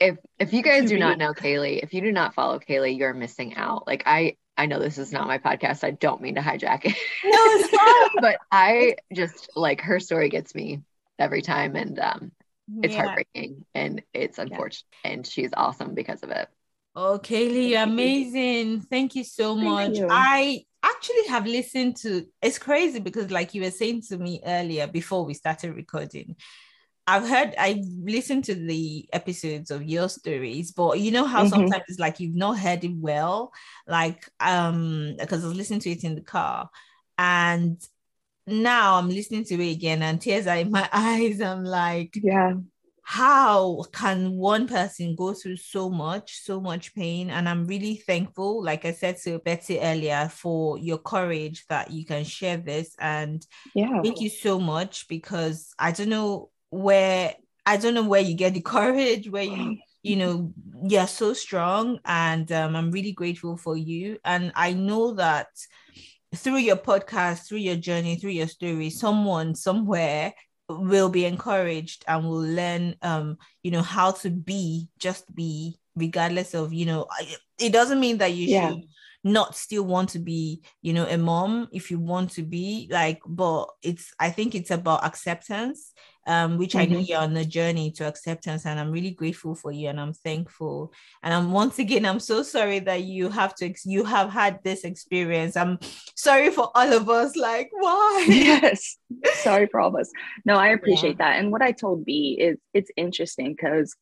if 0.00 0.18
if 0.38 0.52
you 0.52 0.62
guys 0.62 0.88
do 0.88 0.98
not 0.98 1.18
know 1.18 1.32
Kaylee, 1.32 1.80
if 1.82 1.94
you 1.94 2.00
do 2.00 2.12
not 2.12 2.34
follow 2.34 2.58
Kaylee, 2.58 2.98
you're 2.98 3.14
missing 3.14 3.54
out. 3.54 3.86
Like 3.86 4.02
I 4.06 4.36
I 4.56 4.66
know 4.66 4.78
this 4.78 4.98
is 4.98 5.12
not 5.12 5.28
my 5.28 5.38
podcast. 5.38 5.84
I 5.84 5.92
don't 5.92 6.20
mean 6.20 6.34
to 6.34 6.40
hijack 6.40 6.84
it. 6.84 6.96
No, 7.24 7.30
it's 7.32 7.72
not. 7.72 8.10
but 8.20 8.38
I 8.50 8.96
just 9.14 9.50
like 9.56 9.80
her 9.82 10.00
story 10.00 10.28
gets 10.28 10.54
me 10.54 10.80
every 11.18 11.40
time 11.40 11.76
and 11.76 11.98
um 11.98 12.32
it's 12.82 12.94
yeah. 12.94 13.04
heartbreaking 13.04 13.64
and 13.74 14.02
it's 14.14 14.38
unfortunate 14.38 14.84
yeah. 15.04 15.12
and 15.12 15.26
she's 15.26 15.50
awesome 15.54 15.94
because 15.94 16.22
of 16.22 16.30
it. 16.30 16.48
Oh, 16.94 17.18
Kaylee, 17.22 17.82
amazing. 17.82 18.82
Thank 18.82 19.14
you 19.14 19.24
so 19.24 19.54
Thank 19.54 19.68
much. 19.68 19.98
You. 19.98 20.08
I 20.10 20.64
actually 20.82 21.26
have 21.28 21.46
listened 21.46 21.96
to 21.96 22.26
it's 22.42 22.58
crazy 22.58 22.98
because 22.98 23.30
like 23.30 23.54
you 23.54 23.62
were 23.62 23.70
saying 23.70 24.02
to 24.02 24.18
me 24.18 24.40
earlier 24.44 24.86
before 24.86 25.24
we 25.24 25.32
started 25.32 25.74
recording 25.74 26.36
I've 27.06 27.28
heard, 27.28 27.54
I've 27.58 27.84
listened 28.04 28.44
to 28.44 28.54
the 28.54 29.08
episodes 29.12 29.70
of 29.72 29.82
your 29.82 30.08
stories, 30.08 30.70
but 30.70 31.00
you 31.00 31.10
know 31.10 31.24
how 31.24 31.40
mm-hmm. 31.40 31.50
sometimes 31.50 31.82
it's 31.88 31.98
like 31.98 32.20
you've 32.20 32.36
not 32.36 32.58
heard 32.58 32.84
it 32.84 32.94
well, 32.94 33.52
like 33.88 34.28
um, 34.38 35.16
because 35.18 35.44
I 35.44 35.48
was 35.48 35.56
listening 35.56 35.80
to 35.80 35.90
it 35.90 36.04
in 36.04 36.14
the 36.14 36.20
car, 36.20 36.70
and 37.18 37.80
now 38.46 38.96
I'm 38.96 39.08
listening 39.08 39.44
to 39.44 39.54
it 39.54 39.72
again, 39.72 40.02
and 40.02 40.20
tears 40.20 40.46
are 40.46 40.56
in 40.56 40.70
my 40.70 40.88
eyes. 40.92 41.40
I'm 41.40 41.64
like, 41.64 42.18
yeah, 42.22 42.54
how 43.02 43.82
can 43.92 44.32
one 44.32 44.68
person 44.68 45.14
go 45.16 45.34
through 45.34 45.56
so 45.56 45.90
much, 45.90 46.40
so 46.40 46.60
much 46.60 46.94
pain? 46.94 47.30
And 47.30 47.48
I'm 47.48 47.66
really 47.66 47.96
thankful, 47.96 48.62
like 48.62 48.84
I 48.84 48.92
said 48.92 49.18
to 49.24 49.38
Betsy 49.40 49.80
earlier, 49.80 50.30
for 50.32 50.78
your 50.78 50.98
courage 50.98 51.66
that 51.68 51.90
you 51.90 52.06
can 52.06 52.24
share 52.24 52.56
this. 52.56 52.94
And 52.98 53.44
yeah, 53.74 54.00
thank 54.02 54.20
you 54.20 54.28
so 54.28 54.58
much 54.58 55.08
because 55.08 55.74
I 55.78 55.92
don't 55.92 56.08
know 56.08 56.50
where 56.70 57.34
I 57.66 57.76
don't 57.76 57.94
know 57.94 58.08
where 58.08 58.22
you 58.22 58.34
get 58.34 58.54
the 58.54 58.60
courage, 58.76 59.28
where 59.28 59.42
you 59.42 59.78
you 60.02 60.16
know 60.16 60.52
you're 60.84 61.06
so 61.06 61.32
strong, 61.32 61.98
and 62.04 62.50
um, 62.52 62.76
I'm 62.76 62.90
really 62.92 63.12
grateful 63.12 63.56
for 63.56 63.76
you. 63.76 64.18
And 64.24 64.52
I 64.54 64.72
know 64.72 65.14
that 65.14 65.48
through 66.34 66.58
your 66.58 66.76
podcast, 66.76 67.46
through 67.46 67.58
your 67.58 67.76
journey, 67.76 68.16
through 68.16 68.30
your 68.30 68.48
story, 68.48 68.90
someone 68.90 69.54
somewhere 69.54 70.32
will 70.68 71.08
be 71.08 71.24
encouraged 71.24 72.04
and 72.08 72.24
will 72.24 72.40
learn 72.40 72.94
um 73.02 73.36
you 73.62 73.70
know 73.70 73.82
how 73.82 74.10
to 74.10 74.30
be 74.30 74.88
just 74.98 75.32
be 75.34 75.76
regardless 75.96 76.54
of 76.54 76.72
you 76.72 76.86
know 76.86 77.06
it 77.58 77.72
doesn't 77.72 78.00
mean 78.00 78.18
that 78.18 78.32
you 78.32 78.46
yeah. 78.46 78.70
should 78.70 78.82
not 79.24 79.56
still 79.56 79.84
want 79.84 80.08
to 80.08 80.18
be 80.18 80.62
you 80.80 80.92
know 80.92 81.06
a 81.06 81.16
mom 81.16 81.68
if 81.72 81.90
you 81.90 81.98
want 81.98 82.30
to 82.30 82.42
be 82.42 82.88
like 82.90 83.20
but 83.26 83.66
it's 83.82 84.12
i 84.18 84.28
think 84.30 84.54
it's 84.54 84.70
about 84.70 85.04
acceptance 85.04 85.92
um, 86.26 86.56
which 86.56 86.70
mm-hmm. 86.70 86.78
I 86.78 86.84
know 86.86 86.98
mm-hmm. 86.98 87.04
you're 87.06 87.18
on 87.18 87.36
a 87.36 87.44
journey 87.44 87.90
to 87.92 88.06
acceptance, 88.06 88.64
and 88.64 88.78
I'm 88.78 88.92
really 88.92 89.10
grateful 89.10 89.54
for 89.54 89.72
you, 89.72 89.88
and 89.88 90.00
I'm 90.00 90.12
thankful. 90.12 90.92
And 91.22 91.34
I'm 91.34 91.50
once 91.50 91.78
again, 91.78 92.06
I'm 92.06 92.20
so 92.20 92.42
sorry 92.42 92.78
that 92.80 93.02
you 93.02 93.28
have 93.28 93.54
to, 93.56 93.74
you 93.84 94.04
have 94.04 94.30
had 94.30 94.60
this 94.62 94.84
experience. 94.84 95.56
I'm 95.56 95.78
sorry 96.14 96.50
for 96.50 96.70
all 96.74 96.92
of 96.92 97.08
us. 97.08 97.36
Like, 97.36 97.70
why? 97.72 98.26
Yes, 98.42 98.96
sorry 99.34 99.66
for 99.66 99.80
all 99.80 99.88
of 99.88 99.96
us. 99.96 100.10
No, 100.44 100.54
I 100.54 100.68
appreciate 100.68 101.16
yeah. 101.18 101.30
that. 101.30 101.38
And 101.38 101.50
what 101.50 101.62
I 101.62 101.72
told 101.72 102.04
B 102.04 102.36
is, 102.40 102.58
it's 102.72 102.90
interesting 102.96 103.52
because 103.52 103.96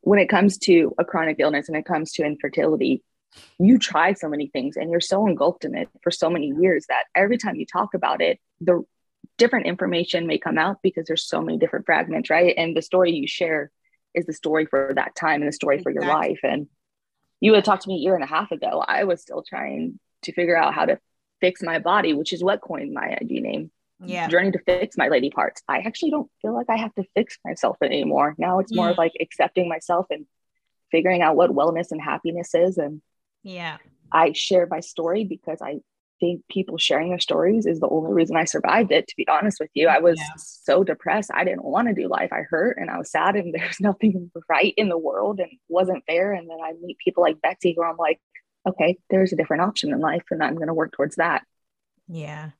when 0.00 0.18
it 0.18 0.28
comes 0.28 0.58
to 0.58 0.94
a 0.98 1.04
chronic 1.04 1.36
illness 1.38 1.68
and 1.68 1.76
it 1.76 1.84
comes 1.84 2.12
to 2.12 2.24
infertility, 2.24 3.02
you 3.58 3.78
try 3.78 4.12
so 4.12 4.28
many 4.28 4.48
things 4.48 4.76
and 4.76 4.90
you're 4.90 5.00
so 5.00 5.26
engulfed 5.26 5.64
in 5.64 5.74
it 5.74 5.88
for 6.02 6.10
so 6.10 6.30
many 6.30 6.52
years 6.60 6.86
that 6.88 7.04
every 7.14 7.38
time 7.38 7.56
you 7.56 7.66
talk 7.66 7.94
about 7.94 8.20
it, 8.20 8.40
the 8.60 8.84
different 9.38 9.66
information 9.66 10.26
may 10.26 10.38
come 10.38 10.58
out 10.58 10.78
because 10.82 11.06
there's 11.06 11.26
so 11.26 11.40
many 11.40 11.58
different 11.58 11.86
fragments, 11.86 12.30
right? 12.30 12.54
And 12.56 12.76
the 12.76 12.82
story 12.82 13.12
you 13.12 13.26
share 13.26 13.70
is 14.14 14.26
the 14.26 14.32
story 14.32 14.66
for 14.66 14.92
that 14.94 15.14
time 15.14 15.42
and 15.42 15.48
the 15.48 15.52
story 15.52 15.76
exactly. 15.76 15.94
for 15.94 16.04
your 16.04 16.14
life. 16.14 16.40
And 16.42 16.68
you 17.40 17.54
had 17.54 17.64
talked 17.64 17.82
to 17.82 17.88
me 17.88 17.96
a 17.96 17.98
year 17.98 18.14
and 18.14 18.24
a 18.24 18.28
half 18.28 18.52
ago. 18.52 18.82
I 18.86 19.04
was 19.04 19.20
still 19.20 19.42
trying 19.42 19.98
to 20.22 20.32
figure 20.32 20.56
out 20.56 20.74
how 20.74 20.86
to 20.86 20.98
fix 21.40 21.62
my 21.62 21.78
body, 21.78 22.12
which 22.12 22.32
is 22.32 22.42
what 22.42 22.60
coined 22.60 22.94
my 22.94 23.16
IG 23.20 23.42
name. 23.42 23.70
Yeah. 24.04 24.28
Journey 24.28 24.50
to 24.52 24.58
fix 24.58 24.96
my 24.96 25.08
lady 25.08 25.30
parts. 25.30 25.62
I 25.68 25.78
actually 25.78 26.10
don't 26.10 26.30
feel 26.42 26.54
like 26.54 26.68
I 26.68 26.76
have 26.76 26.94
to 26.94 27.04
fix 27.14 27.38
myself 27.44 27.76
anymore. 27.82 28.34
Now 28.38 28.58
it's 28.58 28.74
more 28.74 28.90
of 28.90 28.98
like 28.98 29.12
accepting 29.20 29.68
myself 29.68 30.06
and 30.10 30.26
figuring 30.90 31.22
out 31.22 31.36
what 31.36 31.50
wellness 31.50 31.90
and 31.90 32.00
happiness 32.00 32.54
is. 32.54 32.76
And 32.76 33.02
yeah, 33.44 33.76
I 34.10 34.32
share 34.32 34.66
my 34.68 34.80
story 34.80 35.24
because 35.24 35.62
I 35.62 35.76
think 36.20 36.42
people 36.48 36.78
sharing 36.78 37.10
their 37.10 37.18
stories 37.18 37.66
is 37.66 37.80
the 37.80 37.88
only 37.88 38.12
reason 38.12 38.36
I 38.36 38.44
survived 38.44 38.90
it. 38.90 39.06
To 39.08 39.16
be 39.16 39.28
honest 39.28 39.58
with 39.60 39.70
you, 39.74 39.88
I 39.88 39.98
was 39.98 40.18
yeah. 40.18 40.28
so 40.36 40.82
depressed. 40.82 41.30
I 41.32 41.44
didn't 41.44 41.64
want 41.64 41.88
to 41.88 41.94
do 41.94 42.08
life. 42.08 42.32
I 42.32 42.42
hurt 42.42 42.78
and 42.78 42.90
I 42.90 42.98
was 42.98 43.10
sad, 43.10 43.36
and 43.36 43.54
there's 43.58 43.80
nothing 43.80 44.30
right 44.48 44.74
in 44.76 44.88
the 44.88 44.98
world 44.98 45.38
and 45.38 45.50
wasn't 45.68 46.04
fair. 46.06 46.32
And 46.32 46.50
then 46.50 46.58
I 46.64 46.72
meet 46.80 46.98
people 46.98 47.22
like 47.22 47.40
Betsy, 47.40 47.74
who 47.76 47.84
I'm 47.84 47.96
like, 47.96 48.20
okay, 48.66 48.98
there's 49.10 49.32
a 49.32 49.36
different 49.36 49.62
option 49.62 49.92
in 49.92 50.00
life, 50.00 50.24
and 50.30 50.42
I'm 50.42 50.56
going 50.56 50.68
to 50.68 50.74
work 50.74 50.92
towards 50.92 51.16
that. 51.16 51.44
Yeah. 52.08 52.50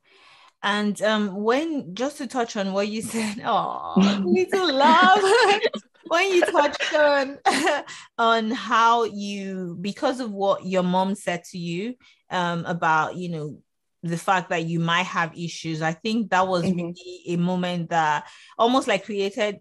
And 0.62 1.00
um, 1.02 1.42
when 1.42 1.94
just 1.94 2.18
to 2.18 2.26
touch 2.26 2.56
on 2.56 2.72
what 2.72 2.88
you 2.88 3.02
said, 3.02 3.42
oh, 3.44 4.22
little 4.24 4.74
love. 4.74 5.20
when 6.08 6.30
you 6.30 6.44
touched 6.46 6.94
on 6.94 7.38
on 8.18 8.50
how 8.50 9.04
you 9.04 9.76
because 9.80 10.20
of 10.20 10.32
what 10.32 10.64
your 10.66 10.82
mom 10.82 11.14
said 11.14 11.44
to 11.44 11.58
you 11.58 11.94
um, 12.30 12.64
about 12.66 13.16
you 13.16 13.28
know 13.28 13.58
the 14.02 14.18
fact 14.18 14.50
that 14.50 14.64
you 14.64 14.78
might 14.80 15.06
have 15.06 15.36
issues 15.36 15.80
i 15.80 15.92
think 15.92 16.30
that 16.30 16.46
was 16.46 16.62
mm-hmm. 16.62 16.78
really 16.78 17.22
a 17.28 17.36
moment 17.36 17.90
that 17.90 18.26
almost 18.58 18.86
like 18.86 19.04
created 19.04 19.58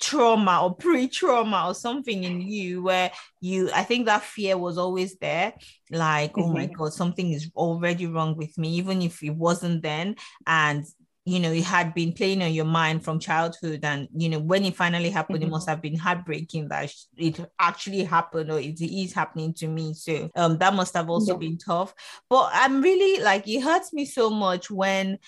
trauma 0.00 0.64
or 0.64 0.74
pre-trauma 0.74 1.66
or 1.68 1.74
something 1.74 2.24
in 2.24 2.40
you 2.40 2.82
where 2.82 3.12
you 3.40 3.70
i 3.72 3.84
think 3.84 4.06
that 4.06 4.22
fear 4.22 4.58
was 4.58 4.76
always 4.76 5.16
there 5.18 5.52
like 5.90 6.32
mm-hmm. 6.32 6.42
oh 6.42 6.52
my 6.52 6.66
mm-hmm. 6.66 6.74
god 6.74 6.92
something 6.92 7.32
is 7.32 7.50
already 7.54 8.06
wrong 8.06 8.36
with 8.36 8.56
me 8.58 8.70
even 8.70 9.00
if 9.00 9.22
it 9.22 9.30
wasn't 9.30 9.80
then 9.82 10.16
and 10.46 10.84
you 11.24 11.38
know 11.38 11.52
it 11.52 11.64
had 11.64 11.94
been 11.94 12.12
playing 12.12 12.42
on 12.42 12.52
your 12.52 12.64
mind 12.64 13.04
from 13.04 13.18
childhood 13.18 13.80
and 13.84 14.08
you 14.16 14.28
know 14.28 14.40
when 14.40 14.64
it 14.64 14.74
finally 14.74 15.10
happened 15.10 15.38
mm-hmm. 15.38 15.48
it 15.48 15.50
must 15.50 15.68
have 15.68 15.80
been 15.80 15.96
heartbreaking 15.96 16.68
that 16.68 16.92
it 17.16 17.38
actually 17.60 18.02
happened 18.02 18.50
or 18.50 18.58
it 18.58 18.80
is 18.80 19.12
happening 19.12 19.54
to 19.54 19.68
me 19.68 19.94
so 19.94 20.28
um 20.34 20.58
that 20.58 20.74
must 20.74 20.94
have 20.94 21.08
also 21.08 21.32
yeah. 21.34 21.38
been 21.38 21.58
tough 21.58 21.94
but 22.28 22.50
i'm 22.52 22.80
really 22.80 23.22
like 23.22 23.46
it 23.46 23.60
hurts 23.60 23.92
me 23.92 24.04
so 24.04 24.30
much 24.30 24.70
when 24.70 25.18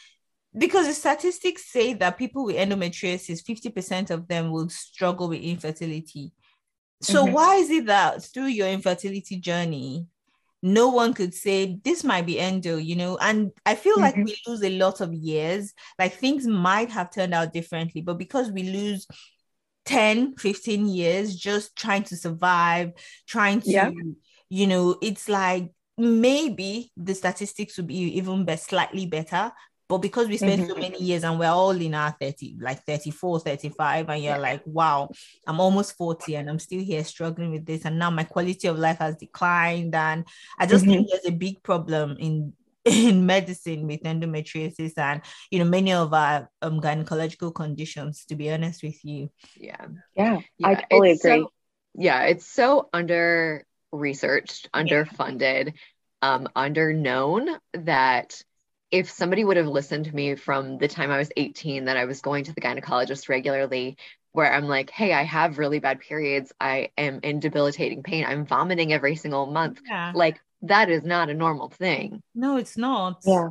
because 0.57 0.87
the 0.87 0.94
statistics 0.94 1.70
say 1.70 1.94
that 1.94 2.18
people 2.18 2.44
with 2.44 2.57
endometriosis 2.57 3.42
50% 3.42 4.11
of 4.11 4.28
them 4.28 4.50
will 4.50 4.68
struggle 4.68 5.28
with 5.28 5.40
infertility 5.40 6.33
so 7.00 7.24
mm-hmm. 7.24 7.35
why 7.35 7.57
is 7.57 7.70
it 7.70 7.87
that 7.87 8.22
through 8.22 8.46
your 8.46 8.68
infertility 8.68 9.37
journey 9.37 10.07
no 10.64 10.88
one 10.88 11.12
could 11.12 11.35
say 11.35 11.79
this 11.85 12.03
might 12.05 12.24
be 12.24 12.40
endo, 12.40 12.79
you 12.79 12.96
know. 12.96 13.18
And 13.18 13.50
I 13.66 13.74
feel 13.74 13.96
mm-hmm. 13.96 14.03
like 14.03 14.16
we 14.16 14.35
lose 14.46 14.62
a 14.62 14.79
lot 14.79 15.03
of 15.03 15.12
years. 15.12 15.74
Like 15.98 16.14
things 16.14 16.46
might 16.46 16.90
have 16.90 17.11
turned 17.11 17.35
out 17.35 17.53
differently, 17.53 18.00
but 18.00 18.16
because 18.16 18.50
we 18.50 18.62
lose 18.62 19.07
10, 19.85 20.37
15 20.37 20.87
years 20.87 21.37
just 21.37 21.77
trying 21.77 22.05
to 22.05 22.16
survive, 22.16 22.92
trying 23.29 23.61
to, 23.61 23.70
yeah. 23.70 23.90
you 24.48 24.66
know, 24.66 24.96
it's 25.03 25.29
like 25.29 25.70
maybe 25.98 26.90
the 26.96 27.14
statistics 27.14 27.77
would 27.77 27.87
be 27.87 27.96
even 27.96 28.46
be 28.46 28.57
slightly 28.57 29.05
better 29.05 29.53
but 29.88 29.98
because 29.98 30.28
we 30.28 30.38
spent 30.38 30.62
mm-hmm. 30.62 30.70
so 30.70 30.76
many 30.76 30.98
years 30.98 31.24
and 31.24 31.38
we're 31.38 31.48
all 31.48 31.70
in 31.70 31.94
our 31.94 32.16
30, 32.18 32.56
like 32.60 32.82
34, 32.84 33.40
35, 33.40 34.08
and 34.08 34.22
you're 34.22 34.38
like, 34.38 34.62
wow, 34.64 35.10
I'm 35.46 35.60
almost 35.60 35.96
40 35.96 36.36
and 36.36 36.48
I'm 36.48 36.58
still 36.58 36.82
here 36.82 37.04
struggling 37.04 37.50
with 37.50 37.66
this. 37.66 37.84
And 37.84 37.98
now 37.98 38.10
my 38.10 38.24
quality 38.24 38.66
of 38.68 38.78
life 38.78 38.98
has 38.98 39.16
declined. 39.16 39.94
And 39.94 40.24
I 40.58 40.66
just 40.66 40.84
mm-hmm. 40.84 40.92
think 40.92 41.10
there's 41.10 41.26
a 41.26 41.36
big 41.36 41.62
problem 41.62 42.16
in 42.18 42.54
in 42.84 43.24
medicine 43.24 43.86
with 43.86 44.02
endometriosis 44.02 44.92
and 44.98 45.22
you 45.50 45.58
know 45.58 45.64
many 45.64 45.90
of 45.92 46.12
our 46.12 46.50
um, 46.60 46.82
gynecological 46.82 47.54
conditions 47.54 48.26
to 48.26 48.34
be 48.34 48.50
honest 48.50 48.82
with 48.82 49.02
you 49.02 49.30
yeah 49.56 49.86
yeah, 50.14 50.38
yeah 50.58 50.68
i 50.68 50.74
totally 50.74 51.12
agree 51.12 51.40
so, 51.40 51.52
yeah 51.94 52.24
it's 52.24 52.46
so 52.46 52.90
under 52.92 53.64
researched 53.90 54.68
underfunded 54.74 55.72
yeah. 56.22 56.35
um 56.35 56.46
under 56.54 56.92
known 56.92 57.48
that 57.72 58.42
if 58.94 59.10
somebody 59.10 59.44
would 59.44 59.56
have 59.56 59.66
listened 59.66 60.04
to 60.04 60.14
me 60.14 60.36
from 60.36 60.78
the 60.78 60.86
time 60.86 61.10
I 61.10 61.18
was 61.18 61.28
18 61.36 61.86
that 61.86 61.96
I 61.96 62.04
was 62.04 62.20
going 62.20 62.44
to 62.44 62.52
the 62.52 62.60
gynecologist 62.60 63.28
regularly, 63.28 63.96
where 64.30 64.52
I'm 64.52 64.66
like, 64.66 64.88
hey, 64.88 65.12
I 65.12 65.24
have 65.24 65.58
really 65.58 65.80
bad 65.80 65.98
periods. 65.98 66.52
I 66.60 66.90
am 66.96 67.18
in 67.24 67.40
debilitating 67.40 68.04
pain. 68.04 68.24
I'm 68.24 68.46
vomiting 68.46 68.92
every 68.92 69.16
single 69.16 69.46
month. 69.46 69.80
Yeah. 69.84 70.12
Like 70.14 70.40
that 70.62 70.90
is 70.90 71.02
not 71.02 71.28
a 71.28 71.34
normal 71.34 71.70
thing. 71.70 72.22
No, 72.36 72.56
it's 72.56 72.76
not. 72.76 73.20
Yeah. 73.26 73.48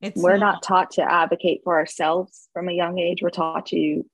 It's 0.00 0.18
we're 0.22 0.38
not. 0.38 0.54
not 0.54 0.62
taught 0.62 0.90
to 0.92 1.02
advocate 1.02 1.60
for 1.64 1.76
ourselves 1.78 2.48
from 2.54 2.70
a 2.70 2.72
young 2.72 2.98
age. 2.98 3.20
We're 3.20 3.28
taught 3.28 3.66
to, 3.66 4.06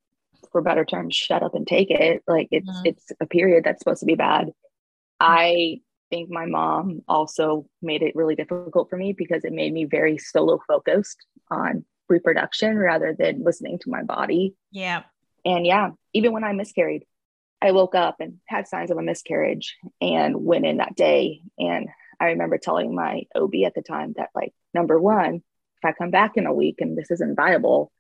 for 0.50 0.60
better 0.60 0.84
terms, 0.84 1.14
shut 1.14 1.44
up 1.44 1.54
and 1.54 1.68
take 1.68 1.92
it. 1.92 2.24
Like 2.26 2.48
it's 2.50 2.68
mm-hmm. 2.68 2.86
it's 2.86 3.12
a 3.20 3.26
period 3.26 3.62
that's 3.62 3.78
supposed 3.78 4.00
to 4.00 4.06
be 4.06 4.16
bad. 4.16 4.50
I 5.20 5.82
think 6.11 6.30
my 6.30 6.46
mom 6.46 7.02
also 7.09 7.66
made 7.82 8.02
it 8.02 8.16
really 8.16 8.34
difficult 8.34 8.90
for 8.90 8.96
me 8.96 9.12
because 9.12 9.44
it 9.44 9.52
made 9.52 9.72
me 9.72 9.84
very 9.84 10.18
solo 10.18 10.61
focused 10.66 11.24
on 11.50 11.84
reproduction 12.09 12.76
rather 12.76 13.14
than 13.18 13.44
listening 13.44 13.78
to 13.80 13.90
my 13.90 14.02
body. 14.02 14.55
Yeah. 14.70 15.02
And 15.44 15.66
yeah, 15.66 15.90
even 16.12 16.32
when 16.32 16.44
I 16.44 16.52
miscarried, 16.52 17.05
I 17.61 17.72
woke 17.72 17.94
up 17.94 18.16
and 18.20 18.38
had 18.46 18.68
signs 18.68 18.90
of 18.90 18.98
a 18.98 19.02
miscarriage 19.02 19.76
and 20.00 20.44
went 20.44 20.66
in 20.66 20.78
that 20.78 20.96
day. 20.96 21.42
And 21.59 21.88
I 22.20 22.26
remember 22.26 22.59
telling 22.59 22.94
my 22.94 23.22
OB 23.34 23.55
at 23.66 23.74
the 23.74 23.82
time 23.82 24.14
that, 24.16 24.30
like, 24.34 24.52
number 24.72 25.00
one, 25.00 25.36
if 25.36 25.84
I 25.84 25.92
come 25.92 26.11
back 26.11 26.36
in 26.36 26.46
a 26.46 26.55
week 26.55 26.76
and 26.80 26.96
this 26.96 27.11
isn't 27.11 27.36
viable, 27.36 27.90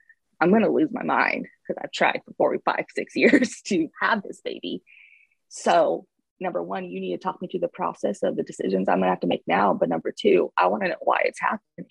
I'm 0.40 0.50
going 0.50 0.62
to 0.62 0.70
lose 0.70 0.90
my 0.92 1.02
mind 1.02 1.46
because 1.66 1.80
I've 1.82 1.92
tried 1.92 2.20
for 2.24 2.34
four, 2.36 2.56
five, 2.64 2.84
six 2.94 3.16
years 3.16 3.62
to 3.66 3.88
have 4.00 4.22
this 4.22 4.40
baby. 4.42 4.82
So, 5.48 6.06
number 6.40 6.62
one, 6.62 6.84
you 6.84 7.00
need 7.00 7.12
to 7.12 7.22
talk 7.22 7.40
me 7.40 7.48
through 7.48 7.60
the 7.60 7.68
process 7.68 8.22
of 8.22 8.36
the 8.36 8.42
decisions 8.42 8.88
I'm 8.88 8.98
going 8.98 9.06
to 9.06 9.10
have 9.10 9.20
to 9.20 9.26
make 9.26 9.44
now. 9.46 9.74
But 9.74 9.88
number 9.88 10.12
two, 10.12 10.52
I 10.56 10.66
want 10.66 10.82
to 10.82 10.90
know 10.90 10.96
why 11.00 11.22
it's 11.24 11.40
happening 11.40 11.88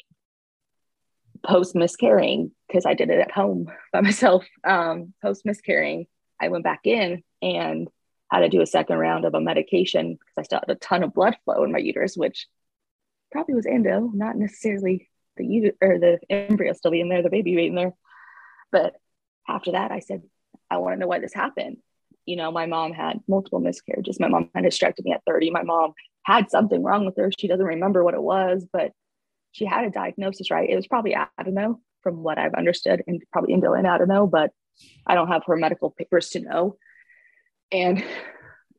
post 1.44 1.76
miscarrying 1.76 2.52
because 2.68 2.86
I 2.86 2.94
did 2.94 3.10
it 3.10 3.20
at 3.20 3.32
home 3.32 3.72
by 3.94 4.02
myself. 4.02 4.46
Um, 4.64 5.14
post 5.22 5.46
miscarrying, 5.46 6.08
I 6.40 6.48
went 6.50 6.64
back 6.64 6.82
in 6.86 7.24
and 7.42 7.88
had 8.32 8.40
to 8.40 8.50
do 8.50 8.62
a 8.62 8.68
second 8.68 8.98
round 8.98 9.26
of 9.26 9.36
a 9.36 9.42
medication 9.42 10.14
because 10.14 10.34
I 10.38 10.44
still 10.44 10.60
had 10.66 10.76
a 10.76 10.80
ton 10.80 11.04
of 11.04 11.14
blood 11.14 11.38
flow 11.46 11.64
in 11.64 11.72
my 11.72 11.78
uterus, 11.78 12.16
which 12.16 12.48
probably 13.32 13.56
was 13.56 13.66
endo, 13.66 14.10
not 14.14 14.36
necessarily 14.36 15.10
the 15.38 15.46
uterus 15.46 15.78
or 15.82 16.00
the 16.00 16.20
embryo 16.30 16.74
still 16.74 16.92
being 16.92 17.10
there, 17.10 17.22
the 17.22 17.30
baby 17.30 17.56
being 17.56 17.76
there. 17.76 17.94
But 18.72 18.96
after 19.48 19.74
that, 19.74 19.92
I 19.92 20.00
said, 20.00 20.24
I 20.72 20.78
want 20.78 20.96
to 20.96 21.00
know 21.00 21.08
why 21.08 21.20
this 21.20 21.34
happened. 21.34 21.78
You 22.26 22.36
know, 22.36 22.52
my 22.52 22.66
mom 22.66 22.94
had 22.94 23.20
multiple 23.28 23.60
miscarriages. 23.60 24.20
My 24.20 24.28
mom 24.28 24.50
had 24.56 24.66
a 24.66 24.70
hysterectomy 24.70 25.14
at 25.14 25.24
30. 25.28 25.52
My 25.52 25.64
mom 25.64 25.94
had 26.24 26.50
something 26.50 26.82
wrong 26.82 27.06
with 27.06 27.18
her. 27.18 27.32
She 27.38 27.48
doesn't 27.48 27.66
remember 27.66 28.04
what 28.04 28.14
it 28.14 28.22
was, 28.22 28.66
but 28.72 28.92
she 29.52 29.66
had 29.66 29.86
a 29.86 29.90
diagnosis, 29.90 30.50
right? 30.50 30.70
It 30.70 30.76
was 30.76 30.88
probably 30.88 31.16
adeno 31.38 31.80
from 32.02 32.24
what 32.24 32.38
I've 32.38 32.54
understood, 32.54 33.04
and 33.08 33.22
probably 33.32 33.54
endo 33.54 33.74
and 33.74 33.88
adeno, 33.88 34.28
but 34.28 34.52
I 35.08 35.16
don't 35.16 35.30
have 35.30 35.44
her 35.46 35.56
medical 35.56 35.92
papers 35.92 36.30
to 36.32 36.42
know. 36.42 36.78
And 37.72 38.04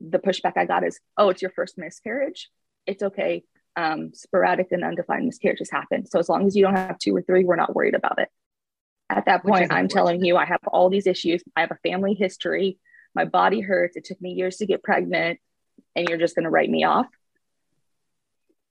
the 0.01 0.19
pushback 0.19 0.57
I 0.57 0.67
got 0.67 0.85
is, 0.85 0.99
oh, 1.17 1.31
it's 1.31 1.43
your 1.43 1.51
first 1.51 1.79
miscarriage. 1.79 2.51
It's 2.87 3.03
okay. 3.03 3.45
Um, 3.77 4.13
sporadic 4.15 4.69
and 4.71 4.85
undefined 4.85 5.27
miscarriages 5.27 5.71
happen. 5.71 6.07
So 6.07 6.19
as 6.19 6.29
long 6.29 6.47
as 6.47 6.55
you 6.55 6.63
don't 6.63 6.77
have 6.77 6.99
two 6.99 7.17
or 7.17 7.23
three, 7.23 7.45
we're 7.45 7.57
not 7.57 7.75
worried 7.75 7.95
about 7.95 8.19
it. 8.19 8.29
At 9.11 9.27
that 9.27 9.45
point, 9.45 9.73
I'm 9.73 9.89
telling 9.89 10.25
you, 10.25 10.37
I 10.37 10.45
have 10.45 10.61
all 10.67 10.89
these 10.89 11.07
issues. 11.07 11.43
I 11.57 11.61
have 11.61 11.71
a 11.71 11.89
family 11.89 12.15
history. 12.15 12.79
My 13.15 13.25
body 13.25 13.61
hurts. 13.61 13.97
It 13.97 14.05
took 14.05 14.21
me 14.21 14.33
years 14.33 14.57
to 14.57 14.67
get 14.67 14.83
pregnant, 14.83 15.39
and 15.95 16.09
you're 16.09 16.19
just 16.19 16.35
going 16.35 16.45
to 16.45 16.51
write 16.51 16.71
me 16.71 16.85
off. 16.85 17.07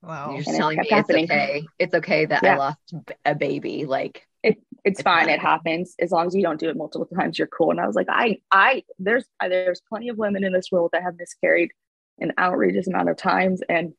Wow. 0.02 0.32
You're 0.32 0.42
just 0.42 0.56
telling 0.56 0.78
me 0.78 0.88
happening. 0.88 1.24
it's 1.24 1.32
okay. 1.32 1.66
It's 1.78 1.94
okay 1.94 2.26
that 2.26 2.42
yeah. 2.42 2.54
I 2.54 2.58
lost 2.58 2.94
a 3.24 3.34
baby. 3.34 3.86
Like 3.86 4.26
it, 4.42 4.58
it's, 4.58 4.60
it's 4.84 5.02
fine. 5.02 5.30
It 5.30 5.40
happens 5.40 5.94
as 5.98 6.10
long 6.10 6.26
as 6.26 6.34
you 6.34 6.42
don't 6.42 6.60
do 6.60 6.68
it 6.68 6.76
multiple 6.76 7.06
times. 7.06 7.38
You're 7.38 7.48
cool. 7.48 7.70
And 7.70 7.80
I 7.80 7.86
was 7.86 7.96
like, 7.96 8.08
I, 8.10 8.38
I, 8.52 8.84
there's, 8.98 9.24
there's 9.40 9.80
plenty 9.88 10.10
of 10.10 10.18
women 10.18 10.44
in 10.44 10.52
this 10.52 10.70
world 10.70 10.90
that 10.92 11.02
have 11.02 11.16
miscarried 11.18 11.70
an 12.18 12.32
outrageous 12.38 12.86
amount 12.86 13.08
of 13.08 13.16
times, 13.16 13.62
and 13.68 13.94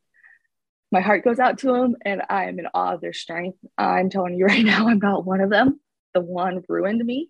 my 0.92 1.02
heart 1.02 1.26
goes 1.26 1.40
out 1.40 1.58
to 1.60 1.68
them, 1.68 1.96
and 2.06 2.22
I 2.30 2.46
am 2.46 2.60
in 2.60 2.68
awe 2.74 2.94
of 2.94 3.02
their 3.02 3.12
strength. 3.12 3.58
I'm 3.78 4.10
telling 4.10 4.36
you 4.36 4.46
right 4.46 4.64
now, 4.64 4.88
I'm 4.88 5.00
not 5.00 5.26
one 5.26 5.42
of 5.42 5.50
them. 5.50 5.80
The 6.14 6.22
one 6.22 6.64
ruined 6.70 7.04
me. 7.04 7.30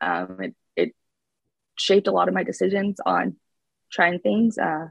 Um, 0.00 0.36
it, 0.40 0.44
it 0.50 0.54
shaped 1.82 2.06
a 2.06 2.12
lot 2.12 2.28
of 2.28 2.34
my 2.34 2.44
decisions 2.44 2.98
on 3.04 3.36
trying 3.90 4.18
things. 4.20 4.58
Uh, 4.58 4.88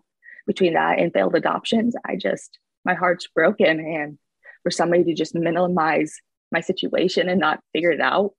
between 0.47 0.73
that 0.73 0.99
and 0.99 1.13
failed 1.13 1.35
adoptions, 1.35 1.95
I 2.05 2.15
just 2.15 2.57
my 2.83 2.93
heart's 2.93 3.27
broken 3.27 3.79
and 3.79 4.17
for 4.63 4.71
somebody 4.71 5.03
to 5.05 5.13
just 5.13 5.35
minimize 5.35 6.15
my 6.51 6.61
situation 6.61 7.29
and 7.29 7.39
not 7.39 7.61
figure 7.73 7.91
it 7.91 8.01
out 8.01 8.31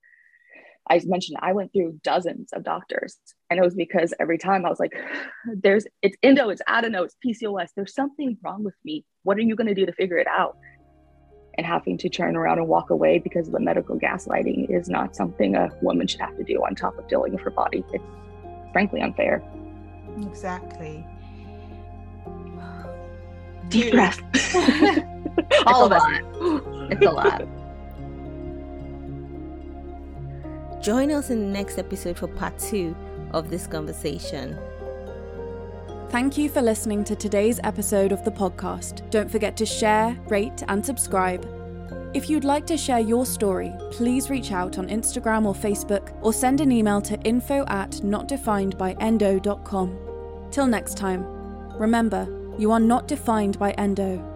i 0.90 1.00
mentioned 1.05 1.38
i 1.40 1.53
went 1.53 1.72
through 1.72 1.98
dozens 2.03 2.53
of 2.53 2.64
doctors 2.64 3.18
and 3.48 3.59
it 3.59 3.62
was 3.62 3.74
because 3.74 4.12
every 4.18 4.38
time 4.38 4.66
i 4.66 4.68
was 4.68 4.80
like 4.80 4.92
there's 5.62 5.86
it's 6.03 6.16
endo 6.22 6.48
it's 6.48 6.62
adeno 6.68 7.05
it's 7.05 7.16
pcos 7.24 7.68
there's 7.76 7.94
something 7.94 8.36
wrong 8.42 8.64
with 8.64 8.74
me. 8.84 9.05
What 9.22 9.36
are 9.38 9.42
you 9.42 9.57
going 9.57 9.68
to 9.68 9.74
do 9.74 9.86
to 9.86 9.92
figure 9.92 10.18
it 10.18 10.26
out? 10.26 10.57
And 11.57 11.66
having 11.66 11.98
to 11.98 12.09
turn 12.09 12.34
around 12.34 12.59
and 12.59 12.66
walk 12.66 12.90
away 12.90 13.18
because 13.18 13.46
of 13.46 13.53
the 13.53 13.61
medical 13.61 13.98
gaslighting 13.98 14.70
is 14.70 14.88
not 14.88 15.14
something 15.14 15.55
a 15.55 15.70
woman 15.82 16.07
should 16.07 16.20
have 16.20 16.36
to 16.38 16.44
do 16.44 16.64
on 16.64 16.74
top 16.74 16.98
of 16.98 17.07
dealing 17.09 17.32
with 17.34 17.42
her 17.42 17.50
body. 17.50 17.84
It's 17.92 18.05
frankly 18.73 19.01
unfair 19.01 19.43
exactly 20.23 21.07
Deep 23.73 23.93
breath. 23.93 24.20
All 25.66 25.87
of 25.87 25.93
us. 25.93 26.03
It's 26.91 27.07
a 27.07 27.11
lot. 27.11 27.49
Join 30.83 31.11
us 31.11 31.31
in 31.31 31.41
the 31.41 31.47
next 31.47 31.79
episode 31.79 32.18
for 32.18 32.27
part 32.27 32.59
two 32.59 32.95
of 33.31 33.49
this 33.49 33.66
conversation. 33.66 34.59
Thank 36.11 36.37
you 36.37 36.51
for 36.51 36.61
listening 36.61 37.03
to 37.05 37.16
today's 37.16 37.61
episode 37.64 38.12
of 38.12 38.23
the 38.25 38.31
podcast. 38.31 39.09
Don't 39.09 39.31
forget 39.31 39.57
to 39.57 39.64
share, 39.64 40.18
rate, 40.29 40.62
and 40.68 40.85
subscribe. 40.85 41.61
If 42.14 42.28
you'd 42.28 42.44
like 42.44 42.66
to 42.66 42.76
share 42.76 43.00
your 43.00 43.24
story, 43.24 43.72
please 43.90 44.28
reach 44.28 44.52
out 44.52 44.78
on 44.78 44.88
Instagram 44.88 45.46
or 45.46 45.54
Facebook 45.54 46.14
or 46.20 46.34
send 46.34 46.60
an 46.60 46.70
email 46.70 47.00
to 47.00 47.18
info 47.20 47.64
at 47.68 47.90
notdefinedbyendo.com. 47.90 49.98
Till 50.50 50.66
next 50.66 50.98
time, 50.98 51.24
remember, 51.78 52.28
you 52.58 52.70
are 52.70 52.80
not 52.80 53.08
defined 53.08 53.58
by 53.58 53.70
endo. 53.72 54.32